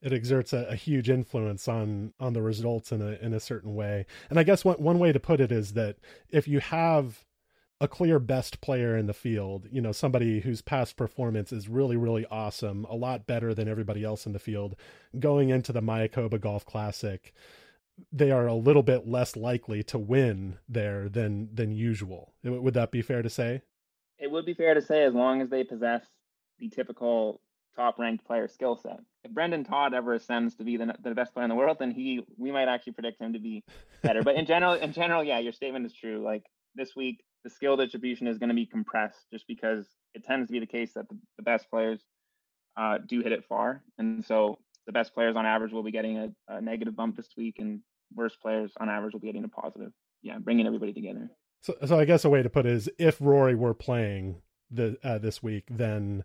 It 0.00 0.12
exerts 0.12 0.52
a, 0.52 0.66
a 0.68 0.76
huge 0.76 1.10
influence 1.10 1.68
on 1.68 2.12
on 2.20 2.32
the 2.32 2.42
results 2.42 2.92
in 2.92 3.02
a 3.02 3.18
in 3.20 3.34
a 3.34 3.40
certain 3.40 3.74
way. 3.74 4.06
And 4.30 4.38
I 4.38 4.42
guess 4.42 4.64
one 4.64 4.76
one 4.76 4.98
way 4.98 5.12
to 5.12 5.20
put 5.20 5.40
it 5.40 5.52
is 5.52 5.74
that 5.74 5.96
if 6.30 6.48
you 6.48 6.60
have 6.60 7.24
a 7.80 7.88
clear 7.88 8.18
best 8.18 8.60
player 8.60 8.96
in 8.96 9.06
the 9.06 9.12
field, 9.12 9.66
you 9.70 9.80
know, 9.80 9.92
somebody 9.92 10.40
whose 10.40 10.62
past 10.62 10.96
performance 10.96 11.52
is 11.52 11.68
really, 11.68 11.96
really 11.96 12.24
awesome, 12.26 12.86
a 12.88 12.94
lot 12.94 13.26
better 13.26 13.52
than 13.52 13.68
everybody 13.68 14.04
else 14.04 14.26
in 14.26 14.32
the 14.32 14.38
field, 14.38 14.76
going 15.18 15.50
into 15.50 15.72
the 15.72 15.82
Mayakoba 15.82 16.40
Golf 16.40 16.64
Classic, 16.64 17.34
they 18.12 18.30
are 18.30 18.46
a 18.46 18.54
little 18.54 18.82
bit 18.82 19.06
less 19.06 19.36
likely 19.36 19.82
to 19.84 19.98
win 19.98 20.58
there 20.68 21.08
than 21.08 21.54
than 21.54 21.72
usual. 21.72 22.34
Would 22.42 22.74
that 22.74 22.90
be 22.90 23.02
fair 23.02 23.22
to 23.22 23.30
say? 23.30 23.62
It 24.18 24.30
would 24.30 24.46
be 24.46 24.54
fair 24.54 24.74
to 24.74 24.82
say 24.82 25.04
as 25.04 25.14
long 25.14 25.40
as 25.42 25.50
they 25.50 25.64
possess 25.64 26.04
the 26.58 26.68
typical 26.68 27.40
top 27.76 27.98
ranked 27.98 28.24
player 28.24 28.48
skill 28.48 28.76
set. 28.76 29.00
If 29.24 29.32
Brendon 29.32 29.64
Todd 29.64 29.94
ever 29.94 30.14
ascends 30.14 30.54
to 30.56 30.64
be 30.64 30.76
the, 30.76 30.94
the 31.02 31.14
best 31.14 31.34
player 31.34 31.44
in 31.44 31.48
the 31.48 31.56
world, 31.56 31.78
then 31.80 31.90
he 31.90 32.24
we 32.36 32.52
might 32.52 32.68
actually 32.68 32.92
predict 32.92 33.20
him 33.20 33.32
to 33.32 33.38
be 33.38 33.64
better. 34.02 34.22
but 34.22 34.36
in 34.36 34.46
general, 34.46 34.74
in 34.74 34.92
general, 34.92 35.24
yeah, 35.24 35.38
your 35.38 35.52
statement 35.52 35.86
is 35.86 35.92
true. 35.92 36.22
Like 36.24 36.44
this 36.74 36.94
week, 36.96 37.22
the 37.42 37.50
skill 37.50 37.76
distribution 37.76 38.26
is 38.26 38.38
going 38.38 38.48
to 38.48 38.54
be 38.54 38.66
compressed 38.66 39.26
just 39.32 39.46
because 39.46 39.86
it 40.14 40.24
tends 40.24 40.48
to 40.48 40.52
be 40.52 40.60
the 40.60 40.66
case 40.66 40.94
that 40.94 41.08
the, 41.08 41.18
the 41.36 41.42
best 41.42 41.68
players 41.70 42.00
uh, 42.76 42.98
do 43.06 43.20
hit 43.20 43.32
it 43.32 43.44
far, 43.48 43.82
and 43.98 44.24
so 44.24 44.58
the 44.86 44.92
best 44.92 45.14
players 45.14 45.36
on 45.36 45.46
average 45.46 45.72
will 45.72 45.82
be 45.82 45.90
getting 45.92 46.18
a, 46.18 46.28
a 46.48 46.60
negative 46.60 46.96
bump 46.96 47.16
this 47.16 47.28
week, 47.36 47.56
and 47.58 47.80
worst 48.14 48.40
players 48.40 48.72
on 48.78 48.88
average 48.88 49.12
will 49.12 49.20
be 49.20 49.28
getting 49.28 49.44
a 49.44 49.48
positive. 49.48 49.92
Yeah, 50.22 50.38
bringing 50.38 50.66
everybody 50.66 50.92
together. 50.92 51.30
So, 51.62 51.74
so 51.84 51.98
I 51.98 52.04
guess 52.04 52.24
a 52.24 52.30
way 52.30 52.42
to 52.42 52.50
put 52.50 52.66
it 52.66 52.72
is, 52.72 52.88
if 52.98 53.18
Rory 53.20 53.54
were 53.54 53.74
playing 53.74 54.42
the 54.70 54.98
uh, 55.04 55.18
this 55.18 55.42
week, 55.42 55.64
then 55.70 56.24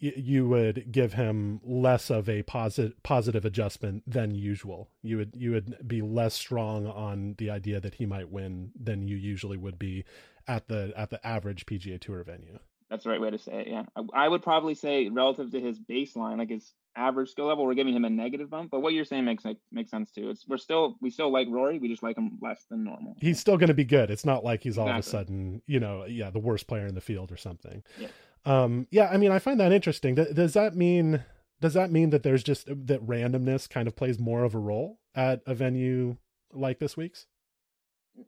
y- 0.00 0.12
you 0.16 0.48
would 0.48 0.90
give 0.92 1.14
him 1.14 1.60
less 1.64 2.10
of 2.10 2.28
a 2.28 2.42
positive 2.42 3.02
positive 3.02 3.44
adjustment 3.44 4.02
than 4.06 4.34
usual. 4.34 4.90
You 5.02 5.18
would 5.18 5.32
you 5.36 5.52
would 5.52 5.86
be 5.86 6.02
less 6.02 6.34
strong 6.34 6.86
on 6.86 7.34
the 7.38 7.50
idea 7.50 7.80
that 7.80 7.94
he 7.94 8.06
might 8.06 8.30
win 8.30 8.72
than 8.78 9.08
you 9.08 9.16
usually 9.16 9.56
would 9.56 9.78
be 9.78 10.04
at 10.46 10.68
the 10.68 10.92
at 10.96 11.10
the 11.10 11.26
average 11.26 11.66
PGA 11.66 12.00
Tour 12.00 12.22
venue. 12.24 12.58
That's 12.90 13.04
the 13.04 13.10
right 13.10 13.20
way 13.20 13.30
to 13.30 13.38
say 13.38 13.60
it. 13.60 13.68
Yeah, 13.68 13.82
I, 13.96 14.24
I 14.24 14.28
would 14.28 14.42
probably 14.42 14.74
say 14.74 15.08
relative 15.08 15.50
to 15.52 15.60
his 15.60 15.78
baseline, 15.78 16.38
like 16.38 16.48
his 16.50 16.72
average 16.98 17.30
skill 17.30 17.46
level, 17.46 17.64
we're 17.64 17.74
giving 17.74 17.94
him 17.94 18.04
a 18.04 18.10
negative 18.10 18.50
bump. 18.50 18.70
But 18.70 18.80
what 18.80 18.92
you're 18.92 19.04
saying 19.04 19.24
makes 19.24 19.44
like, 19.44 19.58
makes 19.70 19.90
sense 19.90 20.10
too. 20.10 20.30
It's 20.30 20.46
we're 20.46 20.58
still 20.58 20.96
we 21.00 21.10
still 21.10 21.32
like 21.32 21.48
Rory, 21.50 21.78
we 21.78 21.88
just 21.88 22.02
like 22.02 22.16
him 22.18 22.38
less 22.42 22.66
than 22.70 22.84
normal. 22.84 23.16
He's 23.20 23.38
still 23.38 23.56
going 23.56 23.68
to 23.68 23.74
be 23.74 23.84
good. 23.84 24.10
It's 24.10 24.24
not 24.24 24.44
like 24.44 24.62
he's 24.62 24.76
all 24.76 24.88
of 24.88 24.96
a 24.96 25.02
sudden, 25.02 25.62
you 25.66 25.80
know, 25.80 26.04
yeah, 26.04 26.30
the 26.30 26.38
worst 26.38 26.66
player 26.66 26.86
in 26.86 26.94
the 26.94 27.00
field 27.00 27.32
or 27.32 27.36
something. 27.36 27.82
Yeah. 27.98 28.08
Um. 28.44 28.86
Yeah. 28.90 29.08
I 29.10 29.16
mean, 29.16 29.32
I 29.32 29.38
find 29.38 29.60
that 29.60 29.72
interesting. 29.72 30.14
Does 30.14 30.54
that 30.54 30.74
mean? 30.74 31.24
Does 31.60 31.74
that 31.74 31.90
mean 31.90 32.10
that 32.10 32.22
there's 32.22 32.44
just 32.44 32.66
that 32.66 33.04
randomness 33.04 33.68
kind 33.68 33.88
of 33.88 33.96
plays 33.96 34.18
more 34.18 34.44
of 34.44 34.54
a 34.54 34.58
role 34.58 35.00
at 35.14 35.42
a 35.46 35.54
venue 35.54 36.16
like 36.52 36.78
this 36.78 36.96
week's? 36.96 37.26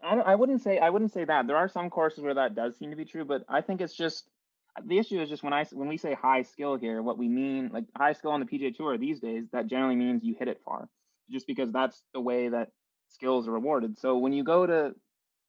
I, 0.03 0.17
I 0.17 0.35
wouldn't 0.35 0.63
say 0.63 0.79
I 0.79 0.91
wouldn't 0.91 1.13
say 1.13 1.25
that. 1.25 1.47
There 1.47 1.57
are 1.57 1.69
some 1.69 1.91
courses 1.91 2.23
where 2.23 2.35
that 2.35 2.55
does 2.55 2.77
seem 2.77 2.91
to 2.91 2.97
be 2.97 3.05
true, 3.05 3.25
but 3.25 3.45
I 3.49 3.61
think 3.61 3.81
it's 3.81 3.95
just 3.95 4.29
the 4.85 4.99
issue 4.99 5.21
is 5.21 5.29
just 5.29 5.43
when 5.43 5.53
I 5.53 5.65
when 5.73 5.89
we 5.89 5.97
say 5.97 6.15
high 6.15 6.43
skill 6.43 6.77
here, 6.77 7.03
what 7.03 7.19
we 7.19 7.29
mean 7.29 7.71
like 7.73 7.85
high 7.97 8.13
skill 8.13 8.31
on 8.31 8.41
the 8.41 8.47
PGA 8.47 8.75
Tour 8.75 8.97
these 8.99 9.21
days, 9.21 9.45
that 9.53 9.67
generally 9.67 9.97
means 9.97 10.23
you 10.23 10.35
hit 10.39 10.49
it 10.49 10.61
far, 10.65 10.89
just 11.31 11.47
because 11.47 11.73
that's 11.73 12.03
the 12.15 12.21
way 12.21 12.49
that 12.49 12.69
skills 13.09 13.49
are 13.49 13.53
rewarded. 13.53 13.99
So 13.99 14.19
when 14.19 14.33
you 14.33 14.45
go 14.45 14.67
to 14.67 14.95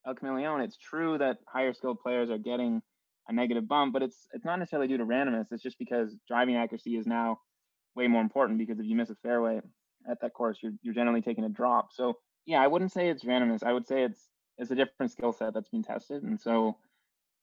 El 0.06 0.16
Camaleon, 0.16 0.64
it's 0.64 0.78
true 0.78 1.18
that 1.20 1.38
higher 1.48 1.74
skilled 1.74 2.00
players 2.02 2.30
are 2.30 2.38
getting 2.38 2.82
a 3.28 3.34
negative 3.34 3.68
bump, 3.68 3.94
but 3.94 4.02
it's 4.02 4.28
it's 4.34 4.46
not 4.46 4.58
necessarily 4.60 4.88
due 4.88 4.98
to 4.98 5.06
randomness. 5.06 5.52
It's 5.52 5.64
just 5.64 5.78
because 5.78 6.16
driving 6.28 6.56
accuracy 6.56 6.98
is 6.98 7.06
now 7.06 7.40
way 7.96 8.08
more 8.08 8.22
important 8.22 8.58
because 8.58 8.80
if 8.80 8.86
you 8.86 8.96
miss 8.96 9.10
a 9.10 9.16
fairway 9.16 9.62
at 10.10 10.20
that 10.22 10.34
course, 10.34 10.58
you're 10.62 10.74
you're 10.82 10.96
generally 10.96 11.22
taking 11.22 11.44
a 11.44 11.50
drop. 11.50 11.90
So 11.94 12.18
yeah, 12.46 12.62
I 12.62 12.68
wouldn't 12.68 12.92
say 12.92 13.10
it's 13.10 13.24
randomness. 13.24 13.64
I 13.64 13.74
would 13.74 13.88
say 13.88 14.04
it's 14.04 14.28
it's 14.58 14.72
a 14.72 14.76
different 14.76 15.12
skill 15.12 15.32
set 15.32 15.54
that's 15.54 15.70
been 15.70 15.84
tested, 15.84 16.24
and 16.24 16.40
so 16.40 16.78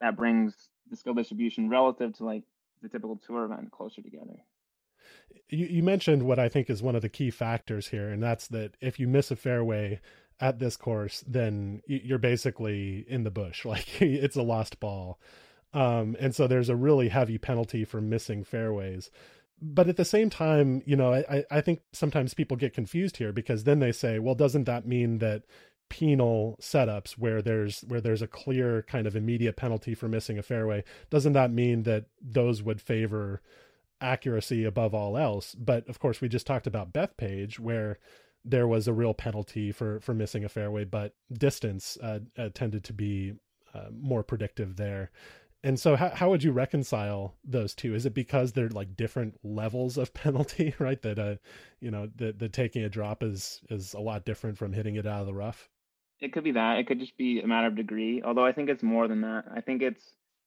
that 0.01 0.17
brings 0.17 0.55
the 0.91 0.97
skill 0.97 1.15
distribution 1.15 1.69
relative 1.69 2.17
to 2.17 2.25
like 2.25 2.45
the 2.83 2.89
typical 2.89 3.17
tour 3.17 3.45
event 3.45 3.71
closer 3.73 4.03
together. 4.03 4.39
you, 5.49 5.67
you 5.67 5.83
mentioned 5.83 6.23
what 6.23 6.39
I 6.39 6.49
think 6.49 6.71
is 6.71 6.83
one 6.83 6.97
of 6.97 7.03
the 7.03 7.09
key 7.09 7.31
factors 7.31 7.89
here, 7.89 8.09
and 8.09 8.23
that's 8.23 8.49
that 8.49 8.77
if 8.81 8.99
you 8.99 9.09
miss 9.09 9.31
a 9.31 9.37
fairway 9.37 10.01
at 10.41 10.59
this 10.59 10.77
course, 10.77 11.25
then 11.27 11.83
you're 11.87 12.19
basically 12.19 13.05
in 13.09 13.25
the 13.25 13.31
bush. 13.31 13.65
Like 13.69 14.01
it's 14.01 14.37
a 14.37 14.43
lost 14.43 14.81
ball. 14.81 15.19
Um, 15.75 16.17
and 16.19 16.35
so 16.35 16.47
there's 16.47 16.71
a 16.71 16.77
really 16.77 17.09
heavy 17.09 17.39
penalty 17.39 17.85
for 17.85 18.01
missing 18.01 18.45
fairways. 18.45 19.11
But 19.61 19.89
at 19.89 19.97
the 19.97 20.05
same 20.05 20.31
time, 20.31 20.83
you 20.87 20.97
know, 20.97 21.13
I, 21.13 21.45
I 21.51 21.61
think 21.61 21.81
sometimes 21.93 22.33
people 22.33 22.57
get 22.57 22.73
confused 22.73 23.17
here 23.17 23.33
because 23.33 23.65
then 23.65 23.81
they 23.81 23.93
say, 23.93 24.19
well, 24.19 24.37
doesn't 24.37 24.65
that 24.65 24.87
mean 24.87 25.19
that 25.19 25.43
penal 25.89 26.59
setups 26.61 27.13
where 27.13 27.41
there's 27.41 27.81
where 27.89 28.01
there's 28.01 28.23
a 28.23 28.27
clear 28.27 28.83
kind 28.83 29.07
of 29.07 29.17
immediate 29.17 29.57
penalty 29.57 29.95
for 29.95 30.09
missing 30.09 30.39
a 30.39 30.43
fairway 30.43 30.85
doesn't 31.11 31.33
that 31.33 31.51
mean 31.51 31.85
that 31.85 32.07
those 32.21 32.63
would 32.63 32.81
favor 32.81 33.41
accuracy 34.01 34.65
above 34.65 34.95
all 34.95 35.17
else? 35.17 35.55
But 35.55 35.89
of 35.89 35.99
course 35.99 36.21
we 36.21 36.29
just 36.29 36.47
talked 36.47 36.67
about 36.67 36.93
Bethpage 36.93 37.59
where 37.59 37.99
there 38.45 38.69
was 38.69 38.89
a 38.89 38.93
real 38.93 39.15
penalty 39.15 39.73
for 39.73 40.01
for 40.01 40.15
missing 40.15 40.45
a 40.45 40.49
fairway 40.49 40.85
but 40.85 41.15
distance 41.33 41.99
uh, 42.03 42.21
uh, 42.37 42.49
tended 42.55 42.85
to 42.85 42.93
be 42.93 43.35
uh, 43.75 43.89
more 43.93 44.23
predictive 44.23 44.77
there. 44.77 45.11
And 45.65 45.79
so 45.79 45.97
how, 45.97 46.11
how 46.11 46.31
would 46.31 46.45
you 46.45 46.53
reconcile 46.53 47.35
those 47.45 47.75
two? 47.75 47.95
Is 47.95 48.07
it 48.07 48.15
because 48.15 48.53
they're 48.53 48.69
like 48.69 48.97
different 48.97 49.39
levels 49.43 49.99
of 49.99 50.15
penalty 50.25 50.75
right 50.79 51.01
that 51.03 51.19
uh 51.19 51.37
you 51.81 51.91
know 51.91 52.09
that 52.17 52.39
the 52.39 52.49
taking 52.49 52.83
a 52.85 52.89
drop 52.89 53.23
is 53.23 53.61
is 53.71 53.95
a 53.95 54.01
lot 54.01 54.25
different 54.25 54.59
from 54.59 54.73
hitting 54.73 54.97
it 54.97 55.07
out 55.07 55.21
of 55.21 55.27
the 55.27 55.35
rough 55.35 55.69
it 56.21 56.33
could 56.33 56.45
be 56.45 56.53
that. 56.53 56.79
It 56.79 56.87
could 56.87 57.01
just 57.01 57.17
be 57.17 57.41
a 57.41 57.47
matter 57.47 57.69
of 57.69 57.77
degree. 57.77 58.23
Although 58.23 58.45
I 58.45 58.53
think 58.53 58.69
it's 58.69 58.83
more 58.83 59.09
than 59.09 59.23
that. 59.23 59.45
I 59.55 59.61
think 59.61 59.83
it's. 59.83 60.03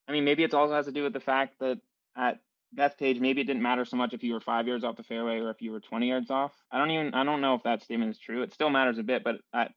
I 0.07 0.11
mean, 0.11 0.25
maybe 0.25 0.43
it 0.43 0.53
also 0.53 0.73
has 0.73 0.85
to 0.85 0.91
do 0.91 1.03
with 1.03 1.13
the 1.13 1.19
fact 1.19 1.55
that 1.59 1.79
at 2.17 2.39
Bethpage, 2.77 3.19
maybe 3.19 3.41
it 3.41 3.45
didn't 3.45 3.61
matter 3.61 3.85
so 3.85 3.97
much 3.97 4.13
if 4.13 4.23
you 4.23 4.33
were 4.33 4.39
five 4.41 4.67
yards 4.67 4.83
off 4.83 4.97
the 4.97 5.03
fairway 5.03 5.39
or 5.39 5.49
if 5.49 5.61
you 5.61 5.71
were 5.71 5.79
20 5.79 6.07
yards 6.07 6.29
off. 6.29 6.51
I 6.71 6.77
don't 6.77 6.91
even. 6.91 7.13
I 7.13 7.23
don't 7.23 7.41
know 7.41 7.55
if 7.55 7.63
that 7.63 7.83
statement 7.83 8.11
is 8.11 8.19
true. 8.19 8.43
It 8.43 8.53
still 8.53 8.69
matters 8.69 8.97
a 8.97 9.03
bit, 9.03 9.23
but 9.23 9.35
at 9.53 9.71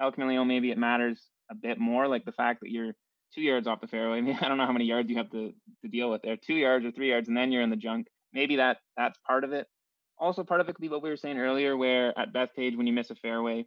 El 0.00 0.12
Camaleon, 0.12 0.46
maybe 0.46 0.70
it 0.70 0.78
matters 0.78 1.20
a 1.50 1.54
bit 1.54 1.78
more. 1.78 2.08
Like 2.08 2.24
the 2.24 2.32
fact 2.32 2.60
that 2.60 2.70
you're 2.70 2.94
two 3.34 3.42
yards 3.42 3.66
off 3.66 3.80
the 3.80 3.86
fairway. 3.86 4.18
I 4.18 4.20
mean, 4.20 4.38
I 4.40 4.48
don't 4.48 4.58
know 4.58 4.66
how 4.66 4.72
many 4.72 4.86
yards 4.86 5.10
you 5.10 5.16
have 5.16 5.30
to, 5.30 5.52
to 5.82 5.88
deal 5.88 6.10
with 6.10 6.22
there. 6.22 6.36
Two 6.36 6.54
yards 6.54 6.84
or 6.84 6.90
three 6.90 7.08
yards, 7.08 7.28
and 7.28 7.36
then 7.36 7.52
you're 7.52 7.62
in 7.62 7.70
the 7.70 7.76
junk. 7.76 8.08
Maybe 8.32 8.56
that 8.56 8.78
that's 8.96 9.18
part 9.26 9.44
of 9.44 9.52
it. 9.52 9.66
Also, 10.18 10.44
part 10.44 10.60
of 10.60 10.68
it 10.68 10.74
could 10.74 10.82
be 10.82 10.88
what 10.88 11.02
we 11.02 11.08
were 11.08 11.16
saying 11.16 11.38
earlier, 11.38 11.76
where 11.76 12.16
at 12.18 12.32
Bethpage, 12.32 12.76
when 12.76 12.86
you 12.86 12.92
miss 12.92 13.10
a 13.10 13.14
fairway, 13.14 13.64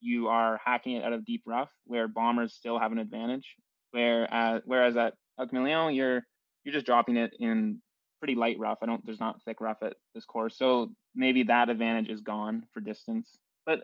you 0.00 0.28
are 0.28 0.60
hacking 0.64 0.96
it 0.96 1.04
out 1.04 1.12
of 1.12 1.24
deep 1.24 1.42
rough 1.46 1.70
where 1.84 2.08
bombers 2.08 2.54
still 2.54 2.78
have 2.78 2.92
an 2.92 2.98
advantage. 2.98 3.56
Where 3.92 4.32
uh, 4.32 4.60
whereas 4.64 4.96
at 4.96 5.14
El 5.38 5.48
Camaleon, 5.48 5.94
you're 5.94 6.22
you're 6.64 6.74
just 6.74 6.86
dropping 6.86 7.16
it 7.16 7.32
in 7.38 7.80
pretty 8.20 8.34
light 8.34 8.58
rough. 8.58 8.78
I 8.82 8.86
don't 8.86 9.04
there's 9.04 9.20
not 9.20 9.42
thick 9.44 9.60
rough 9.60 9.78
at 9.82 9.94
this 10.14 10.24
course, 10.24 10.56
so 10.56 10.92
maybe 11.14 11.44
that 11.44 11.68
advantage 11.68 12.08
is 12.08 12.20
gone 12.20 12.64
for 12.72 12.80
distance. 12.80 13.38
But 13.66 13.80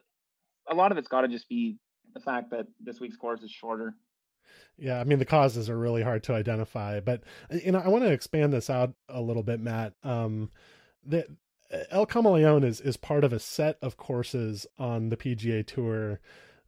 a 0.71 0.75
lot 0.75 0.93
of 0.93 0.99
it's 0.99 1.09
got 1.09 1.23
to 1.23 1.29
just 1.29 1.49
be 1.49 1.77
the 2.15 2.21
fact 2.21 2.51
that 2.51 2.67
this 2.81 3.01
week's 3.01 3.17
course 3.17 3.43
is 3.43 3.51
shorter. 3.51 3.95
Yeah, 4.79 5.01
I 5.01 5.05
mean 5.05 5.19
the 5.19 5.25
causes 5.25 5.69
are 5.69 5.79
really 5.79 6.03
hard 6.03 6.23
to 6.25 6.35
identify, 6.35 7.01
but 7.01 7.23
you 7.51 7.73
know 7.73 7.81
I 7.81 7.89
want 7.89 8.05
to 8.05 8.13
expand 8.13 8.53
this 8.53 8.71
out 8.71 8.95
a 9.09 9.21
little 9.21 9.43
bit, 9.43 9.61
Matt. 9.61 9.95
Um, 10.05 10.51
that 11.07 11.27
El 11.91 12.07
Camaleon 12.07 12.65
is 12.65 12.81
is 12.81 12.97
part 12.97 13.25
of 13.25 13.33
a 13.33 13.39
set 13.39 13.79
of 13.83 13.97
courses 13.97 14.67
on 14.79 15.09
the 15.09 15.17
PGA 15.17 15.67
Tour 15.67 16.21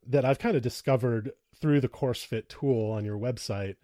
that 0.06 0.24
I've 0.24 0.38
kind 0.38 0.56
of 0.56 0.62
discovered 0.62 1.32
through 1.54 1.80
the 1.80 1.88
course 1.88 2.22
fit 2.22 2.48
tool 2.48 2.90
on 2.90 3.04
your 3.04 3.18
website 3.18 3.76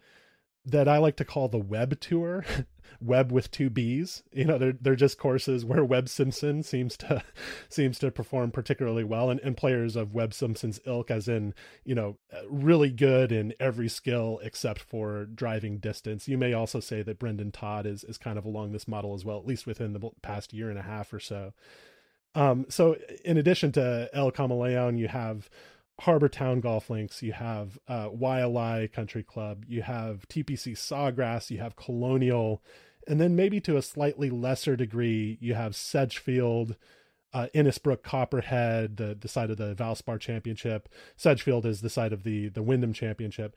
that 0.65 0.87
I 0.87 0.97
like 0.97 1.15
to 1.17 1.25
call 1.25 1.47
the 1.47 1.59
web 1.59 1.99
tour, 1.99 2.43
web 3.01 3.31
with 3.31 3.51
two 3.51 3.69
B's. 3.69 4.23
You 4.31 4.45
know, 4.45 4.57
they're 4.57 4.73
they're 4.79 4.95
just 4.95 5.17
courses 5.17 5.63
where 5.63 5.83
Webb 5.85 6.09
Simpson 6.09 6.63
seems 6.63 6.97
to 6.97 7.23
seems 7.69 7.99
to 7.99 8.11
perform 8.11 8.51
particularly 8.51 9.03
well, 9.03 9.29
and, 9.29 9.39
and 9.41 9.55
players 9.55 9.95
of 9.95 10.13
Webb 10.13 10.33
Simpson's 10.33 10.79
ilk, 10.85 11.11
as 11.11 11.27
in 11.27 11.53
you 11.83 11.95
know, 11.95 12.17
really 12.49 12.91
good 12.91 13.31
in 13.31 13.53
every 13.59 13.89
skill 13.89 14.39
except 14.43 14.81
for 14.81 15.25
driving 15.25 15.77
distance. 15.77 16.27
You 16.27 16.37
may 16.37 16.53
also 16.53 16.79
say 16.79 17.01
that 17.03 17.19
Brendon 17.19 17.51
Todd 17.51 17.85
is 17.85 18.03
is 18.03 18.17
kind 18.17 18.37
of 18.37 18.45
along 18.45 18.71
this 18.71 18.87
model 18.87 19.13
as 19.13 19.23
well, 19.23 19.37
at 19.37 19.47
least 19.47 19.67
within 19.67 19.93
the 19.93 20.09
past 20.21 20.53
year 20.53 20.69
and 20.69 20.79
a 20.79 20.83
half 20.83 21.13
or 21.13 21.19
so. 21.19 21.53
Um, 22.33 22.65
so 22.67 22.97
in 23.23 23.37
addition 23.37 23.71
to 23.73 24.09
El 24.13 24.31
Camaleon, 24.31 24.97
you 24.97 25.07
have 25.07 25.49
Harbour 26.01 26.27
Town 26.27 26.59
Golf 26.59 26.89
Links, 26.89 27.23
you 27.23 27.33
have 27.33 27.79
uh, 27.87 28.09
Waialae 28.09 28.91
Country 28.91 29.23
Club, 29.23 29.65
you 29.67 29.81
have 29.81 30.27
TPC 30.27 30.73
Sawgrass, 30.73 31.49
you 31.49 31.59
have 31.59 31.75
Colonial, 31.75 32.61
and 33.07 33.19
then 33.19 33.35
maybe 33.35 33.61
to 33.61 33.77
a 33.77 33.81
slightly 33.81 34.29
lesser 34.29 34.75
degree, 34.75 35.37
you 35.39 35.53
have 35.53 35.75
Sedgefield, 35.75 36.75
uh, 37.33 37.47
Innisbrook 37.53 38.03
Copperhead, 38.03 38.97
the, 38.97 39.15
the 39.19 39.27
side 39.27 39.49
of 39.49 39.57
the 39.57 39.73
Valspar 39.75 40.19
Championship. 40.19 40.89
Sedgefield 41.15 41.65
is 41.65 41.81
the 41.81 41.89
side 41.89 42.13
of 42.13 42.23
the 42.23 42.49
the 42.49 42.63
Wyndham 42.63 42.93
Championship. 42.93 43.55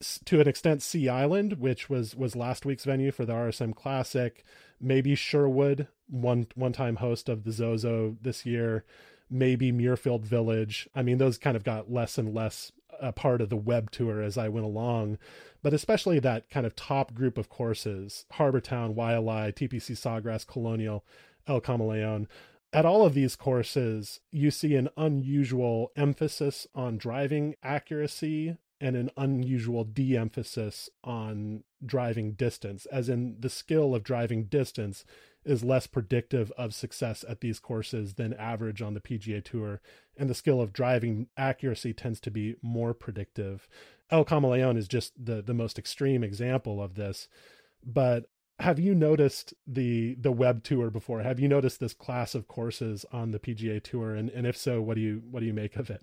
S- 0.00 0.20
to 0.24 0.40
an 0.40 0.48
extent, 0.48 0.82
Sea 0.82 1.08
Island, 1.08 1.54
which 1.54 1.90
was 1.90 2.14
was 2.14 2.34
last 2.34 2.64
week's 2.64 2.84
venue 2.84 3.12
for 3.12 3.24
the 3.26 3.34
RSM 3.34 3.74
Classic. 3.74 4.42
Maybe 4.80 5.14
Sherwood, 5.14 5.88
one 6.08 6.46
one 6.54 6.72
time 6.72 6.96
host 6.96 7.28
of 7.28 7.44
the 7.44 7.52
Zozo 7.52 8.16
this 8.22 8.46
year 8.46 8.84
maybe 9.30 9.72
Muirfield 9.72 10.24
Village. 10.24 10.88
I 10.94 11.02
mean, 11.02 11.18
those 11.18 11.38
kind 11.38 11.56
of 11.56 11.64
got 11.64 11.90
less 11.90 12.18
and 12.18 12.34
less 12.34 12.72
a 13.00 13.12
part 13.12 13.40
of 13.40 13.48
the 13.48 13.56
web 13.56 13.90
tour 13.90 14.22
as 14.22 14.38
I 14.38 14.48
went 14.48 14.66
along, 14.66 15.18
but 15.62 15.72
especially 15.72 16.18
that 16.20 16.48
kind 16.50 16.66
of 16.66 16.76
top 16.76 17.14
group 17.14 17.38
of 17.38 17.48
courses 17.48 18.26
Harbour 18.32 18.60
Town, 18.60 18.94
Waialae, 18.94 19.52
TPC 19.52 19.96
Sawgrass, 19.96 20.46
Colonial, 20.46 21.04
El 21.46 21.60
Camaleon. 21.60 22.26
At 22.72 22.84
all 22.84 23.06
of 23.06 23.14
these 23.14 23.36
courses, 23.36 24.20
you 24.32 24.50
see 24.50 24.74
an 24.74 24.88
unusual 24.96 25.92
emphasis 25.96 26.66
on 26.74 26.98
driving 26.98 27.54
accuracy 27.62 28.56
and 28.84 28.96
an 28.96 29.10
unusual 29.16 29.82
de 29.82 30.14
emphasis 30.14 30.90
on 31.02 31.64
driving 31.82 32.32
distance, 32.32 32.84
as 32.92 33.08
in 33.08 33.34
the 33.40 33.48
skill 33.48 33.94
of 33.94 34.04
driving 34.04 34.44
distance 34.44 35.06
is 35.42 35.64
less 35.64 35.86
predictive 35.86 36.52
of 36.58 36.74
success 36.74 37.24
at 37.26 37.40
these 37.40 37.58
courses 37.58 38.14
than 38.14 38.34
average 38.34 38.82
on 38.82 38.92
the 38.92 39.00
PGA 39.00 39.42
Tour, 39.42 39.80
and 40.18 40.28
the 40.28 40.34
skill 40.34 40.60
of 40.60 40.74
driving 40.74 41.28
accuracy 41.34 41.94
tends 41.94 42.20
to 42.20 42.30
be 42.30 42.56
more 42.60 42.92
predictive. 42.92 43.66
El 44.10 44.26
Camaleon 44.26 44.76
is 44.76 44.86
just 44.86 45.12
the 45.18 45.40
the 45.40 45.54
most 45.54 45.78
extreme 45.78 46.22
example 46.22 46.82
of 46.82 46.94
this, 46.94 47.26
but 47.82 48.26
have 48.58 48.78
you 48.78 48.94
noticed 48.94 49.54
the 49.66 50.14
the 50.16 50.30
web 50.30 50.62
tour 50.62 50.90
before? 50.90 51.22
Have 51.22 51.40
you 51.40 51.48
noticed 51.48 51.80
this 51.80 51.94
class 51.94 52.34
of 52.34 52.48
courses 52.48 53.06
on 53.10 53.30
the 53.30 53.38
PGA 53.38 53.82
Tour, 53.82 54.14
and 54.14 54.28
and 54.28 54.46
if 54.46 54.58
so, 54.58 54.82
what 54.82 54.96
do 54.96 55.00
you 55.00 55.22
what 55.30 55.40
do 55.40 55.46
you 55.46 55.54
make 55.54 55.76
of 55.76 55.88
it? 55.88 56.02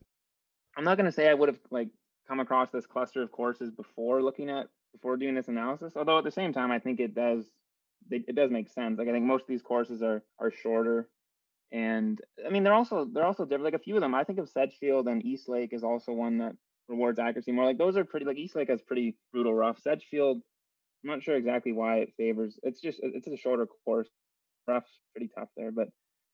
I'm 0.75 0.83
not 0.83 0.97
going 0.97 1.05
to 1.05 1.11
say 1.11 1.29
I 1.29 1.33
would 1.35 1.49
have 1.49 1.59
like 1.69 1.89
come 2.31 2.39
across 2.39 2.69
this 2.71 2.85
cluster 2.85 3.21
of 3.21 3.29
courses 3.29 3.71
before 3.71 4.23
looking 4.23 4.49
at 4.49 4.67
before 4.93 5.17
doing 5.17 5.35
this 5.35 5.49
analysis. 5.49 5.93
Although 5.97 6.17
at 6.17 6.23
the 6.23 6.31
same 6.31 6.53
time, 6.53 6.71
I 6.71 6.79
think 6.79 7.01
it 7.01 7.13
does 7.13 7.43
it 8.09 8.35
does 8.35 8.49
make 8.49 8.69
sense. 8.69 8.97
Like 8.97 9.09
I 9.09 9.11
think 9.11 9.25
most 9.25 9.41
of 9.41 9.47
these 9.47 9.61
courses 9.61 10.01
are 10.01 10.23
are 10.39 10.49
shorter, 10.49 11.09
and 11.73 12.19
I 12.45 12.49
mean 12.49 12.63
they're 12.63 12.73
also 12.73 13.05
they're 13.05 13.25
also 13.25 13.43
different. 13.43 13.65
Like 13.65 13.73
a 13.73 13.79
few 13.79 13.95
of 13.95 14.01
them, 14.01 14.15
I 14.15 14.23
think 14.23 14.39
of 14.39 14.47
Sedgefield 14.47 15.09
and 15.09 15.25
East 15.25 15.49
Lake 15.49 15.73
is 15.73 15.83
also 15.83 16.13
one 16.13 16.37
that 16.37 16.53
rewards 16.87 17.19
accuracy 17.19 17.51
more. 17.51 17.65
Like 17.65 17.77
those 17.77 17.97
are 17.97 18.05
pretty 18.05 18.25
like 18.25 18.37
East 18.37 18.55
Lake 18.55 18.69
has 18.69 18.81
pretty 18.81 19.17
brutal 19.33 19.53
rough. 19.53 19.79
Sedgefield, 19.79 20.37
I'm 21.03 21.09
not 21.09 21.23
sure 21.23 21.35
exactly 21.35 21.73
why 21.73 21.97
it 21.97 22.13
favors. 22.15 22.57
It's 22.63 22.79
just 22.79 23.01
it's 23.03 23.27
a 23.27 23.35
shorter 23.35 23.67
course. 23.83 24.09
Rough's 24.69 24.99
pretty 25.13 25.29
tough 25.37 25.49
there, 25.57 25.71
but 25.71 25.89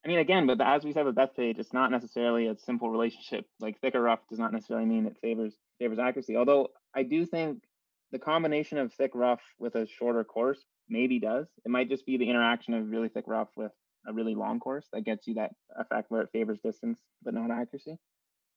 I 0.05 0.09
mean 0.09 0.19
again, 0.19 0.45
but 0.45 0.61
as 0.61 0.83
we 0.83 0.93
said 0.93 1.05
with 1.05 1.15
Bethpage, 1.15 1.57
it's 1.57 1.73
not 1.73 1.89
necessarily 1.89 2.47
a 2.47 2.55
simple 2.55 2.91
relationship. 2.91 3.45
Like 3.59 3.81
thicker 3.81 4.01
rough 4.01 4.19
does 4.29 4.37
not 4.37 4.53
necessarily 4.53 4.85
mean 4.85 5.07
it 5.07 5.17
favors 5.21 5.55
favors 5.79 5.99
accuracy. 5.99 6.35
Although 6.35 6.69
I 6.95 7.03
do 7.03 7.25
think 7.25 7.63
the 8.11 8.19
combination 8.19 8.77
of 8.77 8.93
thick 8.93 9.11
rough 9.13 9.41
with 9.59 9.75
a 9.75 9.87
shorter 9.87 10.23
course 10.23 10.63
maybe 10.89 11.19
does. 11.19 11.47
It 11.65 11.69
might 11.69 11.89
just 11.89 12.05
be 12.05 12.17
the 12.17 12.29
interaction 12.29 12.73
of 12.73 12.89
really 12.89 13.09
thick 13.09 13.25
rough 13.27 13.49
with 13.55 13.71
a 14.07 14.13
really 14.13 14.35
long 14.35 14.59
course 14.59 14.87
that 14.93 15.03
gets 15.03 15.27
you 15.27 15.33
that 15.35 15.51
effect 15.77 16.09
where 16.09 16.21
it 16.21 16.29
favors 16.31 16.59
distance 16.63 16.99
but 17.23 17.33
not 17.33 17.51
accuracy. 17.51 17.97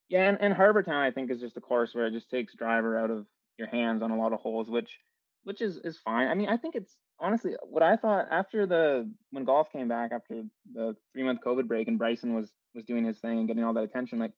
Yeah, 0.09 0.29
and, 0.29 0.39
and 0.41 0.55
Harbour 0.55 0.83
Town 0.83 1.03
I 1.03 1.11
think 1.11 1.31
is 1.31 1.41
just 1.41 1.57
a 1.57 1.61
course 1.61 1.95
where 1.95 2.07
it 2.07 2.13
just 2.13 2.31
takes 2.31 2.55
driver 2.55 2.99
out 2.99 3.11
of 3.11 3.27
your 3.59 3.69
hands 3.69 4.03
on 4.03 4.11
a 4.11 4.17
lot 4.17 4.33
of 4.33 4.41
holes, 4.41 4.69
which 4.69 4.99
which 5.45 5.61
is 5.61 5.79
is 5.79 5.99
fine. 5.99 6.29
I 6.29 6.35
mean, 6.35 6.49
I 6.49 6.57
think 6.57 6.75
it's 6.75 6.97
honestly 7.19 7.55
what 7.63 7.83
I 7.83 7.97
thought 7.97 8.27
after 8.31 8.67
the 8.67 9.11
when 9.31 9.45
golf 9.45 9.73
came 9.73 9.89
back 9.89 10.13
after 10.13 10.43
the 10.73 10.97
three 11.13 11.23
month 11.23 11.41
COVID 11.45 11.67
break 11.67 11.89
and 11.89 11.99
Bryson 11.99 12.35
was 12.35 12.51
was 12.75 12.85
doing 12.85 13.05
his 13.05 13.19
thing 13.19 13.39
and 13.39 13.49
getting 13.49 13.65
all 13.65 13.75
that 13.75 13.85
attention, 13.85 14.19
like 14.19 14.33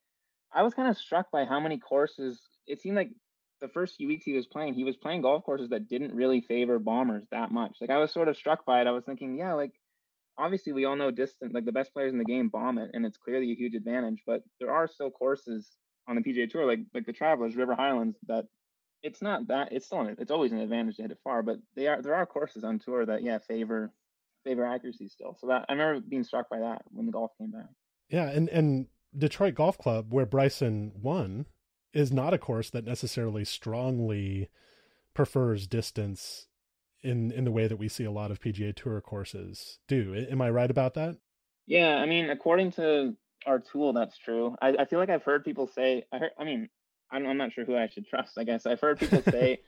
I 0.53 0.63
was 0.63 0.73
kind 0.73 0.89
of 0.89 0.97
struck 0.97 1.31
by 1.31 1.45
how 1.45 1.59
many 1.59 1.77
courses 1.77 2.41
it 2.67 2.81
seemed 2.81 2.95
like 2.95 3.09
the 3.61 3.67
first 3.69 3.95
few 3.95 4.07
weeks 4.07 4.25
he 4.25 4.33
was 4.33 4.45
playing, 4.45 4.73
he 4.73 4.83
was 4.83 4.97
playing 4.97 5.21
golf 5.21 5.43
courses 5.43 5.69
that 5.69 5.87
didn't 5.87 6.13
really 6.13 6.41
favor 6.41 6.79
bombers 6.79 7.25
that 7.31 7.51
much. 7.51 7.77
Like 7.79 7.89
I 7.89 7.97
was 7.97 8.11
sort 8.11 8.27
of 8.27 8.37
struck 8.37 8.65
by 8.65 8.81
it. 8.81 8.87
I 8.87 8.91
was 8.91 9.05
thinking, 9.05 9.37
yeah, 9.37 9.53
like 9.53 9.71
obviously 10.37 10.73
we 10.73 10.85
all 10.85 10.95
know 10.95 11.11
distant 11.11 11.53
like 11.53 11.65
the 11.65 11.71
best 11.71 11.93
players 11.93 12.11
in 12.11 12.17
the 12.17 12.25
game 12.25 12.49
bomb 12.49 12.77
it 12.77 12.91
and 12.93 13.05
it's 13.05 13.17
clearly 13.17 13.51
a 13.51 13.55
huge 13.55 13.75
advantage, 13.75 14.21
but 14.25 14.43
there 14.59 14.71
are 14.71 14.87
still 14.87 15.09
courses 15.09 15.69
on 16.07 16.15
the 16.15 16.21
PGA 16.21 16.49
tour 16.49 16.65
like 16.65 16.81
like 16.93 17.05
the 17.05 17.13
Travelers, 17.13 17.55
River 17.55 17.75
Highlands 17.75 18.17
that 18.27 18.45
it's 19.01 19.21
not 19.21 19.47
that 19.47 19.71
it's 19.71 19.85
still 19.85 20.01
an, 20.01 20.15
it's 20.19 20.31
always 20.31 20.51
an 20.51 20.59
advantage 20.59 20.97
to 20.97 21.03
hit 21.03 21.11
it 21.11 21.19
far, 21.23 21.41
but 21.43 21.57
they 21.75 21.87
are 21.87 22.01
there 22.01 22.15
are 22.15 22.25
courses 22.25 22.63
on 22.63 22.79
tour 22.79 23.05
that 23.05 23.23
yeah 23.23 23.37
favor 23.37 23.91
favor 24.43 24.65
accuracy 24.65 25.07
still. 25.07 25.37
So 25.39 25.47
that 25.47 25.65
I 25.69 25.73
remember 25.73 26.01
being 26.01 26.23
struck 26.23 26.49
by 26.49 26.59
that 26.59 26.81
when 26.91 27.05
the 27.05 27.11
golf 27.11 27.31
came 27.37 27.51
back. 27.51 27.69
Yeah, 28.09 28.29
and 28.29 28.49
and 28.49 28.87
Detroit 29.17 29.55
Golf 29.55 29.77
Club, 29.77 30.07
where 30.11 30.25
Bryson 30.25 30.91
won, 31.01 31.45
is 31.93 32.11
not 32.11 32.33
a 32.33 32.37
course 32.37 32.69
that 32.71 32.85
necessarily 32.85 33.45
strongly 33.45 34.49
prefers 35.13 35.67
distance 35.67 36.47
in 37.03 37.31
in 37.31 37.43
the 37.43 37.51
way 37.51 37.67
that 37.67 37.77
we 37.77 37.87
see 37.87 38.05
a 38.05 38.11
lot 38.11 38.31
of 38.31 38.39
PGA 38.39 38.75
Tour 38.75 38.99
courses 39.01 39.79
do. 39.87 40.15
Am 40.29 40.41
I 40.41 40.49
right 40.49 40.71
about 40.71 40.93
that? 40.95 41.17
Yeah, 41.67 41.95
I 41.97 42.05
mean, 42.05 42.29
according 42.29 42.71
to 42.73 43.15
our 43.45 43.59
tool, 43.59 43.93
that's 43.93 44.17
true. 44.17 44.55
I, 44.61 44.69
I 44.79 44.85
feel 44.85 44.99
like 44.99 45.09
I've 45.09 45.23
heard 45.23 45.45
people 45.45 45.67
say. 45.67 46.05
I 46.11 46.17
heard. 46.17 46.31
I 46.37 46.43
mean, 46.43 46.69
I'm, 47.11 47.25
I'm 47.27 47.37
not 47.37 47.53
sure 47.53 47.65
who 47.65 47.75
I 47.75 47.87
should 47.87 48.07
trust. 48.07 48.37
I 48.37 48.43
guess 48.43 48.65
I've 48.65 48.79
heard 48.79 48.99
people 48.99 49.21
say, 49.29 49.59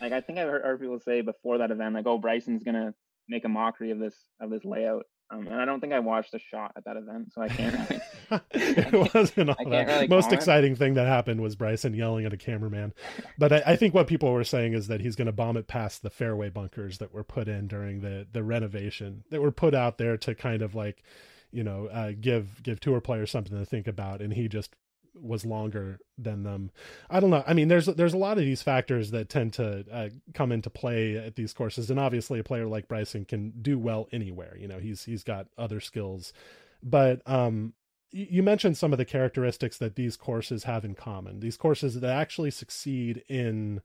like, 0.00 0.12
I 0.12 0.20
think 0.20 0.38
I've 0.38 0.48
heard, 0.48 0.62
heard 0.62 0.80
people 0.80 1.00
say 1.00 1.20
before 1.20 1.58
that 1.58 1.70
event, 1.70 1.94
like, 1.94 2.06
oh, 2.06 2.18
Bryson's 2.18 2.62
gonna 2.62 2.94
make 3.28 3.44
a 3.44 3.48
mockery 3.48 3.90
of 3.90 3.98
this 3.98 4.14
of 4.40 4.50
this 4.50 4.64
layout. 4.64 5.06
Um, 5.30 5.46
and 5.46 5.60
I 5.60 5.64
don't 5.64 5.80
think 5.80 5.94
I 5.94 6.00
watched 6.00 6.34
a 6.34 6.38
shot 6.38 6.72
at 6.76 6.84
that 6.84 6.96
event, 6.96 7.32
so 7.32 7.42
I 7.42 7.48
can't. 7.48 7.90
It 8.52 9.14
wasn't 9.14 9.50
all 9.50 9.70
that. 9.70 9.86
Really 9.86 10.08
Most 10.08 10.24
comment. 10.24 10.32
exciting 10.40 10.76
thing 10.76 10.94
that 10.94 11.06
happened 11.06 11.40
was 11.40 11.56
Bryson 11.56 11.94
yelling 11.94 12.24
at 12.24 12.32
a 12.32 12.36
cameraman. 12.36 12.92
But 13.38 13.52
I, 13.52 13.62
I 13.66 13.76
think 13.76 13.94
what 13.94 14.06
people 14.06 14.32
were 14.32 14.44
saying 14.44 14.72
is 14.74 14.88
that 14.88 15.00
he's 15.00 15.16
going 15.16 15.26
to 15.26 15.32
bomb 15.32 15.56
it 15.56 15.66
past 15.66 16.02
the 16.02 16.10
fairway 16.10 16.48
bunkers 16.48 16.98
that 16.98 17.12
were 17.12 17.24
put 17.24 17.48
in 17.48 17.68
during 17.68 18.00
the 18.00 18.26
the 18.32 18.42
renovation 18.42 19.24
that 19.30 19.40
were 19.40 19.52
put 19.52 19.74
out 19.74 19.98
there 19.98 20.16
to 20.18 20.34
kind 20.34 20.62
of 20.62 20.74
like, 20.74 21.02
you 21.50 21.64
know, 21.64 21.86
uh, 21.86 22.12
give 22.18 22.62
give 22.62 22.80
tour 22.80 23.00
players 23.00 23.30
something 23.30 23.58
to 23.58 23.64
think 23.64 23.86
about, 23.86 24.20
and 24.20 24.32
he 24.32 24.48
just 24.48 24.74
was 25.14 25.44
longer 25.44 25.98
than 26.16 26.42
them. 26.42 26.70
I 27.10 27.20
don't 27.20 27.30
know. 27.30 27.44
I 27.46 27.52
mean, 27.54 27.68
there's 27.68 27.86
there's 27.86 28.14
a 28.14 28.18
lot 28.18 28.38
of 28.38 28.44
these 28.44 28.62
factors 28.62 29.10
that 29.10 29.28
tend 29.28 29.52
to 29.54 29.84
uh, 29.92 30.08
come 30.34 30.52
into 30.52 30.70
play 30.70 31.16
at 31.16 31.36
these 31.36 31.52
courses, 31.52 31.90
and 31.90 32.00
obviously, 32.00 32.38
a 32.38 32.44
player 32.44 32.66
like 32.66 32.88
Bryson 32.88 33.24
can 33.24 33.52
do 33.60 33.78
well 33.78 34.08
anywhere. 34.12 34.56
You 34.58 34.68
know, 34.68 34.78
he's 34.78 35.04
he's 35.04 35.24
got 35.24 35.48
other 35.58 35.80
skills, 35.80 36.32
but 36.82 37.20
um, 37.26 37.74
you 38.12 38.42
mentioned 38.42 38.76
some 38.76 38.92
of 38.92 38.98
the 38.98 39.04
characteristics 39.04 39.78
that 39.78 39.96
these 39.96 40.16
courses 40.16 40.64
have 40.64 40.84
in 40.84 40.94
common. 40.94 41.40
These 41.40 41.56
courses 41.56 42.00
that 42.00 42.10
actually 42.10 42.50
succeed 42.50 43.24
in 43.28 43.80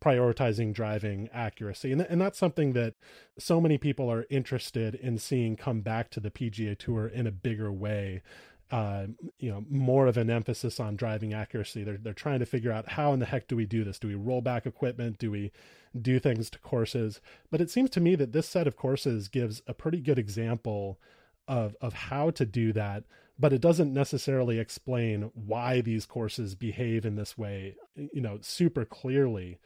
prioritizing 0.00 0.72
driving 0.72 1.28
accuracy. 1.32 1.92
And, 1.92 2.00
and 2.00 2.20
that's 2.20 2.38
something 2.38 2.72
that 2.72 2.94
so 3.38 3.60
many 3.60 3.78
people 3.78 4.10
are 4.10 4.26
interested 4.30 4.94
in 4.96 5.18
seeing 5.18 5.56
come 5.56 5.80
back 5.80 6.10
to 6.10 6.20
the 6.20 6.30
PGA 6.30 6.76
Tour 6.76 7.06
in 7.06 7.26
a 7.26 7.32
bigger 7.32 7.72
way 7.72 8.22
uh, 8.72 9.06
you 9.38 9.50
know 9.50 9.64
more 9.68 10.06
of 10.06 10.16
an 10.16 10.30
emphasis 10.30 10.80
on 10.80 10.96
driving 10.96 11.34
accuracy. 11.34 11.84
They're 11.84 11.98
they're 11.98 12.14
trying 12.14 12.38
to 12.38 12.46
figure 12.46 12.72
out 12.72 12.92
how 12.92 13.12
in 13.12 13.20
the 13.20 13.26
heck 13.26 13.46
do 13.46 13.54
we 13.54 13.66
do 13.66 13.84
this? 13.84 13.98
Do 13.98 14.08
we 14.08 14.14
roll 14.14 14.40
back 14.40 14.64
equipment? 14.64 15.18
Do 15.18 15.30
we 15.30 15.52
do 16.00 16.18
things 16.18 16.48
to 16.50 16.58
courses? 16.58 17.20
But 17.50 17.60
it 17.60 17.70
seems 17.70 17.90
to 17.90 18.00
me 18.00 18.14
that 18.14 18.32
this 18.32 18.48
set 18.48 18.66
of 18.66 18.76
courses 18.76 19.28
gives 19.28 19.60
a 19.66 19.74
pretty 19.74 20.00
good 20.00 20.18
example 20.18 20.98
of 21.46 21.76
of 21.82 21.92
how 21.92 22.30
to 22.30 22.46
do 22.46 22.72
that, 22.72 23.04
but 23.38 23.52
it 23.52 23.60
doesn't 23.60 23.92
necessarily 23.92 24.58
explain 24.58 25.30
why 25.34 25.80
these 25.80 26.06
courses 26.06 26.54
behave 26.54 27.04
in 27.04 27.16
this 27.16 27.36
way, 27.36 27.76
you 27.94 28.20
know, 28.20 28.38
super 28.40 28.84
clearly. 28.84 29.58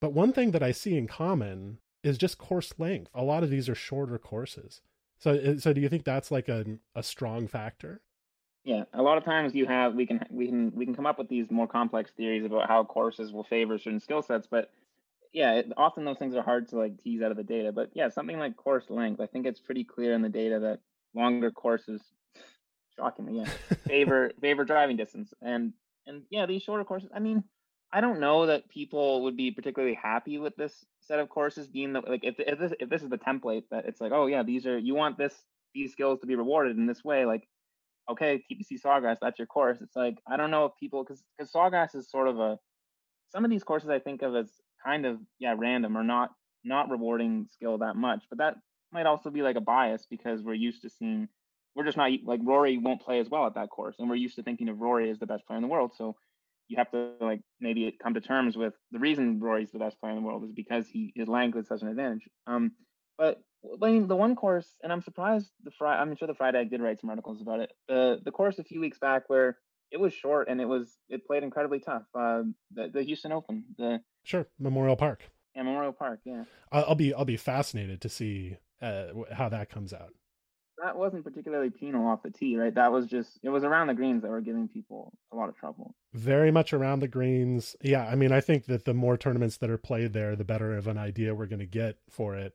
But 0.00 0.12
one 0.12 0.32
thing 0.32 0.52
that 0.52 0.62
I 0.62 0.72
see 0.72 0.96
in 0.96 1.06
common 1.06 1.78
is 2.02 2.18
just 2.18 2.38
course 2.38 2.72
length. 2.78 3.10
A 3.14 3.24
lot 3.24 3.42
of 3.42 3.50
these 3.50 3.68
are 3.68 3.74
shorter 3.74 4.18
courses. 4.18 4.80
So 5.18 5.32
uh, 5.32 5.58
so 5.58 5.72
do 5.72 5.80
you 5.80 5.88
think 5.88 6.04
that's 6.04 6.30
like 6.30 6.48
a 6.48 6.64
a 6.94 7.02
strong 7.02 7.48
factor? 7.48 8.00
Yeah, 8.64 8.84
a 8.92 9.02
lot 9.02 9.18
of 9.18 9.24
times 9.24 9.54
you 9.54 9.66
have 9.66 9.94
we 9.94 10.06
can 10.06 10.24
we 10.30 10.46
can 10.46 10.72
we 10.74 10.84
can 10.84 10.94
come 10.94 11.06
up 11.06 11.18
with 11.18 11.28
these 11.28 11.50
more 11.50 11.66
complex 11.66 12.12
theories 12.12 12.44
about 12.44 12.68
how 12.68 12.84
courses 12.84 13.32
will 13.32 13.44
favor 13.44 13.78
certain 13.78 14.00
skill 14.00 14.22
sets, 14.22 14.46
but 14.48 14.70
yeah, 15.32 15.54
it, 15.54 15.72
often 15.76 16.04
those 16.04 16.18
things 16.18 16.34
are 16.34 16.42
hard 16.42 16.68
to 16.68 16.76
like 16.76 17.02
tease 17.02 17.22
out 17.22 17.30
of 17.30 17.36
the 17.36 17.44
data. 17.44 17.72
But 17.72 17.90
yeah, 17.94 18.08
something 18.08 18.38
like 18.38 18.56
course 18.56 18.84
length, 18.88 19.20
I 19.20 19.26
think 19.26 19.46
it's 19.46 19.60
pretty 19.60 19.84
clear 19.84 20.14
in 20.14 20.22
the 20.22 20.28
data 20.28 20.58
that 20.60 20.80
longer 21.14 21.50
courses, 21.50 22.02
shockingly, 22.98 23.38
yeah, 23.38 23.48
favor 23.86 24.32
favor 24.40 24.64
driving 24.64 24.96
distance, 24.96 25.32
and 25.40 25.72
and 26.06 26.22
yeah, 26.30 26.46
these 26.46 26.62
shorter 26.62 26.84
courses. 26.84 27.08
I 27.14 27.20
mean, 27.20 27.44
I 27.92 28.00
don't 28.00 28.20
know 28.20 28.46
that 28.46 28.68
people 28.68 29.22
would 29.24 29.36
be 29.36 29.50
particularly 29.50 29.94
happy 29.94 30.38
with 30.38 30.56
this 30.56 30.84
set 31.00 31.18
of 31.20 31.28
courses 31.28 31.68
being 31.68 31.94
the 31.94 32.00
like 32.00 32.24
if 32.24 32.34
if 32.38 32.58
this 32.58 32.72
if 32.80 32.90
this 32.90 33.02
is 33.02 33.08
the 33.08 33.18
template 33.18 33.64
that 33.70 33.86
it's 33.86 34.00
like 34.00 34.12
oh 34.12 34.26
yeah 34.26 34.42
these 34.42 34.66
are 34.66 34.76
you 34.78 34.94
want 34.94 35.16
this 35.16 35.34
these 35.74 35.92
skills 35.92 36.20
to 36.20 36.26
be 36.26 36.34
rewarded 36.34 36.76
in 36.76 36.86
this 36.86 37.02
way 37.02 37.24
like 37.24 37.48
okay, 38.10 38.42
TPC 38.50 38.80
Sawgrass, 38.80 39.18
that's 39.20 39.38
your 39.38 39.46
course. 39.46 39.78
It's 39.80 39.96
like 39.96 40.18
I 40.26 40.36
don't 40.36 40.50
know 40.50 40.64
if 40.66 40.72
people 40.78 41.04
because 41.04 41.22
because 41.36 41.52
Sawgrass 41.52 41.94
is 41.94 42.10
sort 42.10 42.28
of 42.28 42.38
a 42.38 42.58
some 43.30 43.44
of 43.44 43.50
these 43.50 43.64
courses 43.64 43.90
I 43.90 43.98
think 43.98 44.22
of 44.22 44.34
as 44.34 44.50
kind 44.84 45.06
of 45.06 45.18
yeah 45.38 45.54
random 45.56 45.96
or 45.96 46.04
not 46.04 46.30
not 46.64 46.90
rewarding 46.90 47.46
skill 47.52 47.78
that 47.78 47.96
much, 47.96 48.24
but 48.28 48.38
that 48.38 48.56
might 48.92 49.06
also 49.06 49.30
be 49.30 49.42
like 49.42 49.56
a 49.56 49.60
bias 49.60 50.06
because 50.08 50.42
we're 50.42 50.54
used 50.54 50.82
to 50.82 50.90
seeing 50.90 51.28
we're 51.78 51.84
just 51.84 51.96
not 51.96 52.10
like 52.24 52.40
Rory 52.42 52.76
won't 52.76 53.00
play 53.00 53.20
as 53.20 53.30
well 53.30 53.46
at 53.46 53.54
that 53.54 53.70
course, 53.70 53.94
and 54.00 54.10
we're 54.10 54.16
used 54.16 54.34
to 54.34 54.42
thinking 54.42 54.68
of 54.68 54.80
Rory 54.80 55.10
as 55.10 55.20
the 55.20 55.26
best 55.26 55.46
player 55.46 55.58
in 55.58 55.62
the 55.62 55.68
world. 55.68 55.92
So 55.96 56.16
you 56.66 56.76
have 56.76 56.90
to 56.90 57.12
like 57.20 57.40
maybe 57.60 57.96
come 58.02 58.14
to 58.14 58.20
terms 58.20 58.56
with 58.56 58.74
the 58.90 58.98
reason 58.98 59.38
Rory's 59.38 59.70
the 59.70 59.78
best 59.78 60.00
player 60.00 60.10
in 60.12 60.18
the 60.18 60.26
world 60.26 60.42
is 60.42 60.50
because 60.50 60.88
he 60.88 61.12
his 61.14 61.28
length 61.28 61.56
is 61.56 61.68
such 61.68 61.82
an 61.82 61.88
advantage. 61.88 62.28
Um, 62.48 62.72
but 63.16 63.40
I 63.80 63.92
mean, 63.92 64.08
the 64.08 64.16
one 64.16 64.34
course, 64.34 64.66
and 64.82 64.92
I'm 64.92 65.02
surprised 65.02 65.52
the 65.62 65.70
Fried 65.70 66.00
Egg. 66.00 66.08
I'm 66.08 66.16
sure 66.16 66.26
the 66.26 66.34
Fried 66.34 66.56
Egg 66.56 66.66
I 66.66 66.68
did 66.68 66.82
write 66.82 67.00
some 67.00 67.10
articles 67.10 67.40
about 67.40 67.60
it. 67.60 67.70
The 67.86 68.18
the 68.24 68.32
course 68.32 68.58
a 68.58 68.64
few 68.64 68.80
weeks 68.80 68.98
back 68.98 69.28
where 69.28 69.56
it 69.92 70.00
was 70.00 70.12
short 70.12 70.48
and 70.48 70.60
it 70.60 70.66
was 70.66 70.98
it 71.08 71.24
played 71.28 71.44
incredibly 71.44 71.78
tough. 71.78 72.02
Uh, 72.12 72.42
the 72.72 72.90
the 72.92 73.02
Houston 73.04 73.30
Open. 73.30 73.62
The 73.78 74.00
sure 74.24 74.48
Memorial 74.58 74.96
Park. 74.96 75.22
Yeah, 75.54 75.62
Memorial 75.62 75.92
Park. 75.92 76.20
Yeah. 76.24 76.42
I'll, 76.72 76.94
be 76.96 77.14
I'll 77.14 77.24
be 77.24 77.36
fascinated 77.36 78.00
to 78.00 78.08
see 78.08 78.56
uh, 78.82 79.06
how 79.32 79.48
that 79.48 79.70
comes 79.70 79.92
out. 79.92 80.12
That 80.82 80.96
wasn't 80.96 81.24
particularly 81.24 81.70
penal 81.70 82.06
off 82.06 82.22
the 82.22 82.30
tee, 82.30 82.56
right? 82.56 82.74
That 82.74 82.92
was 82.92 83.06
just 83.06 83.38
it 83.42 83.48
was 83.48 83.64
around 83.64 83.88
the 83.88 83.94
greens 83.94 84.22
that 84.22 84.30
were 84.30 84.40
giving 84.40 84.68
people 84.68 85.12
a 85.32 85.36
lot 85.36 85.48
of 85.48 85.56
trouble. 85.56 85.94
Very 86.14 86.50
much 86.50 86.72
around 86.72 87.00
the 87.00 87.08
greens. 87.08 87.74
Yeah, 87.82 88.06
I 88.06 88.14
mean, 88.14 88.32
I 88.32 88.40
think 88.40 88.66
that 88.66 88.84
the 88.84 88.94
more 88.94 89.16
tournaments 89.16 89.56
that 89.58 89.70
are 89.70 89.78
played 89.78 90.12
there, 90.12 90.36
the 90.36 90.44
better 90.44 90.76
of 90.76 90.86
an 90.86 90.98
idea 90.98 91.34
we're 91.34 91.46
going 91.46 91.58
to 91.58 91.66
get 91.66 91.96
for 92.08 92.36
it 92.36 92.54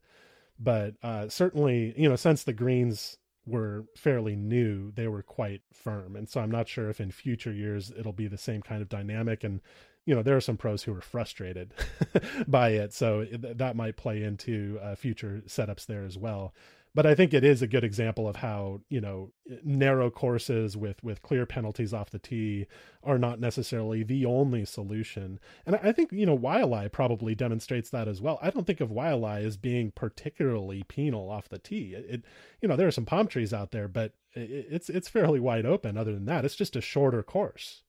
but 0.60 0.96
uh, 1.04 1.30
certainly, 1.30 1.94
you 1.98 2.08
know, 2.08 2.16
since 2.16 2.44
the 2.44 2.54
greens 2.54 3.18
were 3.46 3.86
fairly 3.96 4.36
new, 4.36 4.92
they 4.92 5.08
were 5.08 5.24
quite 5.24 5.62
firm. 5.74 6.16
And 6.16 6.30
so 6.30 6.42
I'm 6.42 6.52
not 6.52 6.68
sure 6.68 6.90
if 6.90 7.02
in 7.02 7.12
future 7.12 7.52
years 7.52 7.92
it'll 7.98 8.14
be 8.14 8.28
the 8.28 8.38
same 8.38 8.62
kind 8.62 8.82
of 8.82 8.90
dynamic. 8.90 9.44
And, 9.44 9.62
you 10.06 10.16
know, 10.16 10.24
there 10.24 10.38
are 10.38 10.42
some 10.42 10.58
pros 10.58 10.84
who 10.84 10.96
are 10.96 11.02
frustrated 11.02 11.74
by 12.48 12.70
it. 12.70 12.94
So 12.94 13.26
that 13.32 13.76
might 13.76 13.98
play 13.98 14.24
into 14.24 14.80
uh, 14.82 14.96
future 14.96 15.42
setups 15.48 15.86
there 15.86 16.06
as 16.06 16.18
well 16.18 16.54
but 16.96 17.06
I 17.06 17.16
think 17.16 17.34
it 17.34 17.44
is 17.44 17.62
a 17.62 17.68
good 17.68 17.84
example 17.84 18.28
of 18.28 18.38
how 18.38 18.82
you 18.90 19.02
know 19.02 19.32
narrow 19.64 20.12
courses 20.12 20.78
with 20.78 21.04
with 21.04 21.22
clear 21.22 21.46
penalties 21.46 21.94
off 21.94 22.12
the 22.12 22.20
tee 22.20 22.68
are 23.04 23.18
not 23.18 23.40
necessarily 23.40 24.04
the 24.04 24.26
only 24.26 24.66
solution. 24.66 25.40
And 25.66 25.76
I 25.78 25.92
think 25.92 26.12
you 26.12 26.26
know 26.26 26.38
Waialae 26.38 26.92
probably 26.92 27.34
demonstrates 27.36 27.90
that 27.90 28.08
as 28.08 28.22
well. 28.22 28.38
I 28.42 28.50
don't 28.52 28.68
think 28.68 28.82
of 28.82 28.90
Waialae 28.90 29.44
as 29.44 29.58
being 29.58 29.92
particularly 29.92 30.84
penal 30.84 31.30
off 31.30 31.50
the 31.50 31.60
tee. 31.60 31.96
It, 31.96 32.06
it 32.10 32.26
you 32.62 32.68
know 32.68 32.76
there 32.76 32.88
are 32.88 32.92
some 32.92 33.06
palm 33.06 33.28
trees 33.28 33.54
out 33.54 33.72
there, 33.72 33.88
but 33.88 34.14
it, 34.34 34.68
it's 34.70 34.90
it's 34.90 35.10
fairly 35.10 35.40
wide 35.40 35.66
open. 35.66 35.98
Other 35.98 36.14
than 36.14 36.26
that, 36.26 36.46
it's 36.46 36.56
just 36.56 36.76
a 36.76 36.82
shorter 36.82 37.24
course. 37.24 37.84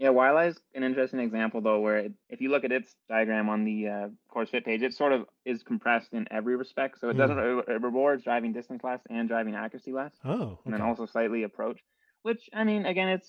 Yeah, 0.00 0.08
Waialae 0.08 0.48
is 0.48 0.58
an 0.74 0.82
interesting 0.82 1.20
example 1.20 1.60
though, 1.60 1.80
where 1.80 1.98
it, 1.98 2.12
if 2.30 2.40
you 2.40 2.50
look 2.50 2.64
at 2.64 2.72
its 2.72 2.96
diagram 3.10 3.50
on 3.50 3.66
the 3.66 3.86
uh, 3.86 4.08
course 4.30 4.48
fit 4.48 4.64
page, 4.64 4.80
it 4.80 4.94
sort 4.94 5.12
of 5.12 5.26
is 5.44 5.62
compressed 5.62 6.14
in 6.14 6.26
every 6.30 6.56
respect. 6.56 6.98
So 6.98 7.10
it 7.10 7.18
doesn't 7.18 7.36
mm. 7.36 7.68
it 7.68 7.82
rewards 7.82 8.24
driving 8.24 8.54
distance 8.54 8.82
less 8.82 9.00
and 9.10 9.28
driving 9.28 9.54
accuracy 9.54 9.92
less. 9.92 10.12
Oh, 10.24 10.32
okay. 10.32 10.56
and 10.64 10.72
then 10.72 10.80
also 10.80 11.04
slightly 11.04 11.42
approach. 11.42 11.80
Which 12.22 12.48
I 12.54 12.64
mean, 12.64 12.86
again, 12.86 13.08
it's 13.08 13.28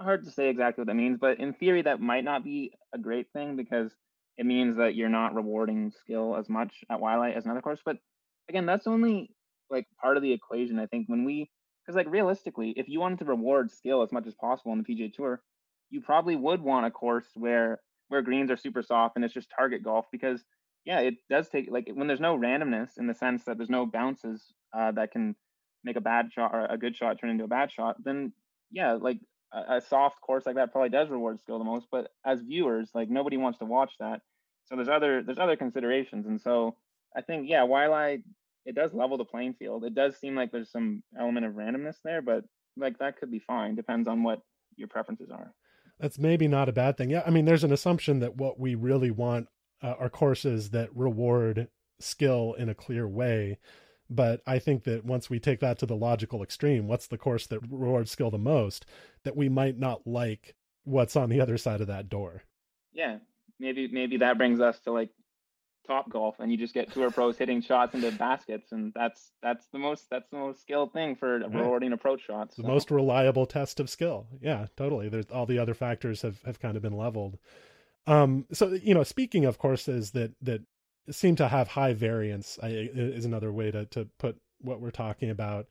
hard 0.00 0.24
to 0.24 0.32
say 0.32 0.48
exactly 0.48 0.82
what 0.82 0.88
that 0.88 0.96
means, 0.96 1.18
but 1.20 1.38
in 1.38 1.54
theory, 1.54 1.82
that 1.82 2.00
might 2.00 2.24
not 2.24 2.42
be 2.42 2.72
a 2.92 2.98
great 2.98 3.28
thing 3.32 3.54
because 3.54 3.92
it 4.36 4.46
means 4.46 4.78
that 4.78 4.96
you're 4.96 5.08
not 5.08 5.36
rewarding 5.36 5.92
skill 6.00 6.34
as 6.36 6.48
much 6.48 6.82
at 6.90 6.98
Waialae 6.98 7.36
as 7.36 7.44
another 7.44 7.60
course. 7.60 7.80
But 7.84 7.98
again, 8.48 8.66
that's 8.66 8.88
only 8.88 9.30
like 9.70 9.86
part 10.02 10.16
of 10.16 10.24
the 10.24 10.32
equation. 10.32 10.80
I 10.80 10.86
think 10.86 11.08
when 11.08 11.24
we 11.24 11.48
because 11.86 11.94
like 11.94 12.10
realistically, 12.10 12.74
if 12.76 12.88
you 12.88 12.98
wanted 12.98 13.20
to 13.20 13.26
reward 13.26 13.70
skill 13.70 14.02
as 14.02 14.10
much 14.10 14.26
as 14.26 14.34
possible 14.34 14.72
on 14.72 14.78
the 14.78 14.84
PGA 14.84 15.14
Tour 15.14 15.40
you 15.90 16.00
probably 16.00 16.36
would 16.36 16.60
want 16.60 16.86
a 16.86 16.90
course 16.90 17.26
where 17.34 17.80
where 18.08 18.22
greens 18.22 18.50
are 18.50 18.56
super 18.56 18.82
soft 18.82 19.16
and 19.16 19.24
it's 19.24 19.34
just 19.34 19.52
target 19.56 19.82
golf 19.84 20.06
because 20.10 20.42
yeah, 20.84 21.00
it 21.00 21.14
does 21.28 21.48
take 21.48 21.70
like 21.70 21.90
when 21.92 22.06
there's 22.06 22.20
no 22.20 22.36
randomness 22.36 22.98
in 22.98 23.06
the 23.06 23.14
sense 23.14 23.44
that 23.44 23.58
there's 23.58 23.70
no 23.70 23.86
bounces 23.86 24.52
uh, 24.76 24.90
that 24.92 25.12
can 25.12 25.36
make 25.84 25.96
a 25.96 26.00
bad 26.00 26.30
shot 26.32 26.52
or 26.54 26.66
a 26.66 26.78
good 26.78 26.96
shot 26.96 27.18
turn 27.20 27.30
into 27.30 27.44
a 27.44 27.48
bad 27.48 27.70
shot, 27.70 27.96
then 28.02 28.32
yeah, 28.70 28.92
like 28.92 29.18
a, 29.52 29.76
a, 29.76 29.80
soft 29.80 30.20
course 30.20 30.46
like 30.46 30.56
that 30.56 30.72
probably 30.72 30.88
does 30.90 31.08
reward 31.08 31.40
skill 31.40 31.58
the 31.58 31.64
most. 31.64 31.86
But 31.90 32.08
as 32.24 32.40
viewers, 32.40 32.90
like 32.94 33.10
nobody 33.10 33.36
wants 33.36 33.58
to 33.58 33.64
watch 33.64 33.92
that. 34.00 34.20
So 34.66 34.76
there's 34.76 34.88
other 34.88 35.22
there's 35.22 35.38
other 35.38 35.56
considerations, 35.56 36.26
and 36.26 36.40
so 36.40 36.76
I 37.16 37.22
think 37.22 37.48
yeah, 37.48 37.60
Waialae 37.60 38.22
it 38.64 38.74
does 38.74 38.92
level 38.94 39.18
the 39.18 39.24
playing 39.24 39.54
field. 39.54 39.84
It 39.84 39.94
does 39.94 40.16
seem 40.18 40.34
like 40.34 40.52
there's 40.52 40.70
some 40.70 41.02
element 41.18 41.46
of 41.46 41.54
randomness 41.54 41.96
there, 42.04 42.22
but 42.22 42.44
like 42.76 42.98
that 42.98 43.18
could 43.18 43.30
be 43.30 43.40
fine. 43.40 43.74
Depends 43.74 44.08
on 44.08 44.22
what 44.22 44.40
your 44.76 44.88
preferences 44.88 45.30
are 45.30 45.52
that's 46.00 46.18
maybe 46.18 46.48
not 46.48 46.68
a 46.68 46.72
bad 46.72 46.96
thing. 46.96 47.10
Yeah, 47.10 47.22
I 47.26 47.30
mean, 47.30 47.44
there's 47.44 47.64
an 47.64 47.72
assumption 47.72 48.20
that 48.20 48.36
what 48.36 48.58
we 48.58 48.74
really 48.74 49.10
want 49.10 49.48
uh, 49.82 49.94
are 49.98 50.08
courses 50.08 50.70
that 50.70 50.94
reward 50.96 51.68
skill 51.98 52.54
in 52.58 52.68
a 52.68 52.74
clear 52.74 53.06
way. 53.06 53.58
But 54.08 54.40
I 54.46 54.58
think 54.58 54.84
that 54.84 55.04
once 55.04 55.30
we 55.30 55.38
take 55.38 55.60
that 55.60 55.78
to 55.78 55.86
the 55.86 55.94
logical 55.94 56.42
extreme, 56.42 56.88
what's 56.88 57.06
the 57.06 57.18
course 57.18 57.46
that 57.46 57.60
rewards 57.70 58.10
skill 58.10 58.30
the 58.30 58.38
most? 58.38 58.86
That 59.22 59.36
we 59.36 59.48
might 59.48 59.78
not 59.78 60.06
like 60.06 60.56
what's 60.84 61.14
on 61.14 61.28
the 61.28 61.40
other 61.40 61.58
side 61.58 61.80
of 61.80 61.86
that 61.86 62.08
door. 62.08 62.42
Yeah, 62.92 63.18
maybe 63.60 63.88
maybe 63.92 64.16
that 64.16 64.36
brings 64.36 64.60
us 64.60 64.80
to 64.80 64.90
like 64.90 65.10
Topgolf, 65.90 66.34
and 66.38 66.50
you 66.52 66.56
just 66.56 66.74
get 66.74 66.92
tour 66.92 67.10
pros 67.10 67.36
hitting 67.36 67.60
shots 67.60 67.94
into 67.94 68.12
baskets, 68.12 68.72
and 68.72 68.92
that's 68.94 69.32
that's 69.42 69.66
the 69.72 69.78
most 69.78 70.08
that's 70.10 70.28
the 70.30 70.36
most 70.36 70.62
skilled 70.62 70.92
thing 70.92 71.16
for 71.16 71.40
right. 71.40 71.52
rewarding 71.52 71.92
approach 71.92 72.22
shots. 72.26 72.56
The 72.56 72.62
most 72.62 72.90
reliable 72.90 73.46
test 73.46 73.80
of 73.80 73.90
skill. 73.90 74.26
Yeah, 74.40 74.66
totally. 74.76 75.08
There's 75.08 75.26
all 75.26 75.46
the 75.46 75.58
other 75.58 75.74
factors 75.74 76.22
have 76.22 76.40
have 76.42 76.60
kind 76.60 76.76
of 76.76 76.82
been 76.82 76.96
leveled. 76.96 77.38
Um, 78.06 78.46
so 78.52 78.68
you 78.72 78.94
know, 78.94 79.02
speaking 79.02 79.44
of 79.44 79.58
courses 79.58 80.12
that 80.12 80.32
that 80.42 80.62
seem 81.10 81.36
to 81.36 81.48
have 81.48 81.68
high 81.68 81.92
variance 81.92 82.58
is 82.62 83.24
another 83.24 83.52
way 83.52 83.70
to 83.70 83.86
to 83.86 84.08
put 84.18 84.36
what 84.60 84.80
we're 84.80 84.90
talking 84.90 85.30
about. 85.30 85.66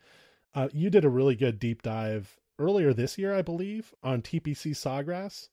Uh, 0.55 0.67
you 0.73 0.89
did 0.89 1.05
a 1.05 1.09
really 1.09 1.35
good 1.35 1.59
deep 1.59 1.81
dive 1.81 2.39
earlier 2.57 2.93
this 2.93 3.17
year, 3.17 3.33
I 3.33 3.41
believe, 3.41 3.93
on 4.03 4.21
TPC 4.21 4.71
Sawgrass. 4.71 5.49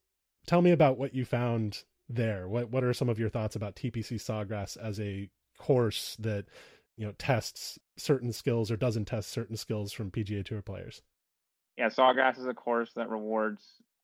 Tell 0.46 0.62
me 0.62 0.70
about 0.70 0.98
what 0.98 1.14
you 1.14 1.24
found 1.24 1.84
there. 2.08 2.48
What 2.48 2.70
what 2.70 2.84
are 2.84 2.94
some 2.94 3.08
of 3.08 3.18
your 3.18 3.28
thoughts 3.28 3.56
about 3.56 3.76
TPC 3.76 4.14
Sawgrass 4.14 4.76
as 4.76 5.00
a 5.00 5.28
course 5.58 6.16
that 6.20 6.46
you 6.96 7.06
know 7.06 7.12
tests 7.18 7.78
certain 7.96 8.32
skills 8.32 8.70
or 8.70 8.76
doesn't 8.76 9.06
test 9.06 9.30
certain 9.30 9.56
skills 9.56 9.92
from 9.92 10.10
PGA 10.10 10.44
Tour 10.44 10.62
players? 10.62 11.02
Yeah, 11.76 11.88
Sawgrass 11.88 12.38
is 12.38 12.46
a 12.46 12.54
course 12.54 12.92
that 12.96 13.10
rewards 13.10 13.62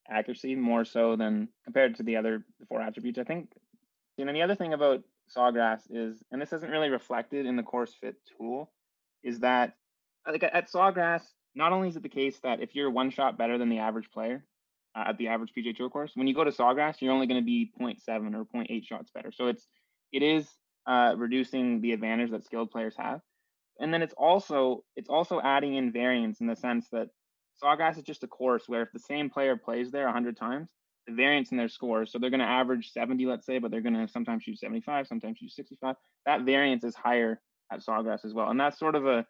accuracy 0.08 0.54
more 0.54 0.84
so 0.84 1.16
than 1.16 1.48
compared 1.64 1.96
to 1.96 2.02
the 2.02 2.16
other 2.16 2.44
four 2.68 2.80
attributes. 2.80 3.18
I 3.18 3.24
think. 3.24 3.50
You 4.18 4.26
know, 4.26 4.32
the 4.32 4.42
other 4.42 4.54
thing 4.54 4.74
about 4.74 5.02
Sawgrass 5.34 5.80
is, 5.90 6.22
and 6.30 6.40
this 6.40 6.52
isn't 6.52 6.70
really 6.70 6.90
reflected 6.90 7.46
in 7.46 7.56
the 7.56 7.62
course 7.62 7.94
fit 7.98 8.16
tool, 8.36 8.70
is 9.22 9.40
that 9.40 9.74
like 10.26 10.42
at 10.42 10.70
Sawgrass, 10.70 11.22
not 11.54 11.72
only 11.72 11.88
is 11.88 11.96
it 11.96 12.02
the 12.02 12.08
case 12.08 12.38
that 12.40 12.60
if 12.60 12.74
you're 12.74 12.90
one 12.90 13.10
shot 13.10 13.38
better 13.38 13.58
than 13.58 13.68
the 13.68 13.78
average 13.78 14.10
player 14.10 14.44
uh, 14.94 15.04
at 15.08 15.18
the 15.18 15.28
average 15.28 15.52
PGA 15.56 15.74
Tour 15.76 15.90
course, 15.90 16.12
when 16.14 16.26
you 16.26 16.34
go 16.34 16.44
to 16.44 16.50
Sawgrass, 16.50 17.00
you're 17.00 17.12
only 17.12 17.26
going 17.26 17.40
to 17.40 17.44
be 17.44 17.70
0.7 17.80 17.98
or 18.34 18.44
0.8 18.44 18.84
shots 18.86 19.10
better. 19.14 19.32
So 19.32 19.46
it's 19.46 19.66
it 20.12 20.22
is 20.22 20.48
uh, 20.86 21.14
reducing 21.16 21.80
the 21.80 21.92
advantage 21.92 22.30
that 22.30 22.44
skilled 22.44 22.70
players 22.70 22.94
have, 22.98 23.20
and 23.78 23.92
then 23.92 24.02
it's 24.02 24.14
also 24.16 24.84
it's 24.96 25.08
also 25.08 25.40
adding 25.40 25.74
in 25.74 25.92
variance 25.92 26.40
in 26.40 26.46
the 26.46 26.56
sense 26.56 26.88
that 26.92 27.08
Sawgrass 27.62 27.96
is 27.98 28.04
just 28.04 28.24
a 28.24 28.28
course 28.28 28.64
where 28.66 28.82
if 28.82 28.92
the 28.92 28.98
same 28.98 29.30
player 29.30 29.56
plays 29.56 29.90
there 29.90 30.04
100 30.04 30.36
times, 30.36 30.70
the 31.06 31.14
variance 31.14 31.50
in 31.50 31.56
their 31.56 31.68
scores. 31.68 32.12
So 32.12 32.18
they're 32.18 32.30
going 32.30 32.40
to 32.40 32.46
average 32.46 32.90
70, 32.92 33.26
let's 33.26 33.46
say, 33.46 33.58
but 33.58 33.70
they're 33.70 33.80
going 33.80 33.94
to 33.94 34.08
sometimes 34.08 34.42
shoot 34.44 34.58
75, 34.58 35.06
sometimes 35.06 35.38
shoot 35.38 35.52
65. 35.52 35.96
That 36.26 36.42
variance 36.42 36.84
is 36.84 36.94
higher 36.94 37.40
at 37.72 37.80
Sawgrass 37.80 38.24
as 38.24 38.34
well. 38.34 38.50
And 38.50 38.60
that's 38.60 38.78
sort 38.78 38.94
of 38.94 39.06
a 39.06 39.26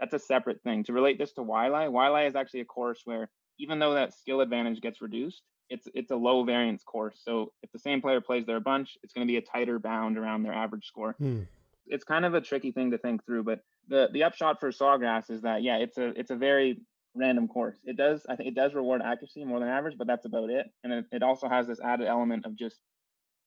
that's 0.00 0.14
a 0.14 0.18
separate 0.18 0.62
thing. 0.62 0.84
To 0.84 0.92
relate 0.92 1.18
this 1.18 1.32
to 1.34 1.40
Waialae, 1.40 1.90
Waialae 1.90 2.28
is 2.28 2.36
actually 2.36 2.60
a 2.60 2.66
course 2.66 3.00
where 3.04 3.30
even 3.58 3.78
though 3.78 3.94
that 3.94 4.14
skill 4.14 4.40
advantage 4.40 4.80
gets 4.80 5.00
reduced, 5.00 5.42
it's 5.68 5.88
it's 5.94 6.10
a 6.10 6.16
low 6.16 6.44
variance 6.44 6.82
course. 6.84 7.20
So 7.24 7.52
if 7.62 7.72
the 7.72 7.78
same 7.78 8.00
player 8.00 8.20
plays 8.20 8.46
there 8.46 8.56
a 8.56 8.60
bunch, 8.60 8.96
it's 9.02 9.12
going 9.12 9.26
to 9.26 9.30
be 9.30 9.36
a 9.36 9.42
tighter 9.42 9.78
bound 9.78 10.18
around 10.18 10.42
their 10.42 10.52
average 10.52 10.86
score. 10.86 11.14
Hmm. 11.18 11.42
It's 11.86 12.04
kind 12.04 12.24
of 12.24 12.34
a 12.34 12.40
tricky 12.40 12.72
thing 12.72 12.90
to 12.90 12.98
think 12.98 13.24
through, 13.24 13.44
but 13.44 13.60
the 13.88 14.08
the 14.12 14.24
upshot 14.24 14.60
for 14.60 14.70
Sawgrass 14.70 15.30
is 15.30 15.42
that 15.42 15.62
yeah, 15.62 15.76
it's 15.76 15.98
a 15.98 16.08
it's 16.18 16.30
a 16.30 16.36
very 16.36 16.80
random 17.14 17.48
course. 17.48 17.78
It 17.84 17.96
does, 17.96 18.26
I 18.28 18.36
think, 18.36 18.48
it 18.48 18.54
does 18.54 18.74
reward 18.74 19.00
accuracy 19.02 19.44
more 19.44 19.58
than 19.58 19.68
average, 19.68 19.96
but 19.96 20.06
that's 20.06 20.26
about 20.26 20.50
it. 20.50 20.66
And 20.84 20.92
it, 20.92 21.04
it 21.12 21.22
also 21.22 21.48
has 21.48 21.66
this 21.66 21.80
added 21.80 22.06
element 22.06 22.44
of 22.44 22.56
just 22.56 22.76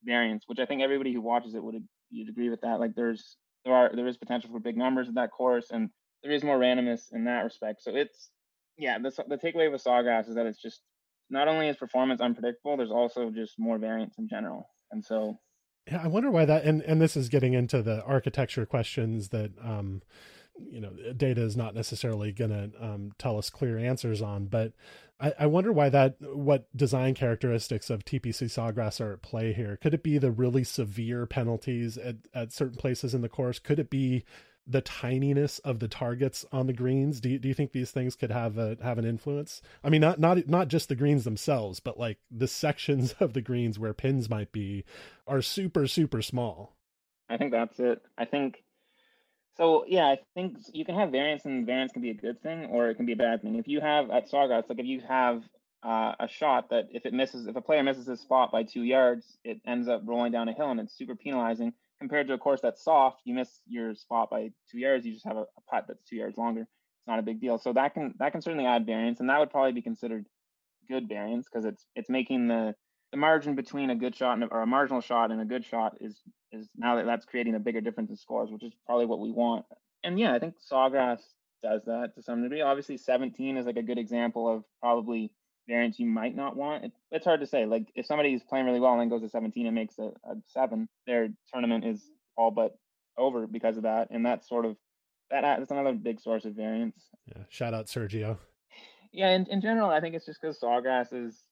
variance, 0.03 0.45
which 0.47 0.59
I 0.59 0.65
think 0.65 0.81
everybody 0.81 1.13
who 1.13 1.21
watches 1.21 1.53
it 1.55 1.63
would 1.63 1.75
you'd 2.09 2.29
agree 2.29 2.49
with 2.49 2.61
that. 2.61 2.79
Like 2.79 2.95
there's 2.95 3.37
there 3.65 3.73
are 3.73 3.91
there 3.93 4.07
is 4.07 4.17
potential 4.17 4.49
for 4.51 4.59
big 4.59 4.77
numbers 4.77 5.07
in 5.07 5.15
that 5.15 5.31
course, 5.31 5.71
and 5.71 5.89
there 6.23 6.31
is 6.31 6.43
more 6.43 6.57
randomness 6.57 7.13
in 7.13 7.25
that 7.25 7.43
respect. 7.43 7.83
So 7.83 7.95
it's 7.95 8.29
yeah, 8.79 8.97
the 8.97 9.11
the 9.27 9.37
takeaway 9.37 9.71
with 9.71 9.83
Sawgrass 9.83 10.27
is 10.27 10.35
that 10.35 10.45
it's 10.45 10.61
just 10.61 10.81
not 11.29 11.47
only 11.47 11.67
is 11.67 11.77
performance 11.77 12.21
unpredictable, 12.21 12.77
there's 12.77 12.91
also 12.91 13.29
just 13.29 13.59
more 13.59 13.77
variance 13.77 14.15
in 14.17 14.27
general, 14.27 14.69
and 14.91 15.03
so. 15.03 15.37
Yeah, 15.87 16.01
I 16.03 16.07
wonder 16.07 16.29
why 16.29 16.45
that, 16.45 16.65
and 16.65 16.81
and 16.83 17.01
this 17.01 17.17
is 17.17 17.29
getting 17.29 17.53
into 17.53 17.81
the 17.81 18.03
architecture 18.03 18.65
questions 18.65 19.29
that 19.29 19.51
um, 19.63 20.01
you 20.71 20.81
know 20.81 20.91
data 21.15 21.41
is 21.41 21.55
not 21.55 21.75
necessarily 21.75 22.31
going 22.31 22.49
to 22.51 22.83
um, 22.83 23.11
tell 23.17 23.37
us 23.37 23.49
clear 23.49 23.77
answers 23.77 24.21
on 24.21 24.45
but 24.45 24.73
I, 25.19 25.33
I, 25.41 25.45
wonder 25.47 25.71
why 25.71 25.89
that 25.89 26.15
what 26.19 26.67
design 26.75 27.13
characteristics 27.13 27.89
of 27.89 28.05
tpc 28.05 28.45
sawgrass 28.45 28.99
are 28.99 29.13
at 29.13 29.21
play 29.21 29.53
here 29.53 29.77
could 29.77 29.93
it 29.93 30.03
be 30.03 30.17
the 30.17 30.31
really 30.31 30.63
severe 30.63 31.25
penalties 31.25 31.97
at, 31.97 32.17
at 32.33 32.51
certain 32.51 32.77
places 32.77 33.13
in 33.13 33.21
the 33.21 33.29
course 33.29 33.59
could 33.59 33.79
it 33.79 33.89
be 33.89 34.23
the 34.69 34.81
tininess 34.81 35.59
of 35.61 35.79
the 35.79 35.87
targets 35.87 36.45
on 36.51 36.67
the 36.67 36.73
greens 36.73 37.19
do 37.19 37.29
you, 37.29 37.39
do 37.39 37.47
you 37.47 37.53
think 37.53 37.71
these 37.71 37.91
things 37.91 38.15
could 38.15 38.31
have 38.31 38.57
a 38.57 38.77
have 38.81 38.97
an 38.97 39.05
influence 39.05 39.61
i 39.83 39.89
mean 39.89 40.01
not 40.01 40.19
not 40.19 40.47
not 40.47 40.67
just 40.67 40.89
the 40.89 40.95
greens 40.95 41.23
themselves 41.23 41.79
but 41.79 41.99
like 41.99 42.19
the 42.29 42.47
sections 42.47 43.13
of 43.19 43.33
the 43.33 43.41
greens 43.41 43.79
where 43.79 43.93
pins 43.93 44.29
might 44.29 44.51
be 44.51 44.85
are 45.27 45.41
super 45.41 45.87
super 45.87 46.21
small 46.21 46.75
i 47.29 47.37
think 47.37 47.51
that's 47.51 47.79
it 47.79 48.01
i 48.17 48.25
think 48.25 48.63
so 49.59 49.83
yeah, 49.85 50.05
I 50.05 50.19
think 50.35 50.57
you 50.71 50.85
can 50.85 50.95
have 50.95 51.11
variance, 51.11 51.43
and 51.43 51.65
variance 51.65 51.91
can 51.91 52.01
be 52.01 52.11
a 52.11 52.13
good 52.13 52.41
thing, 52.41 52.67
or 52.67 52.89
it 52.89 52.95
can 52.95 53.05
be 53.05 53.11
a 53.11 53.17
bad 53.17 53.41
thing. 53.41 53.57
If 53.57 53.67
you 53.67 53.81
have 53.81 54.09
at 54.09 54.31
Sawgrass, 54.31 54.69
like 54.69 54.79
if 54.79 54.85
you 54.85 55.01
have 55.05 55.43
uh, 55.83 56.13
a 56.17 56.29
shot 56.29 56.69
that 56.69 56.87
if 56.91 57.05
it 57.05 57.13
misses, 57.13 57.45
if 57.45 57.57
a 57.57 57.61
player 57.61 57.83
misses 57.83 58.07
his 58.07 58.21
spot 58.21 58.53
by 58.53 58.63
two 58.63 58.83
yards, 58.83 59.37
it 59.43 59.59
ends 59.67 59.89
up 59.89 60.03
rolling 60.05 60.31
down 60.31 60.47
a 60.47 60.53
hill, 60.53 60.71
and 60.71 60.79
it's 60.79 60.97
super 60.97 61.13
penalizing. 61.13 61.73
Compared 61.99 62.27
to 62.27 62.33
a 62.33 62.37
course 62.37 62.61
that's 62.61 62.83
soft, 62.83 63.21
you 63.25 63.33
miss 63.33 63.61
your 63.67 63.93
spot 63.93 64.29
by 64.29 64.51
two 64.71 64.79
yards, 64.79 65.05
you 65.05 65.13
just 65.13 65.25
have 65.25 65.37
a, 65.37 65.41
a 65.41 65.61
putt 65.69 65.85
that's 65.87 66.03
two 66.03 66.15
yards 66.15 66.37
longer. 66.37 66.61
It's 66.61 67.07
not 67.07 67.19
a 67.19 67.23
big 67.23 67.41
deal. 67.41 67.57
So 67.57 67.73
that 67.73 67.93
can 67.93 68.13
that 68.19 68.31
can 68.31 68.41
certainly 68.41 68.65
add 68.65 68.85
variance, 68.85 69.19
and 69.19 69.29
that 69.29 69.39
would 69.39 69.51
probably 69.51 69.73
be 69.73 69.81
considered 69.81 70.25
good 70.89 71.07
variance 71.07 71.47
because 71.51 71.65
it's 71.65 71.85
it's 71.95 72.09
making 72.09 72.47
the 72.47 72.73
the 73.11 73.17
margin 73.17 73.55
between 73.55 73.89
a 73.89 73.95
good 73.95 74.15
shot 74.15 74.33
and, 74.33 74.49
or 74.51 74.61
a 74.61 74.67
marginal 74.67 75.01
shot 75.01 75.31
and 75.31 75.41
a 75.41 75.45
good 75.45 75.65
shot 75.65 75.97
is 75.99 76.21
is 76.51 76.69
now 76.75 76.95
that 76.95 77.05
that's 77.05 77.25
creating 77.25 77.55
a 77.55 77.59
bigger 77.59 77.81
difference 77.81 78.09
in 78.09 78.17
scores, 78.17 78.49
which 78.51 78.63
is 78.63 78.73
probably 78.85 79.05
what 79.05 79.19
we 79.19 79.31
want. 79.31 79.65
And 80.03 80.19
yeah, 80.19 80.33
I 80.33 80.39
think 80.39 80.55
Sawgrass 80.71 81.19
does 81.61 81.83
that 81.85 82.15
to 82.15 82.23
some 82.23 82.41
degree. 82.41 82.61
Obviously, 82.61 82.97
17 82.97 83.57
is 83.57 83.65
like 83.65 83.77
a 83.77 83.83
good 83.83 83.97
example 83.97 84.47
of 84.47 84.63
probably 84.79 85.31
variance 85.69 85.99
you 85.99 86.05
might 86.05 86.35
not 86.35 86.57
want. 86.57 86.83
It, 86.83 86.91
it's 87.11 87.25
hard 87.25 87.39
to 87.39 87.47
say. 87.47 87.65
Like 87.65 87.87
if 87.95 88.05
somebody's 88.05 88.43
playing 88.43 88.65
really 88.65 88.79
well 88.81 88.91
and 88.93 89.01
then 89.01 89.09
goes 89.09 89.21
to 89.21 89.29
17 89.29 89.65
and 89.65 89.75
makes 89.75 89.97
a, 89.99 90.11
a 90.29 90.35
seven, 90.47 90.89
their 91.07 91.29
tournament 91.53 91.85
is 91.85 92.01
all 92.35 92.51
but 92.51 92.77
over 93.17 93.47
because 93.47 93.77
of 93.77 93.83
that. 93.83 94.09
And 94.11 94.25
that's 94.25 94.49
sort 94.49 94.65
of 94.65 94.75
that. 95.31 95.41
That's 95.41 95.71
another 95.71 95.93
big 95.93 96.19
source 96.19 96.43
of 96.43 96.53
variance. 96.53 96.99
Yeah. 97.27 97.43
Shout 97.47 97.73
out 97.73 97.85
Sergio. 97.85 98.37
Yeah, 99.11 99.31
in, 99.31 99.45
in 99.47 99.61
general, 99.61 99.89
I 99.89 100.01
think 100.01 100.15
it's 100.15 100.25
just 100.25 100.41
because 100.41 100.59
Sawgrass 100.59 101.13
is 101.13 101.43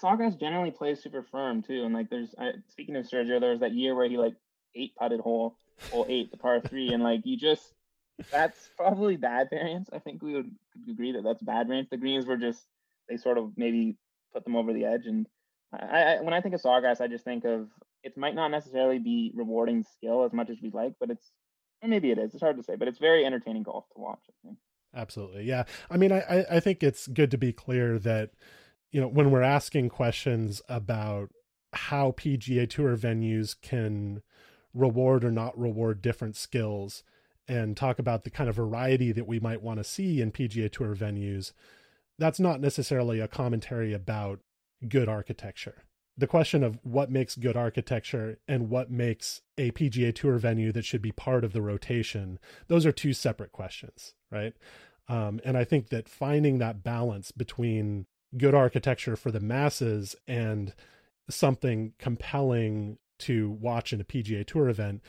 Sawgrass 0.00 0.38
generally 0.38 0.70
plays 0.70 1.02
super 1.02 1.22
firm 1.22 1.62
too, 1.62 1.84
and 1.84 1.94
like 1.94 2.08
there's 2.10 2.34
I, 2.38 2.52
speaking 2.68 2.96
of 2.96 3.06
Sergio, 3.06 3.40
there 3.40 3.50
was 3.50 3.60
that 3.60 3.74
year 3.74 3.94
where 3.94 4.08
he 4.08 4.16
like 4.16 4.34
eight 4.74 4.94
putted 4.96 5.20
hole 5.20 5.56
hole 5.90 6.06
eight, 6.08 6.30
the 6.30 6.36
par 6.36 6.60
three, 6.60 6.92
and 6.92 7.02
like 7.02 7.20
you 7.24 7.36
just 7.36 7.74
that's 8.30 8.70
probably 8.76 9.16
bad 9.16 9.48
variance. 9.50 9.88
I 9.92 9.98
think 9.98 10.22
we 10.22 10.34
would 10.34 10.50
agree 10.90 11.12
that 11.12 11.24
that's 11.24 11.42
bad 11.42 11.66
variance. 11.66 11.90
The 11.90 11.96
greens 11.96 12.26
were 12.26 12.36
just 12.36 12.64
they 13.08 13.16
sort 13.16 13.38
of 13.38 13.52
maybe 13.56 13.96
put 14.32 14.44
them 14.44 14.56
over 14.56 14.72
the 14.72 14.84
edge, 14.84 15.06
and 15.06 15.26
I, 15.72 16.02
I 16.02 16.20
when 16.20 16.34
I 16.34 16.40
think 16.40 16.54
of 16.54 16.62
Sawgrass, 16.62 17.00
I 17.00 17.08
just 17.08 17.24
think 17.24 17.44
of 17.44 17.68
it 18.02 18.16
might 18.16 18.34
not 18.34 18.48
necessarily 18.48 18.98
be 18.98 19.32
rewarding 19.34 19.84
skill 19.96 20.24
as 20.24 20.32
much 20.32 20.50
as 20.50 20.58
we'd 20.62 20.74
like, 20.74 20.92
but 21.00 21.10
it's 21.10 21.30
maybe 21.82 22.10
it 22.10 22.18
is. 22.18 22.32
It's 22.32 22.42
hard 22.42 22.56
to 22.56 22.62
say, 22.62 22.76
but 22.76 22.88
it's 22.88 22.98
very 22.98 23.24
entertaining 23.24 23.62
golf 23.62 23.84
to 23.94 24.00
watch. 24.00 24.20
I 24.28 24.46
think. 24.46 24.58
Absolutely, 24.94 25.44
yeah. 25.44 25.64
I 25.90 25.96
mean, 25.96 26.12
I 26.12 26.44
I 26.50 26.60
think 26.60 26.82
it's 26.82 27.06
good 27.06 27.30
to 27.30 27.38
be 27.38 27.52
clear 27.52 27.98
that 27.98 28.30
you 28.94 29.00
know, 29.00 29.08
when 29.08 29.32
we're 29.32 29.42
asking 29.42 29.88
questions 29.88 30.62
about 30.68 31.30
how 31.72 32.12
PGA 32.12 32.70
Tour 32.70 32.96
venues 32.96 33.56
can 33.60 34.22
reward 34.72 35.24
or 35.24 35.32
not 35.32 35.58
reward 35.58 36.00
different 36.00 36.36
skills 36.36 37.02
and 37.48 37.76
talk 37.76 37.98
about 37.98 38.22
the 38.22 38.30
kind 38.30 38.48
of 38.48 38.54
variety 38.54 39.10
that 39.10 39.26
we 39.26 39.40
might 39.40 39.62
want 39.62 39.80
to 39.80 39.84
see 39.84 40.20
in 40.20 40.30
PGA 40.30 40.70
Tour 40.70 40.94
venues, 40.94 41.52
that's 42.18 42.40
not 42.40 42.60
necessarily 42.60 43.20
a 43.20 43.28
commentary 43.28 43.92
about 43.92 44.40
good 44.88 45.08
architecture. 45.08 45.84
The 46.16 46.26
question 46.28 46.62
of 46.62 46.78
what 46.82 47.10
makes 47.10 47.34
good 47.34 47.56
architecture 47.56 48.38
and 48.46 48.70
what 48.70 48.90
makes 48.90 49.40
a 49.58 49.72
PGA 49.72 50.14
Tour 50.14 50.38
venue 50.38 50.70
that 50.72 50.84
should 50.84 51.02
be 51.02 51.10
part 51.10 51.44
of 51.44 51.52
the 51.52 51.62
rotation, 51.62 52.38
those 52.68 52.86
are 52.86 52.92
two 52.92 53.12
separate 53.12 53.50
questions, 53.50 54.14
right? 54.30 54.54
Um, 55.08 55.40
and 55.44 55.56
I 55.56 55.64
think 55.64 55.88
that 55.88 56.08
finding 56.08 56.58
that 56.58 56.84
balance 56.84 57.32
between 57.32 58.06
good 58.36 58.54
architecture 58.54 59.16
for 59.16 59.30
the 59.30 59.40
masses 59.40 60.14
and 60.28 60.72
something 61.28 61.94
compelling 61.98 62.98
to 63.20 63.50
watch 63.50 63.92
in 63.92 64.00
a 64.00 64.04
PGA 64.04 64.46
Tour 64.46 64.68
event 64.68 65.02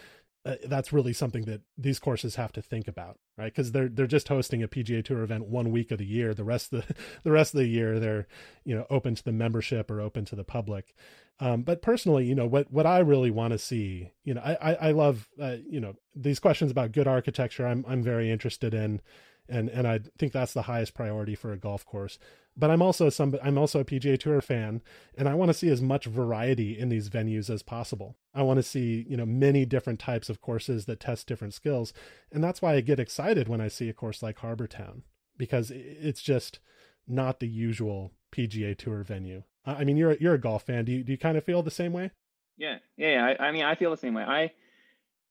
that's 0.66 0.94
really 0.94 1.14
something 1.14 1.46
that 1.46 1.62
these 1.78 2.00
courses 2.00 2.36
have 2.36 2.52
to 2.54 2.62
think 2.62 2.88
about, 2.88 3.18
right? 3.38 3.52
Because 3.52 3.72
they're 3.72 3.90
they're 3.90 4.06
just 4.06 4.28
hosting 4.28 4.62
a 4.62 4.68
PGA 4.68 5.04
Tour 5.04 5.24
event 5.24 5.48
one 5.48 5.72
week 5.72 5.92
of 5.92 5.98
the 5.98 6.06
year. 6.06 6.34
The 6.34 6.44
rest 6.44 6.72
of 6.72 6.86
the 6.88 6.96
the 7.24 7.32
rest 7.32 7.54
of 7.54 7.60
the 7.60 7.68
year, 7.68 8.00
they're 8.00 8.28
you 8.64 8.76
know 8.76 8.86
open 8.90 9.16
to 9.16 9.24
the 9.24 9.32
membership 9.32 9.90
or 9.90 10.00
open 10.02 10.26
to 10.26 10.36
the 10.36 10.44
public. 10.44 10.94
Um, 11.40 11.64
but 11.64 11.82
personally, 11.82 12.26
you 12.26 12.36
know 12.36 12.46
what 12.46 12.72
what 12.72 12.86
I 12.86 13.00
really 13.00 13.32
want 13.32 13.54
to 13.54 13.58
see, 13.58 14.12
you 14.24 14.36
know, 14.36 14.42
I 14.42 14.54
I, 14.54 14.74
I 14.74 14.92
love 14.92 15.28
uh, 15.42 15.58
you 15.68 15.80
know 15.80 15.96
these 16.16 16.40
questions 16.40 16.70
about 16.72 16.92
good 16.92 17.08
architecture. 17.08 17.66
I'm 17.66 17.84
I'm 17.88 18.04
very 18.04 18.30
interested 18.30 18.74
in, 18.74 19.02
and 19.50 19.70
and 19.70 19.88
I 19.88 20.00
think 20.18 20.32
that's 20.32 20.54
the 20.54 20.64
highest 20.64 20.94
priority 20.94 21.36
for 21.36 21.52
a 21.52 21.58
golf 21.58 21.86
course 21.86 22.18
but 22.58 22.70
I'm 22.70 22.82
also 22.82 23.10
some 23.10 23.36
I'm 23.44 23.58
also 23.58 23.80
a 23.80 23.86
PGA 23.86 24.18
Tour 24.18 24.42
fan 24.42 24.82
and 25.18 25.28
I 25.28 25.34
want 25.34 25.50
to 25.50 25.54
see 25.54 25.70
as 25.70 25.82
much 25.82 26.06
variety 26.06 26.78
in 26.78 26.90
these 26.90 27.10
venues 27.10 27.50
as 27.50 27.62
possible. 27.62 28.16
I 28.34 28.44
want 28.44 28.58
to 28.58 28.64
see, 28.64 29.06
you 29.10 29.18
know, 29.18 29.26
many 29.26 29.66
different 29.66 30.00
types 30.00 30.30
of 30.30 30.42
courses 30.42 30.86
that 30.86 31.00
test 31.00 31.28
different 31.28 31.54
skills. 31.54 31.94
And 32.32 32.44
that's 32.44 32.62
why 32.62 32.74
I 32.76 32.82
get 32.82 33.00
excited 33.00 33.48
when 33.48 33.62
I 33.62 33.68
see 33.68 33.90
a 33.90 33.94
course 33.94 34.24
like 34.24 34.40
Harbour 34.40 34.68
Town 34.68 35.04
because 35.38 35.72
it's 35.72 36.22
just 36.22 36.60
not 37.08 37.40
the 37.40 37.48
usual 37.48 38.14
PGA 38.32 38.78
Tour 38.78 39.04
venue. 39.04 39.44
I 39.66 39.84
mean, 39.84 39.98
you're 39.98 40.14
you're 40.14 40.36
a 40.36 40.40
golf 40.40 40.64
fan. 40.64 40.86
Do 40.86 40.92
you 40.92 41.04
do 41.04 41.12
you 41.12 41.18
kind 41.18 41.38
of 41.38 41.44
feel 41.44 41.62
the 41.62 41.72
same 41.72 41.92
way? 41.92 42.12
Yeah. 42.58 42.78
Yeah, 42.96 43.36
I, 43.40 43.48
I 43.48 43.52
mean, 43.52 43.66
I 43.66 43.76
feel 43.76 43.92
the 43.92 43.98
same 43.98 44.14
way. 44.14 44.24
I 44.24 44.52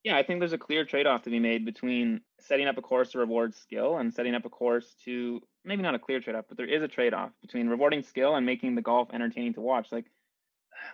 yeah, 0.05 0.15
I 0.15 0.21
think 0.21 0.39
there's 0.39 0.53
a 0.53 0.57
clear 0.57 0.85
trade-off 0.85 1.23
to 1.23 1.31
be 1.31 1.39
made 1.39 1.65
between 1.65 2.21
setting 2.39 2.67
up 2.67 2.77
a 2.77 2.81
course 2.81 3.11
to 3.11 3.17
reward 3.17 3.55
skill 3.55 3.97
and 3.97 4.13
setting 4.13 4.35
up 4.35 4.45
a 4.45 4.49
course 4.49 4.95
to 5.03 5.41
maybe 5.65 5.81
not 5.81 5.95
a 5.95 5.99
clear 5.99 6.19
trade-off, 6.19 6.45
but 6.47 6.57
there 6.57 6.67
is 6.67 6.83
a 6.83 6.87
trade-off 6.87 7.31
between 7.41 7.67
rewarding 7.67 8.03
skill 8.03 8.35
and 8.35 8.45
making 8.45 8.75
the 8.75 8.83
golf 8.83 9.09
entertaining 9.11 9.55
to 9.55 9.61
watch. 9.61 9.91
Like 9.91 10.05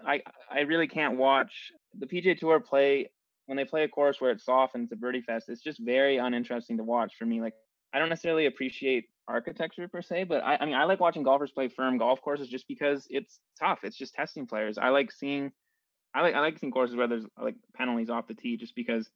I 0.07 0.21
I 0.49 0.61
really 0.61 0.87
can't 0.87 1.17
watch 1.17 1.73
the 1.99 2.07
PGA 2.07 2.39
Tour 2.39 2.61
play 2.61 3.11
when 3.47 3.57
they 3.57 3.65
play 3.65 3.83
a 3.83 3.89
course 3.89 4.21
where 4.21 4.31
it's 4.31 4.45
soft 4.45 4.75
and 4.75 4.85
it's 4.85 4.93
a 4.93 4.95
birdie 4.95 5.19
fest. 5.19 5.49
It's 5.49 5.61
just 5.61 5.79
very 5.83 6.15
uninteresting 6.15 6.77
to 6.77 6.83
watch 6.85 7.15
for 7.19 7.25
me. 7.25 7.41
Like 7.41 7.55
I 7.93 7.99
don't 7.99 8.07
necessarily 8.07 8.45
appreciate 8.45 9.09
architecture 9.27 9.89
per 9.89 10.01
se, 10.01 10.23
but 10.23 10.41
I, 10.41 10.55
I 10.55 10.65
mean 10.65 10.75
I 10.75 10.85
like 10.85 11.01
watching 11.01 11.23
golfers 11.23 11.51
play 11.51 11.67
firm 11.67 11.97
golf 11.97 12.21
courses 12.21 12.47
just 12.47 12.65
because 12.65 13.07
it's 13.09 13.41
tough. 13.59 13.79
It's 13.83 13.97
just 13.97 14.13
testing 14.13 14.47
players. 14.47 14.77
I 14.77 14.87
like 14.87 15.11
seeing 15.11 15.51
I 16.13 16.21
like 16.21 16.35
I 16.35 16.39
like 16.39 16.59
seeing 16.59 16.71
courses 16.71 16.95
where 16.95 17.07
there's 17.07 17.25
like 17.41 17.55
penalties 17.75 18.09
off 18.09 18.27
the 18.27 18.33
tee 18.33 18.57
just 18.57 18.75
because 18.75 19.09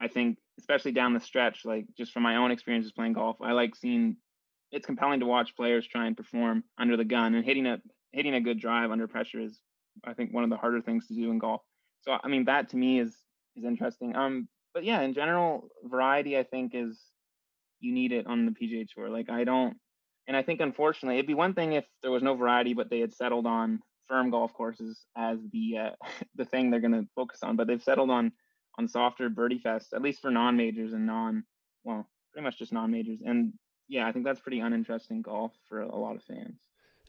I 0.00 0.08
think 0.08 0.38
especially 0.58 0.92
down 0.92 1.14
the 1.14 1.20
stretch, 1.20 1.64
like 1.64 1.86
just 1.96 2.12
from 2.12 2.22
my 2.22 2.36
own 2.36 2.50
experiences 2.50 2.92
playing 2.92 3.14
golf, 3.14 3.36
I 3.40 3.52
like 3.52 3.74
seeing 3.74 4.16
it's 4.72 4.86
compelling 4.86 5.20
to 5.20 5.26
watch 5.26 5.56
players 5.56 5.86
try 5.86 6.06
and 6.06 6.16
perform 6.16 6.64
under 6.78 6.96
the 6.96 7.04
gun 7.04 7.34
and 7.34 7.44
hitting 7.44 7.66
a 7.66 7.78
hitting 8.12 8.34
a 8.34 8.40
good 8.40 8.60
drive 8.60 8.90
under 8.90 9.06
pressure 9.06 9.40
is 9.40 9.60
I 10.04 10.12
think 10.12 10.32
one 10.32 10.44
of 10.44 10.50
the 10.50 10.56
harder 10.56 10.82
things 10.82 11.06
to 11.08 11.14
do 11.14 11.30
in 11.30 11.38
golf. 11.38 11.62
So 12.02 12.16
I 12.22 12.28
mean 12.28 12.44
that 12.44 12.70
to 12.70 12.76
me 12.76 13.00
is 13.00 13.16
is 13.56 13.64
interesting. 13.64 14.14
Um 14.14 14.48
but 14.74 14.84
yeah, 14.84 15.00
in 15.00 15.14
general, 15.14 15.68
variety 15.84 16.36
I 16.36 16.42
think 16.42 16.72
is 16.74 17.00
you 17.80 17.92
need 17.92 18.12
it 18.12 18.26
on 18.26 18.44
the 18.44 18.52
PGA 18.52 18.86
tour. 18.94 19.08
Like 19.08 19.30
I 19.30 19.44
don't 19.44 19.76
and 20.28 20.36
I 20.36 20.42
think 20.42 20.60
unfortunately 20.60 21.16
it'd 21.16 21.26
be 21.26 21.34
one 21.34 21.54
thing 21.54 21.72
if 21.72 21.86
there 22.02 22.10
was 22.10 22.22
no 22.22 22.34
variety 22.34 22.74
but 22.74 22.90
they 22.90 23.00
had 23.00 23.14
settled 23.14 23.46
on 23.46 23.80
firm 24.08 24.30
golf 24.30 24.52
courses 24.54 25.04
as 25.16 25.38
the 25.52 25.78
uh, 25.78 25.90
the 26.36 26.44
thing 26.44 26.70
they're 26.70 26.80
going 26.80 26.92
to 26.92 27.06
focus 27.14 27.40
on, 27.42 27.56
but 27.56 27.66
they've 27.66 27.82
settled 27.82 28.10
on 28.10 28.32
on 28.78 28.88
softer 28.88 29.28
birdie 29.28 29.58
fest, 29.58 29.92
at 29.94 30.02
least 30.02 30.20
for 30.20 30.30
non 30.30 30.56
majors 30.56 30.92
and 30.92 31.06
non 31.06 31.44
well, 31.84 32.06
pretty 32.32 32.44
much 32.44 32.58
just 32.58 32.72
non 32.72 32.90
majors. 32.90 33.20
And 33.24 33.54
yeah, 33.88 34.06
I 34.06 34.12
think 34.12 34.24
that's 34.24 34.40
pretty 34.40 34.60
uninteresting 34.60 35.22
golf 35.22 35.52
for 35.68 35.80
a 35.80 35.96
lot 35.96 36.16
of 36.16 36.22
fans. 36.24 36.58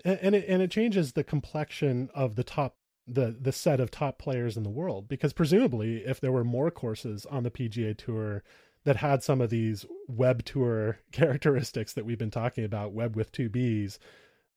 And, 0.05 0.19
and 0.21 0.35
it 0.35 0.45
and 0.47 0.61
it 0.61 0.71
changes 0.71 1.13
the 1.13 1.23
complexion 1.23 2.09
of 2.13 2.35
the 2.35 2.43
top 2.43 2.77
the 3.07 3.35
the 3.39 3.51
set 3.51 3.79
of 3.79 3.89
top 3.89 4.19
players 4.19 4.57
in 4.57 4.63
the 4.63 4.69
world 4.69 5.07
because 5.07 5.31
presumably 5.31 5.99
if 6.05 6.19
there 6.19 6.31
were 6.31 6.43
more 6.43 6.69
courses 6.69 7.25
on 7.25 7.43
the 7.43 7.51
PGA 7.51 7.97
Tour 7.97 8.43
that 8.83 8.97
had 8.97 9.23
some 9.23 9.41
of 9.41 9.49
these 9.49 9.85
web 10.07 10.45
tour 10.45 10.99
characteristics 11.11 11.93
that 11.93 12.05
we've 12.05 12.17
been 12.17 12.31
talking 12.31 12.63
about, 12.63 12.93
web 12.93 13.15
with 13.15 13.31
two 13.31 13.49
B's, 13.49 13.99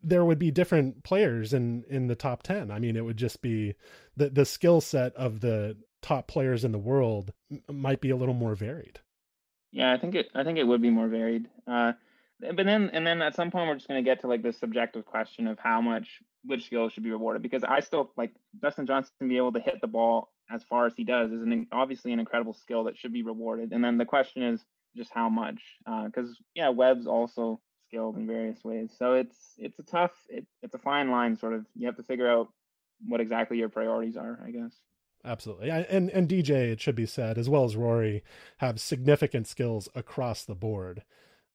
there 0.02 0.24
would 0.24 0.38
be 0.38 0.50
different 0.50 1.02
players 1.04 1.52
in 1.52 1.84
in 1.88 2.06
the 2.06 2.14
top 2.14 2.42
10 2.42 2.70
i 2.70 2.78
mean 2.78 2.96
it 2.96 3.04
would 3.04 3.16
just 3.16 3.42
be 3.42 3.74
the 4.16 4.28
the 4.30 4.44
skill 4.44 4.80
set 4.80 5.14
of 5.14 5.40
the 5.40 5.76
top 6.02 6.28
players 6.28 6.64
in 6.64 6.72
the 6.72 6.78
world 6.78 7.32
might 7.70 8.00
be 8.00 8.08
a 8.08 8.16
little 8.16 8.34
more 8.34 8.54
varied. 8.54 9.00
Yeah 9.70 9.92
i 9.92 9.98
think 9.98 10.14
it 10.14 10.28
i 10.34 10.44
think 10.44 10.58
it 10.58 10.64
would 10.64 10.82
be 10.82 10.90
more 10.90 11.08
varied. 11.08 11.48
Uh 11.66 11.92
but 12.40 12.64
then 12.64 12.88
and 12.94 13.06
then 13.06 13.20
at 13.20 13.34
some 13.34 13.50
point 13.50 13.68
we're 13.68 13.74
just 13.74 13.86
going 13.86 14.02
to 14.02 14.08
get 14.08 14.22
to 14.22 14.26
like 14.26 14.42
the 14.42 14.52
subjective 14.52 15.04
question 15.04 15.46
of 15.46 15.58
how 15.58 15.82
much 15.82 16.22
which 16.46 16.64
skills 16.64 16.90
should 16.90 17.02
be 17.02 17.10
rewarded 17.10 17.42
because 17.42 17.62
i 17.64 17.80
still 17.80 18.10
like 18.16 18.32
dustin 18.62 18.86
johnson 18.86 19.28
be 19.28 19.36
able 19.36 19.52
to 19.52 19.60
hit 19.60 19.78
the 19.82 19.86
ball 19.86 20.30
as 20.50 20.64
far 20.64 20.86
as 20.86 20.92
he 20.96 21.04
does 21.04 21.30
is 21.30 21.42
an 21.42 21.66
obviously 21.72 22.12
an 22.12 22.20
incredible 22.20 22.52
skill 22.52 22.84
that 22.84 22.98
should 22.98 23.12
be 23.12 23.22
rewarded. 23.22 23.72
And 23.72 23.82
then 23.82 23.98
the 23.98 24.04
question 24.04 24.42
is 24.42 24.64
just 24.96 25.10
how 25.12 25.28
much 25.28 25.60
because 26.06 26.30
uh, 26.30 26.44
yeah 26.54 26.68
webb's 26.70 27.06
also 27.06 27.60
skilled 27.90 28.16
in 28.16 28.26
various 28.26 28.62
ways. 28.64 28.90
So 28.96 29.14
it's 29.14 29.36
it's 29.58 29.78
a 29.78 29.82
tough 29.82 30.12
it, 30.28 30.46
it's 30.62 30.74
a 30.74 30.78
fine 30.78 31.10
line 31.10 31.36
sort 31.36 31.54
of. 31.54 31.66
You 31.74 31.86
have 31.86 31.96
to 31.96 32.02
figure 32.02 32.30
out 32.30 32.48
what 33.06 33.20
exactly 33.20 33.58
your 33.58 33.68
priorities 33.68 34.16
are, 34.16 34.38
I 34.44 34.50
guess. 34.50 34.72
Absolutely. 35.24 35.70
And 35.70 36.10
and 36.10 36.28
DJ, 36.28 36.70
it 36.70 36.80
should 36.80 36.94
be 36.94 37.06
said, 37.06 37.36
as 37.36 37.48
well 37.48 37.64
as 37.64 37.76
Rory, 37.76 38.22
have 38.58 38.80
significant 38.80 39.46
skills 39.46 39.88
across 39.94 40.44
the 40.44 40.54
board. 40.54 41.02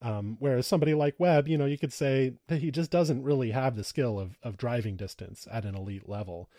Um, 0.02 0.38
whereas 0.40 0.68
somebody 0.68 0.94
like 0.94 1.16
Webb, 1.18 1.48
you 1.48 1.58
know, 1.58 1.66
you 1.66 1.78
could 1.78 1.94
say 1.94 2.34
that 2.48 2.62
he 2.62 2.70
just 2.70 2.92
doesn't 2.92 3.24
really 3.24 3.52
have 3.52 3.76
the 3.76 3.84
skill 3.84 4.20
of 4.20 4.38
of 4.44 4.58
driving 4.58 4.98
distance 4.98 5.48
at 5.52 5.66
an 5.66 5.76
elite 5.76 6.08
level 6.08 6.50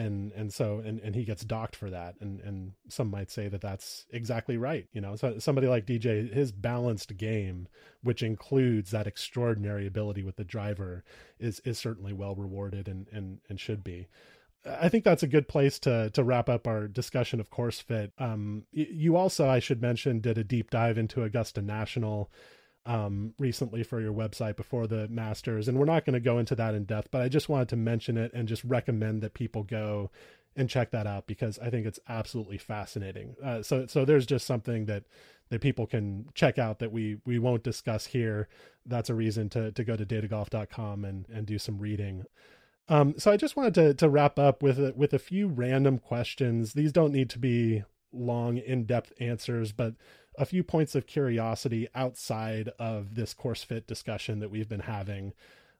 and 0.00 0.32
and 0.32 0.52
so 0.52 0.80
and 0.84 0.98
and 1.00 1.14
he 1.14 1.24
gets 1.24 1.44
docked 1.44 1.76
for 1.76 1.90
that 1.90 2.14
and 2.20 2.40
and 2.40 2.72
some 2.88 3.10
might 3.10 3.30
say 3.30 3.48
that 3.48 3.60
that's 3.60 4.06
exactly 4.10 4.56
right 4.56 4.88
you 4.92 5.00
know 5.00 5.14
so 5.14 5.38
somebody 5.38 5.66
like 5.66 5.86
dj 5.86 6.32
his 6.32 6.52
balanced 6.52 7.16
game 7.16 7.68
which 8.02 8.22
includes 8.22 8.90
that 8.90 9.06
extraordinary 9.06 9.86
ability 9.86 10.22
with 10.22 10.36
the 10.36 10.44
driver 10.44 11.04
is 11.38 11.60
is 11.60 11.78
certainly 11.78 12.12
well 12.12 12.34
rewarded 12.34 12.88
and 12.88 13.06
and 13.12 13.40
and 13.48 13.60
should 13.60 13.84
be 13.84 14.08
I 14.66 14.90
think 14.90 15.04
that's 15.04 15.22
a 15.22 15.26
good 15.26 15.48
place 15.48 15.78
to 15.80 16.10
to 16.10 16.22
wrap 16.22 16.50
up 16.50 16.66
our 16.66 16.86
discussion 16.86 17.40
of 17.40 17.48
course 17.48 17.80
fit. 17.80 18.12
Um, 18.18 18.64
you 18.72 19.16
also, 19.16 19.48
I 19.48 19.58
should 19.58 19.80
mention, 19.80 20.20
did 20.20 20.36
a 20.36 20.44
deep 20.44 20.68
dive 20.68 20.98
into 20.98 21.22
Augusta 21.22 21.62
National 21.62 22.30
um, 22.86 23.34
recently 23.38 23.82
for 23.82 24.00
your 24.00 24.12
website 24.12 24.56
before 24.56 24.86
the 24.86 25.08
Masters, 25.08 25.68
and 25.68 25.78
we're 25.78 25.84
not 25.84 26.04
going 26.04 26.14
to 26.14 26.20
go 26.20 26.38
into 26.38 26.54
that 26.54 26.74
in 26.74 26.84
depth, 26.84 27.10
but 27.10 27.22
I 27.22 27.28
just 27.28 27.48
wanted 27.48 27.68
to 27.70 27.76
mention 27.76 28.16
it 28.16 28.32
and 28.32 28.48
just 28.48 28.64
recommend 28.64 29.22
that 29.22 29.34
people 29.34 29.62
go 29.62 30.10
and 30.56 30.68
check 30.68 30.90
that 30.90 31.06
out 31.06 31.26
because 31.26 31.58
I 31.58 31.70
think 31.70 31.86
it's 31.86 32.00
absolutely 32.08 32.58
fascinating. 32.58 33.36
Uh, 33.42 33.62
so, 33.62 33.86
so 33.86 34.04
there's 34.04 34.26
just 34.26 34.46
something 34.46 34.86
that 34.86 35.04
that 35.50 35.60
people 35.60 35.86
can 35.86 36.28
check 36.34 36.58
out 36.58 36.78
that 36.78 36.92
we 36.92 37.18
we 37.26 37.38
won't 37.38 37.64
discuss 37.64 38.06
here. 38.06 38.48
That's 38.86 39.10
a 39.10 39.14
reason 39.14 39.48
to 39.50 39.72
to 39.72 39.84
go 39.84 39.96
to 39.96 40.06
datagolf.com 40.06 41.04
and 41.04 41.26
and 41.28 41.46
do 41.46 41.58
some 41.58 41.78
reading. 41.78 42.24
Um, 42.88 43.14
so 43.18 43.30
I 43.30 43.36
just 43.36 43.56
wanted 43.56 43.74
to 43.74 43.94
to 43.94 44.08
wrap 44.08 44.38
up 44.38 44.62
with 44.62 44.78
a, 44.78 44.92
with 44.96 45.12
a 45.12 45.18
few 45.18 45.48
random 45.48 45.98
questions. 45.98 46.72
These 46.72 46.92
don't 46.92 47.12
need 47.12 47.30
to 47.30 47.38
be 47.38 47.84
long, 48.12 48.58
in 48.58 48.84
depth 48.84 49.12
answers, 49.20 49.72
but 49.72 49.94
a 50.38 50.46
few 50.46 50.62
points 50.62 50.94
of 50.94 51.06
curiosity 51.06 51.88
outside 51.94 52.70
of 52.78 53.14
this 53.14 53.34
course 53.34 53.62
fit 53.62 53.86
discussion 53.86 54.40
that 54.40 54.50
we've 54.50 54.68
been 54.68 54.80
having. 54.80 55.32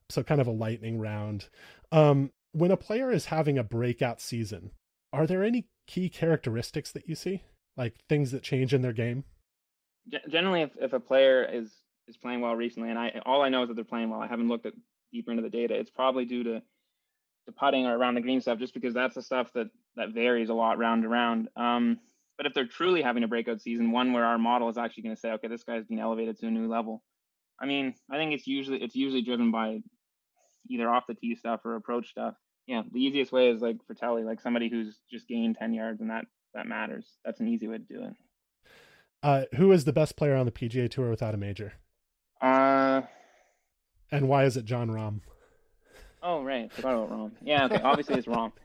So, 0.09 0.23
kind 0.23 0.41
of 0.41 0.47
a 0.47 0.51
lightning 0.51 0.99
round. 0.99 1.47
Um, 1.91 2.31
when 2.51 2.71
a 2.71 2.77
player 2.77 3.11
is 3.11 3.25
having 3.25 3.57
a 3.57 3.63
breakout 3.63 4.19
season, 4.19 4.71
are 5.13 5.25
there 5.25 5.43
any 5.43 5.67
key 5.87 6.09
characteristics 6.09 6.91
that 6.91 7.07
you 7.07 7.15
see, 7.15 7.43
like 7.77 7.95
things 8.09 8.31
that 8.31 8.43
change 8.43 8.73
in 8.73 8.81
their 8.81 8.93
game? 8.93 9.23
Generally, 10.29 10.63
if, 10.63 10.71
if 10.79 10.93
a 10.93 10.99
player 10.99 11.43
is 11.43 11.71
is 12.07 12.17
playing 12.17 12.41
well 12.41 12.55
recently, 12.55 12.89
and 12.89 12.99
I 12.99 13.21
all 13.25 13.41
I 13.41 13.49
know 13.49 13.63
is 13.63 13.69
that 13.69 13.75
they're 13.75 13.85
playing 13.85 14.09
well. 14.09 14.21
I 14.21 14.27
haven't 14.27 14.47
looked 14.47 14.65
at 14.65 14.73
deeper 15.13 15.31
into 15.31 15.43
the 15.43 15.49
data. 15.49 15.75
It's 15.75 15.91
probably 15.91 16.25
due 16.25 16.43
to 16.43 16.61
the 17.45 17.51
putting 17.51 17.85
or 17.85 17.97
around 17.97 18.15
the 18.15 18.21
green 18.21 18.41
stuff, 18.41 18.59
just 18.59 18.73
because 18.73 18.93
that's 18.93 19.15
the 19.15 19.21
stuff 19.21 19.51
that 19.53 19.69
that 19.95 20.09
varies 20.09 20.49
a 20.49 20.53
lot 20.53 20.77
round 20.77 21.03
to 21.03 21.09
round. 21.09 21.49
Um, 21.55 21.99
but 22.41 22.47
if 22.47 22.55
they're 22.55 22.65
truly 22.65 23.03
having 23.03 23.23
a 23.23 23.27
breakout 23.27 23.61
season, 23.61 23.91
one 23.91 24.13
where 24.13 24.25
our 24.25 24.39
model 24.39 24.67
is 24.67 24.75
actually 24.75 25.03
going 25.03 25.13
to 25.13 25.19
say, 25.19 25.29
okay, 25.33 25.47
this 25.47 25.63
guy's 25.63 25.85
being 25.85 26.01
elevated 26.01 26.39
to 26.39 26.47
a 26.47 26.49
new 26.49 26.67
level. 26.67 27.03
I 27.59 27.67
mean, 27.67 27.93
I 28.09 28.17
think 28.17 28.33
it's 28.33 28.47
usually 28.47 28.81
it's 28.81 28.95
usually 28.95 29.21
driven 29.21 29.51
by 29.51 29.81
either 30.67 30.89
off 30.89 31.03
the 31.07 31.13
tee 31.13 31.35
stuff 31.35 31.59
or 31.65 31.75
approach 31.75 32.09
stuff. 32.09 32.33
Yeah, 32.65 32.81
the 32.91 32.99
easiest 32.99 33.31
way 33.31 33.49
is 33.49 33.61
like 33.61 33.77
for 33.85 33.93
Telly, 33.93 34.23
like 34.23 34.41
somebody 34.41 34.69
who's 34.69 34.97
just 35.11 35.27
gained 35.27 35.57
ten 35.59 35.71
yards, 35.71 36.01
and 36.01 36.09
that 36.09 36.25
that 36.55 36.65
matters. 36.65 37.05
That's 37.23 37.39
an 37.41 37.47
easy 37.47 37.67
way 37.67 37.77
to 37.77 37.83
do 37.83 38.05
it. 38.05 38.13
Uh, 39.21 39.43
who 39.57 39.71
is 39.71 39.85
the 39.85 39.93
best 39.93 40.15
player 40.15 40.35
on 40.35 40.47
the 40.47 40.51
PGA 40.51 40.89
Tour 40.89 41.11
without 41.11 41.35
a 41.35 41.37
major? 41.37 41.73
Uh, 42.41 43.03
and 44.11 44.27
why 44.27 44.45
is 44.45 44.57
it 44.57 44.65
Jon 44.65 44.89
Rahm? 44.89 45.21
Oh 46.23 46.41
right, 46.41 46.73
forgot 46.73 46.95
about 46.95 47.11
Rahm. 47.11 47.31
Yeah, 47.43 47.65
okay. 47.65 47.81
Obviously 47.83 48.15
it's 48.15 48.25
Rahm. 48.25 48.51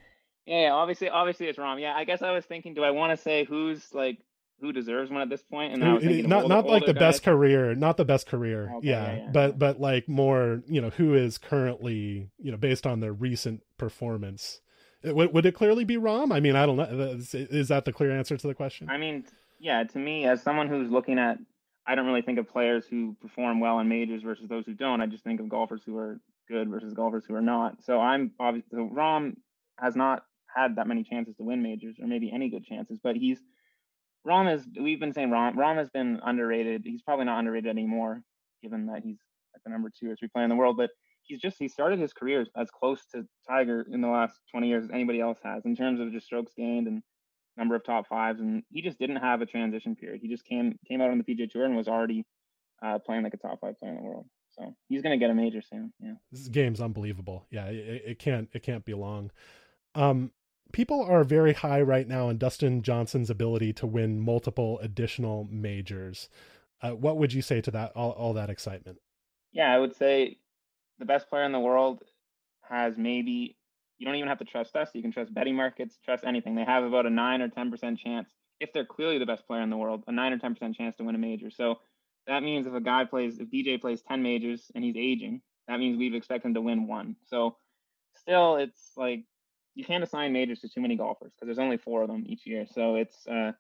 Yeah, 0.47 0.70
obviously, 0.72 1.09
obviously 1.09 1.47
it's 1.47 1.59
Rahm. 1.59 1.80
Yeah, 1.80 1.94
I 1.94 2.05
guess 2.05 2.22
I 2.22 2.32
was 2.32 2.44
thinking, 2.44 2.74
do 2.74 2.84
I 2.84 2.90
want 2.90 3.16
to 3.16 3.22
say 3.22 3.44
who's 3.44 3.92
like 3.92 4.18
who 4.61 4.72
deserves 4.72 5.11
one 5.11 5.20
at 5.20 5.28
this 5.28 5.42
point? 5.42 5.74
And 5.74 5.84
I 5.84 5.94
was 5.94 6.05
thinking 6.05 6.28
not 6.28 6.49
not 6.49 6.66
like 6.66 6.86
the 6.86 6.94
guys. 6.94 7.01
best 7.01 7.22
career, 7.24 7.74
not 7.74 7.97
the 7.97 8.05
best 8.05 8.26
career. 8.26 8.72
Okay, 8.76 8.88
yeah, 8.88 9.07
yeah, 9.07 9.16
yeah, 9.18 9.30
but 9.32 9.59
but 9.59 9.80
like 9.80 10.09
more, 10.09 10.62
you 10.66 10.80
know, 10.80 10.90
who 10.90 11.14
is 11.14 11.36
currently, 11.36 12.30
you 12.38 12.51
know, 12.51 12.57
based 12.57 12.86
on 12.86 13.01
their 13.01 13.12
recent 13.12 13.62
performance. 13.76 14.61
Would 15.05 15.32
would 15.34 15.47
it 15.47 15.53
clearly 15.53 15.84
be 15.84 15.97
Rahm? 15.97 16.32
I 16.32 16.40
mean, 16.40 16.57
I 16.57 16.64
don't 16.64 16.76
know. 16.76 16.84
Is, 16.84 17.34
is 17.34 17.68
that 17.68 17.84
the 17.84 17.92
clear 17.92 18.16
answer 18.16 18.36
to 18.36 18.47
the 18.47 18.55
question? 18.55 18.88
I 18.88 18.97
mean, 18.97 19.24
Yeah, 19.59 19.84
to 19.84 19.99
me, 19.99 20.26
as 20.26 20.42
someone 20.42 20.68
who's 20.68 20.90
looking 20.90 21.18
at, 21.18 21.38
I 21.86 21.94
don't 21.94 22.07
really 22.07 22.22
think 22.22 22.38
of 22.38 22.49
players 22.49 22.86
who 22.86 23.16
perform 23.20 23.61
well 23.61 23.78
in 23.78 23.88
majors 23.88 24.22
versus 24.22 24.49
those 24.49 24.64
who 24.64 24.74
don't. 24.74 25.01
I 25.01 25.07
just 25.07 25.24
think 25.24 25.40
of 25.40 25.49
golfers 25.49 25.82
who 25.84 25.97
are 25.99 26.18
good 26.49 26.68
versus 26.68 26.94
golfers 26.94 27.24
who 27.26 27.34
are 27.34 27.42
not. 27.42 27.84
So 27.84 28.01
I'm 28.01 28.32
obviously 28.40 28.70
so 28.72 28.90
Rahm 28.92 29.36
has 29.78 29.94
not 29.97 30.24
had 30.57 30.76
that 30.76 30.86
many 30.86 31.04
chances 31.04 31.36
to 31.36 31.44
win 31.44 31.62
majors 31.62 31.96
or 32.00 32.07
maybe 32.07 32.30
any 32.32 32.48
good 32.48 32.64
chances, 32.64 32.98
but 33.02 33.16
he's 33.16 33.38
Rahm 34.26 34.52
is 34.52 34.66
we've 34.80 34.98
been 34.98 35.12
saying 35.12 35.30
Rahm 35.30 35.54
Rahm 35.54 35.76
has 35.76 35.90
been 35.90 36.20
underrated. 36.24 36.82
He's 36.84 37.02
probably 37.02 37.26
not 37.26 37.38
underrated 37.38 37.70
anymore, 37.70 38.22
given 38.62 38.86
that 38.86 39.02
he's 39.04 39.18
like 39.54 39.62
the 39.64 39.70
number 39.70 39.90
two 39.90 40.11
or 40.11 40.16
three 40.16 40.28
player 40.28 40.44
in 40.44 40.50
the 40.50 40.57
world. 40.57 40.76
But 40.76 40.90
he's 41.22 41.40
just 41.40 41.57
he 41.59 41.68
started 41.68 41.98
his 41.98 42.12
career 42.12 42.44
as 42.57 42.68
close 42.70 43.07
to 43.14 43.24
Tiger 43.48 43.86
in 43.90 44.00
the 44.00 44.09
last 44.09 44.40
20 44.50 44.68
years 44.68 44.84
as 44.84 44.90
anybody 44.90 45.20
else 45.20 45.38
has 45.44 45.64
in 45.64 45.76
terms 45.76 46.00
of 46.00 46.12
just 46.12 46.26
strokes 46.26 46.52
gained 46.57 46.88
and 46.88 47.02
number 47.57 47.74
of 47.74 47.84
top 47.84 48.09
fives. 48.09 48.40
And 48.40 48.62
he 48.70 48.82
just 48.82 48.98
didn't 48.98 49.16
have 49.16 49.42
a 49.42 49.46
transition 49.46 49.94
period. 49.94 50.20
He 50.22 50.28
just 50.28 50.44
came 50.44 50.78
came 50.88 51.00
out 51.00 51.11
on 51.11 51.18
the 51.18 51.24
PGA 51.24 51.48
Tour 51.50 51.64
and 51.64 51.76
was 51.76 51.88
already 51.88 52.24
uh, 52.84 52.98
playing 52.98 53.22
like 53.22 53.34
a 53.34 53.38
top 53.38 53.61
five 53.61 53.78
player 53.78 53.92
in 53.92 53.96
the 53.96 54.02
world. 54.02 54.26
So 54.59 54.74
he's 54.88 55.02
to 55.02 55.16
get 55.18 55.30
a 55.30 55.34
major 55.34 55.61
soon. 55.62 55.92
Yeah, 56.00 56.14
this 56.32 56.48
game's 56.48 56.80
unbelievable. 56.80 57.46
Yeah, 57.50 57.66
it, 57.66 58.02
it 58.07 58.18
can't 58.18 58.48
it 58.52 58.62
can't 58.62 58.84
be 58.84 58.94
long. 58.94 59.30
Um, 59.94 60.30
people 60.72 61.02
are 61.02 61.24
very 61.24 61.52
high 61.52 61.80
right 61.80 62.06
now 62.06 62.28
on 62.28 62.38
Dustin 62.38 62.82
Johnson's 62.82 63.30
ability 63.30 63.72
to 63.74 63.86
win 63.86 64.20
multiple 64.20 64.78
additional 64.80 65.46
majors. 65.50 66.28
Uh, 66.82 66.90
what 66.90 67.16
would 67.16 67.32
you 67.32 67.42
say 67.42 67.60
to 67.60 67.70
that? 67.70 67.92
All, 67.96 68.10
all 68.12 68.32
that 68.34 68.50
excitement. 68.50 68.98
Yeah, 69.52 69.72
I 69.72 69.78
would 69.78 69.96
say 69.96 70.38
the 70.98 71.06
best 71.06 71.28
player 71.28 71.44
in 71.44 71.52
the 71.52 71.60
world 71.60 72.02
has 72.68 72.98
maybe 72.98 73.56
you 73.98 74.06
don't 74.06 74.16
even 74.16 74.28
have 74.28 74.38
to 74.38 74.44
trust 74.44 74.76
us. 74.76 74.90
You 74.92 75.02
can 75.02 75.12
trust 75.12 75.32
betting 75.32 75.56
markets, 75.56 75.98
trust 76.04 76.24
anything. 76.24 76.54
They 76.54 76.64
have 76.64 76.84
about 76.84 77.06
a 77.06 77.10
nine 77.10 77.40
or 77.40 77.48
ten 77.48 77.70
percent 77.70 77.98
chance 77.98 78.28
if 78.60 78.72
they're 78.72 78.84
clearly 78.84 79.18
the 79.18 79.26
best 79.26 79.46
player 79.46 79.62
in 79.62 79.70
the 79.70 79.76
world, 79.76 80.04
a 80.06 80.12
nine 80.12 80.32
or 80.32 80.38
ten 80.38 80.54
percent 80.54 80.76
chance 80.76 80.96
to 80.96 81.04
win 81.04 81.14
a 81.14 81.18
major. 81.18 81.50
So 81.50 81.76
that 82.26 82.42
means 82.42 82.66
if 82.66 82.74
a 82.74 82.80
guy 82.80 83.04
plays, 83.04 83.38
if 83.38 83.48
DJ 83.48 83.80
plays 83.80 84.02
ten 84.02 84.22
majors 84.22 84.70
and 84.74 84.84
he's 84.84 84.96
aging, 84.96 85.40
that 85.68 85.78
means 85.78 85.96
we've 85.96 86.14
expect 86.14 86.44
him 86.44 86.54
to 86.54 86.60
win 86.60 86.86
one. 86.86 87.16
So 87.24 87.56
still, 88.14 88.56
it's 88.56 88.92
like 88.96 89.24
you 89.77 89.85
can't 89.85 90.03
assign 90.03 90.33
majors 90.33 90.61
to 90.61 90.68
too 90.68 90.81
many 90.81 90.97
golfers 90.97 91.33
because 91.35 91.47
there's 91.47 91.64
only 91.64 91.77
four 91.77 92.03
of 92.03 92.09
them 92.09 92.24
each 92.27 92.47
year. 92.47 92.66
So 92.72 92.97
it's 92.97 93.27
uh, 93.29 93.53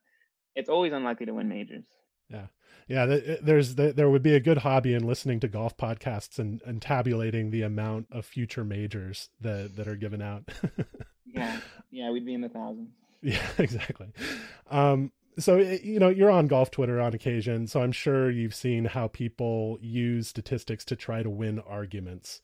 it's 0.56 0.68
always 0.68 0.92
unlikely 0.92 1.26
to 1.26 1.34
win 1.34 1.48
majors. 1.48 1.84
Yeah, 2.28 2.46
yeah. 2.88 3.18
There's 3.40 3.76
there 3.76 4.10
would 4.10 4.22
be 4.22 4.34
a 4.34 4.40
good 4.40 4.58
hobby 4.58 4.94
in 4.94 5.06
listening 5.06 5.38
to 5.40 5.48
golf 5.48 5.76
podcasts 5.76 6.38
and, 6.38 6.60
and 6.64 6.82
tabulating 6.82 7.50
the 7.50 7.62
amount 7.62 8.06
of 8.10 8.24
future 8.24 8.64
majors 8.64 9.28
that 9.40 9.76
that 9.76 9.86
are 9.86 9.94
given 9.94 10.22
out. 10.22 10.44
yeah, 11.26 11.60
yeah, 11.90 12.10
we'd 12.10 12.26
be 12.26 12.34
in 12.34 12.40
the 12.40 12.48
thousands. 12.48 12.88
Yeah, 13.20 13.46
exactly. 13.58 14.08
Um, 14.70 15.12
so 15.38 15.58
you 15.58 16.00
know 16.00 16.08
you're 16.08 16.30
on 16.30 16.46
golf 16.46 16.70
Twitter 16.70 16.98
on 16.98 17.12
occasion, 17.12 17.66
so 17.66 17.82
I'm 17.82 17.92
sure 17.92 18.30
you've 18.30 18.54
seen 18.54 18.86
how 18.86 19.08
people 19.08 19.78
use 19.82 20.28
statistics 20.28 20.84
to 20.86 20.96
try 20.96 21.22
to 21.22 21.28
win 21.28 21.60
arguments 21.60 22.40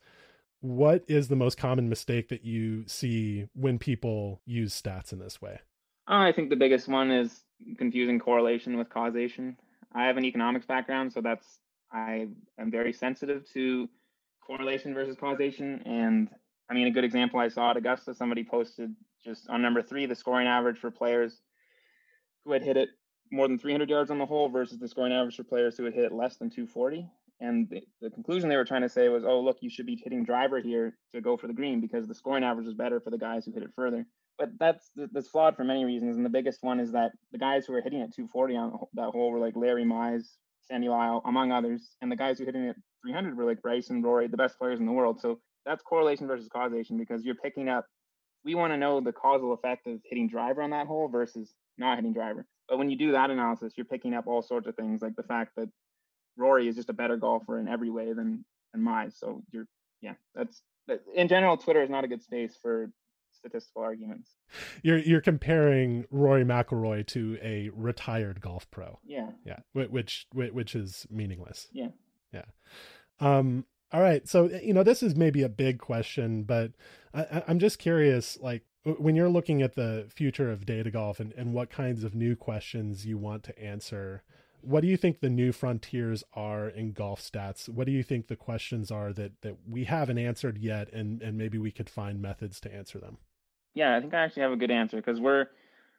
what 0.63 1.03
is 1.09 1.27
the 1.27 1.35
most 1.35 1.57
common 1.57 1.89
mistake 1.89 2.29
that 2.29 2.45
you 2.45 2.87
see 2.87 3.45
when 3.53 3.77
people 3.77 4.41
use 4.45 4.81
stats 4.81 5.11
in 5.11 5.19
this 5.19 5.41
way? 5.41 5.59
Oh, 6.07 6.17
I 6.17 6.31
think 6.31 6.49
the 6.49 6.55
biggest 6.55 6.87
one 6.87 7.11
is 7.11 7.41
confusing 7.77 8.17
correlation 8.17 8.77
with 8.77 8.89
causation. 8.89 9.57
I 9.93 10.05
have 10.05 10.15
an 10.15 10.23
economics 10.23 10.65
background, 10.65 11.11
so 11.11 11.19
that's 11.19 11.59
I 11.91 12.27
am 12.57 12.71
very 12.71 12.93
sensitive 12.93 13.45
to 13.51 13.89
correlation 14.39 14.93
versus 14.93 15.17
causation. 15.19 15.81
And 15.85 16.29
I 16.69 16.73
mean, 16.73 16.87
a 16.87 16.91
good 16.91 17.03
example 17.03 17.41
I 17.41 17.49
saw 17.49 17.71
at 17.71 17.77
Augusta, 17.77 18.13
somebody 18.13 18.45
posted 18.45 18.95
just 19.21 19.49
on 19.49 19.61
number 19.61 19.81
three 19.81 20.05
the 20.05 20.15
scoring 20.15 20.47
average 20.47 20.77
for 20.77 20.91
players 20.91 21.41
who 22.45 22.53
had 22.53 22.63
hit 22.63 22.77
it 22.77 22.87
more 23.33 23.49
than 23.49 23.59
300 23.59 23.89
yards 23.89 24.11
on 24.11 24.17
the 24.17 24.25
hole 24.25 24.47
versus 24.47 24.79
the 24.79 24.87
scoring 24.87 25.11
average 25.11 25.35
for 25.35 25.43
players 25.43 25.75
who 25.75 25.83
had 25.83 25.93
hit 25.93 26.05
it 26.05 26.13
less 26.13 26.37
than 26.37 26.49
240. 26.49 27.05
And 27.43 27.69
the, 27.69 27.81
the, 28.01 28.09
conclusion 28.09 28.47
they 28.47 28.55
were 28.55 28.63
trying 28.63 28.83
to 28.83 28.89
say 28.89 29.09
was, 29.09 29.25
oh, 29.25 29.41
look, 29.41 29.57
you 29.59 29.69
should 29.69 29.85
be 29.85 29.99
hitting 30.01 30.23
driver 30.23 30.61
here 30.61 30.97
to 31.13 31.19
go 31.19 31.35
for 31.35 31.47
the 31.47 31.53
green 31.53 31.81
because 31.81 32.07
the 32.07 32.15
scoring 32.15 32.41
average 32.41 32.67
is 32.67 32.73
better 32.73 33.01
for 33.01 33.09
the 33.09 33.17
guys 33.17 33.43
who 33.43 33.51
hit 33.51 33.63
it 33.63 33.71
further. 33.75 34.05
But 34.39 34.51
that's 34.57 34.89
that's 34.95 35.27
flawed 35.27 35.57
for 35.57 35.65
many 35.65 35.83
reasons. 35.83 36.15
And 36.15 36.25
the 36.25 36.29
biggest 36.29 36.63
one 36.63 36.79
is 36.79 36.93
that 36.93 37.11
the 37.33 37.37
guys 37.37 37.65
who 37.65 37.73
were 37.73 37.81
hitting 37.81 38.01
at 38.01 38.15
240 38.15 38.55
on 38.55 38.79
that 38.93 39.09
hole 39.09 39.29
were 39.29 39.39
like 39.39 39.57
Larry 39.57 39.83
Mize, 39.83 40.25
Sandy 40.61 40.87
Lyle, 40.87 41.21
among 41.25 41.51
others. 41.51 41.97
And 42.01 42.09
the 42.09 42.15
guys 42.15 42.39
who 42.39 42.45
hitting 42.45 42.69
at 42.69 42.77
300 43.03 43.35
were 43.35 43.43
like 43.43 43.61
Bryson, 43.61 44.01
Rory, 44.01 44.27
the 44.27 44.37
best 44.37 44.57
players 44.57 44.79
in 44.79 44.85
the 44.85 44.93
world. 44.93 45.19
So 45.19 45.39
that's 45.65 45.83
correlation 45.83 46.27
versus 46.27 46.47
causation 46.47 46.97
because 46.97 47.25
you're 47.25 47.35
picking 47.35 47.67
up. 47.67 47.85
We 48.45 48.55
want 48.55 48.71
to 48.71 48.77
know 48.77 49.01
the 49.01 49.11
causal 49.11 49.51
effect 49.51 49.85
of 49.87 49.99
hitting 50.05 50.29
driver 50.29 50.61
on 50.61 50.69
that 50.69 50.87
hole 50.87 51.09
versus 51.09 51.53
not 51.77 51.97
hitting 51.97 52.13
driver. 52.13 52.45
But 52.69 52.77
when 52.77 52.89
you 52.89 52.97
do 52.97 53.11
that 53.11 53.29
analysis, 53.29 53.73
you're 53.75 53.85
picking 53.85 54.13
up 54.13 54.27
all 54.27 54.41
sorts 54.41 54.67
of 54.67 54.75
things 54.75 55.01
like 55.01 55.15
the 55.17 55.23
fact 55.23 55.51
that 55.57 55.67
Rory 56.37 56.67
is 56.67 56.75
just 56.75 56.89
a 56.89 56.93
better 56.93 57.17
golfer 57.17 57.59
in 57.59 57.67
every 57.67 57.89
way 57.89 58.13
than 58.13 58.45
than 58.73 58.81
Mize. 58.81 59.17
So 59.17 59.43
you're 59.51 59.67
yeah, 60.01 60.13
that's 60.35 60.61
in 61.15 61.27
general. 61.27 61.57
Twitter 61.57 61.81
is 61.81 61.89
not 61.89 62.03
a 62.03 62.07
good 62.07 62.21
space 62.21 62.57
for 62.61 62.91
statistical 63.31 63.81
arguments. 63.81 64.31
You're 64.81 64.99
you're 64.99 65.21
comparing 65.21 66.05
Rory 66.11 66.43
McIlroy 66.43 67.05
to 67.07 67.37
a 67.41 67.69
retired 67.73 68.41
golf 68.41 68.69
pro. 68.71 68.99
Yeah. 69.03 69.29
Yeah. 69.45 69.59
Which 69.73 70.27
which 70.33 70.75
is 70.75 71.07
meaningless. 71.09 71.67
Yeah. 71.71 71.89
Yeah. 72.33 72.45
Um. 73.19 73.65
All 73.91 74.01
right. 74.01 74.27
So 74.27 74.49
you 74.49 74.73
know 74.73 74.83
this 74.83 75.03
is 75.03 75.15
maybe 75.15 75.43
a 75.43 75.49
big 75.49 75.79
question, 75.79 76.43
but 76.43 76.71
I, 77.13 77.43
I'm 77.47 77.59
just 77.59 77.79
curious. 77.79 78.37
Like 78.41 78.63
when 78.85 79.15
you're 79.15 79.29
looking 79.29 79.61
at 79.61 79.75
the 79.75 80.07
future 80.09 80.51
of 80.51 80.65
data 80.65 80.91
golf 80.91 81.19
and, 81.19 81.31
and 81.33 81.53
what 81.53 81.69
kinds 81.69 82.03
of 82.03 82.13
new 82.13 82.35
questions 82.35 83.05
you 83.05 83.17
want 83.17 83.43
to 83.43 83.57
answer 83.59 84.23
what 84.63 84.81
do 84.81 84.87
you 84.87 84.97
think 84.97 85.19
the 85.19 85.29
new 85.29 85.51
frontiers 85.51 86.23
are 86.33 86.69
in 86.69 86.93
golf 86.93 87.21
stats? 87.21 87.67
What 87.67 87.85
do 87.85 87.91
you 87.91 88.01
think 88.01 88.27
the 88.27 88.35
questions 88.35 88.91
are 88.91 89.11
that 89.13 89.41
that 89.41 89.57
we 89.69 89.83
haven't 89.83 90.17
answered 90.17 90.57
yet, 90.57 90.91
and 90.93 91.21
and 91.21 91.37
maybe 91.37 91.57
we 91.57 91.71
could 91.71 91.89
find 91.89 92.21
methods 92.21 92.59
to 92.61 92.73
answer 92.73 92.99
them? 92.99 93.17
Yeah, 93.73 93.95
I 93.95 93.99
think 93.99 94.13
I 94.13 94.23
actually 94.23 94.43
have 94.43 94.51
a 94.51 94.57
good 94.57 94.71
answer 94.71 94.97
because 94.97 95.19
we're 95.19 95.47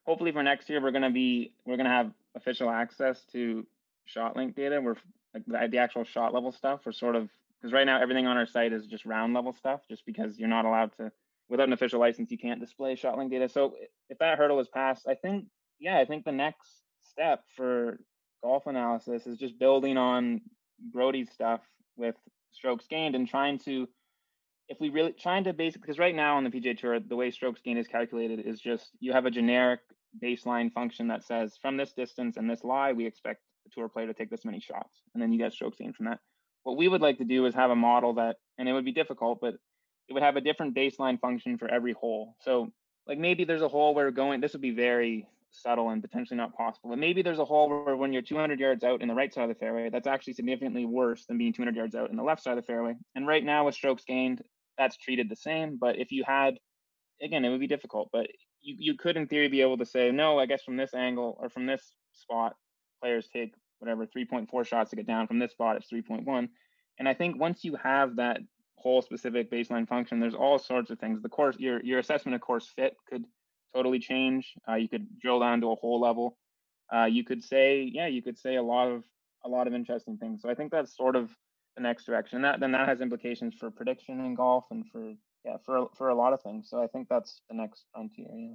hopefully 0.07 0.33
for 0.33 0.43
next 0.43 0.69
year 0.71 0.81
we're 0.81 0.93
gonna 0.93 1.11
be 1.11 1.53
we're 1.67 1.77
gonna 1.77 1.91
have 1.91 2.13
official 2.35 2.71
access 2.71 3.25
to 3.33 3.67
ShotLink 4.15 4.55
data. 4.55 4.81
We're 4.81 4.97
like 5.35 5.71
the, 5.71 5.79
actual 5.79 6.05
shot 6.05 6.33
level 6.33 6.53
stuff. 6.53 6.81
We're 6.87 6.93
sort 6.93 7.17
of 7.17 7.29
because 7.61 7.73
right 7.73 7.85
now 7.85 8.01
everything 8.01 8.27
on 8.27 8.37
our 8.37 8.47
site 8.47 8.73
is 8.73 8.87
just 8.87 9.05
round 9.05 9.35
level 9.35 9.53
stuff, 9.53 9.83
just 9.89 10.07
because 10.07 10.39
you're 10.39 10.49
not 10.49 10.65
allowed 10.65 10.97
to 10.97 11.13
without 11.51 11.67
an 11.67 11.75
official 11.75 12.01
license 12.01 12.31
you 12.31 12.39
can't 12.39 12.61
display 12.61 12.97
ShotLink 12.97 13.31
data. 13.31 13.49
So 13.49 13.75
if 14.09 14.19
that 14.19 14.39
hurdle 14.39 14.61
is 14.61 14.69
passed, 14.69 15.07
I 15.07 15.15
think 15.15 15.47
yeah, 15.79 15.99
I 15.99 16.07
think 16.07 16.25
the 16.25 16.33
next 16.33 16.71
step 17.03 17.45
for 17.57 17.99
golf 18.45 18.67
analysis 18.67 19.27
is 19.27 19.39
just 19.39 19.59
building 19.59 19.97
on 19.97 20.43
Broadie's 20.93 21.31
stuff 21.33 21.61
with 21.97 22.15
strokes 22.53 22.87
gained 22.87 23.15
and 23.15 23.27
trying 23.27 23.59
to, 23.61 23.89
if 24.69 24.79
we 24.81 24.91
really 24.91 25.13
trying 25.13 25.45
to 25.45 25.55
basically, 25.55 25.87
because 25.87 25.99
right 25.99 26.15
now 26.15 26.37
on 26.37 26.45
the 26.45 26.51
PGA 26.51 26.79
Tour, 26.79 27.01
the 27.01 27.17
way 27.17 27.31
strokes 27.31 27.63
gained 27.63 27.79
is 27.79 27.89
calculated 27.89 28.41
is 28.41 28.61
just 28.61 28.91
you 29.01 29.13
have 29.13 29.25
a 29.25 29.31
generic 29.31 29.81
baseline 30.23 30.71
function 30.71 31.09
that 31.09 31.25
says 31.25 31.57
from 31.61 31.79
this 31.79 31.93
distance 31.93 32.37
and 32.37 32.49
this 32.49 32.63
lie, 32.63 32.93
we 32.93 33.07
expect 33.07 33.41
the 33.65 33.71
tour 33.75 33.89
player 33.89 34.07
to 34.07 34.15
take 34.15 34.31
this 34.31 34.45
many 34.45 34.61
shots, 34.61 35.01
and 35.15 35.23
then 35.23 35.33
you 35.33 35.39
get 35.39 35.53
strokes 35.53 35.79
gained 35.79 35.97
from 35.97 36.07
that. 36.07 36.21
What 36.65 36.77
we 36.77 36.87
would 36.87 37.01
like 37.01 37.19
to 37.19 37.25
do 37.25 37.47
is 37.47 37.55
have 37.55 37.71
a 37.71 37.77
model 37.77 38.15
that, 38.15 38.37
and 38.59 38.69
it 38.69 38.75
would 38.75 38.85
be 38.85 38.93
difficult, 38.93 39.41
but 39.41 39.55
it 40.09 40.13
would 40.13 40.23
have 40.23 40.37
a 40.37 40.43
different 40.43 40.77
baseline 40.77 41.19
function 41.19 41.57
for 41.57 41.69
every 41.69 41.93
hole. 41.93 42.37
So, 42.41 42.71
like 43.07 43.19
maybe 43.19 43.45
there's 43.45 43.63
a 43.63 43.69
hole 43.69 43.95
where 43.95 44.11
going, 44.11 44.41
this 44.41 44.53
would 44.53 44.63
be 44.63 44.71
very 44.71 45.27
subtle 45.55 45.91
and 45.91 46.03
potentially 46.03 46.37
not 46.37 46.57
possible. 46.57 46.93
And 46.93 47.01
maybe 47.01 47.23
there's 47.23 47.39
a 47.39 47.45
hole 47.45 47.69
where 47.69 47.97
when 47.97 48.13
you're 48.13 48.23
200 48.23 48.59
yards 48.59 48.85
out 48.85 49.03
in 49.03 49.09
the 49.09 49.15
right 49.15 49.33
side 49.33 49.45
of 49.45 49.49
the 49.49 49.55
fairway, 49.55 49.91
that's 49.91 50.07
actually 50.07 50.35
significantly 50.35 50.85
worse 50.85 51.27
than 51.27 51.39
being 51.39 51.53
200 51.53 51.77
yards 51.77 51.95
out 51.95 52.11
in 52.11 52.17
the 52.17 52.23
left 52.23 52.43
side 52.43 52.59
of 52.59 52.65
the 52.65 52.67
fairway. 52.67 52.95
And 53.15 53.27
right 53.27 53.45
now 53.45 53.67
with 53.67 53.75
strokes 53.75 54.05
gained, 54.05 54.43
that's 54.77 54.97
treated 54.97 55.29
the 55.29 55.37
same. 55.37 55.79
But 55.81 55.99
if 55.99 56.13
you 56.13 56.25
had, 56.27 56.59
again, 57.23 57.45
it 57.45 57.51
would 57.51 57.61
be 57.61 57.67
difficult, 57.67 58.11
but 58.13 58.27
you, 58.61 58.77
you 58.79 58.95
could 58.97 59.17
in 59.17 59.27
theory 59.27 59.49
be 59.49 59.61
able 59.61 59.79
to 59.79 59.87
say, 59.87 60.11
no, 60.11 60.39
I 60.39 60.47
guess 60.47 60.63
from 60.63 60.77
this 60.77 60.95
angle 60.95 61.37
or 61.41 61.49
from 61.49 61.67
this 61.67 61.95
spot, 62.13 62.55
players 63.01 63.29
take 63.33 63.55
whatever 63.79 64.07
3.4 64.07 64.67
shots 64.67 64.91
to 64.91 64.97
get 64.97 65.07
down. 65.07 65.27
From 65.27 65.39
this 65.39 65.53
spot, 65.53 65.77
it's 65.77 65.91
3.1. 65.91 66.49
And 66.99 67.09
I 67.09 67.15
think 67.15 67.39
once 67.39 67.65
you 67.65 67.77
have 67.77 68.17
that 68.17 68.41
hole 68.77 69.03
specific 69.03 69.51
baseline 69.51 69.89
function, 69.89 70.21
there's 70.21 70.35
all 70.35 70.59
sorts 70.59 70.91
of 70.91 70.99
things. 70.99 71.23
The 71.23 71.29
course, 71.29 71.57
your 71.59 71.83
your 71.83 71.99
assessment 71.99 72.35
of 72.35 72.41
course 72.41 72.71
fit 72.77 72.97
could 73.09 73.25
totally 73.75 73.99
change. 73.99 74.55
Uh, 74.69 74.75
you 74.75 74.89
could 74.89 75.19
drill 75.21 75.41
down 75.41 75.61
to 75.61 75.73
a 75.73 75.75
hole 75.75 76.01
level. 76.01 76.37
Uh, 76.95 77.05
you 77.05 77.25
could 77.25 77.43
say, 77.43 77.91
yeah, 77.93 78.07
you 78.07 78.23
could 78.23 78.39
say 78.39 78.57
a 78.57 78.63
lot 78.63 78.89
of 78.89 79.05
a 79.45 79.49
lot 79.49 79.67
of 79.67 79.75
interesting 79.75 80.17
things. 80.17 80.41
So 80.43 80.49
I 80.49 80.55
think 80.55 80.71
that's 80.71 80.97
sort 80.97 81.17
of 81.17 81.31
the 81.77 81.83
next 81.83 82.05
direction. 82.05 82.37
And 82.37 82.45
that 82.45 82.61
then 82.61 82.73
that 82.73 82.89
has 82.89 83.01
implications 83.01 83.55
for 83.59 83.71
prediction 83.71 84.21
in 84.25 84.35
golf 84.35 84.65
and 84.71 84.85
for 84.91 85.15
yeah 85.45 85.57
for 85.65 85.89
for 85.97 86.09
a 86.09 86.15
lot 86.15 86.33
of 86.33 86.43
things. 86.43 86.69
So 86.71 86.83
I 86.83 86.87
think 86.87 87.09
that's 87.09 87.41
the 87.49 87.57
next 87.57 87.85
frontier. 87.93 88.29
Yeah. 88.33 88.55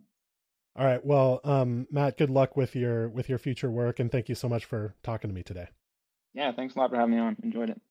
All 0.76 0.86
right. 0.86 1.04
Well, 1.04 1.42
um, 1.44 1.88
Matt, 1.92 2.18
good 2.18 2.30
luck 2.30 2.56
with 2.56 2.76
your 2.76 3.10
with 3.10 3.30
your 3.30 3.38
future 3.38 3.70
work, 3.70 4.00
and 4.00 4.12
thank 4.12 4.30
you 4.30 4.36
so 4.36 4.48
much 4.48 4.66
for 4.66 4.96
talking 5.04 5.30
to 5.30 5.34
me 5.34 5.44
today. 5.44 5.68
Yeah, 6.34 6.52
thanks 6.52 6.76
a 6.76 6.80
lot 6.80 6.92
for 6.92 6.96
having 6.96 7.16
me 7.16 7.20
on. 7.20 7.36
Enjoyed 7.44 7.70
it. 7.70 7.82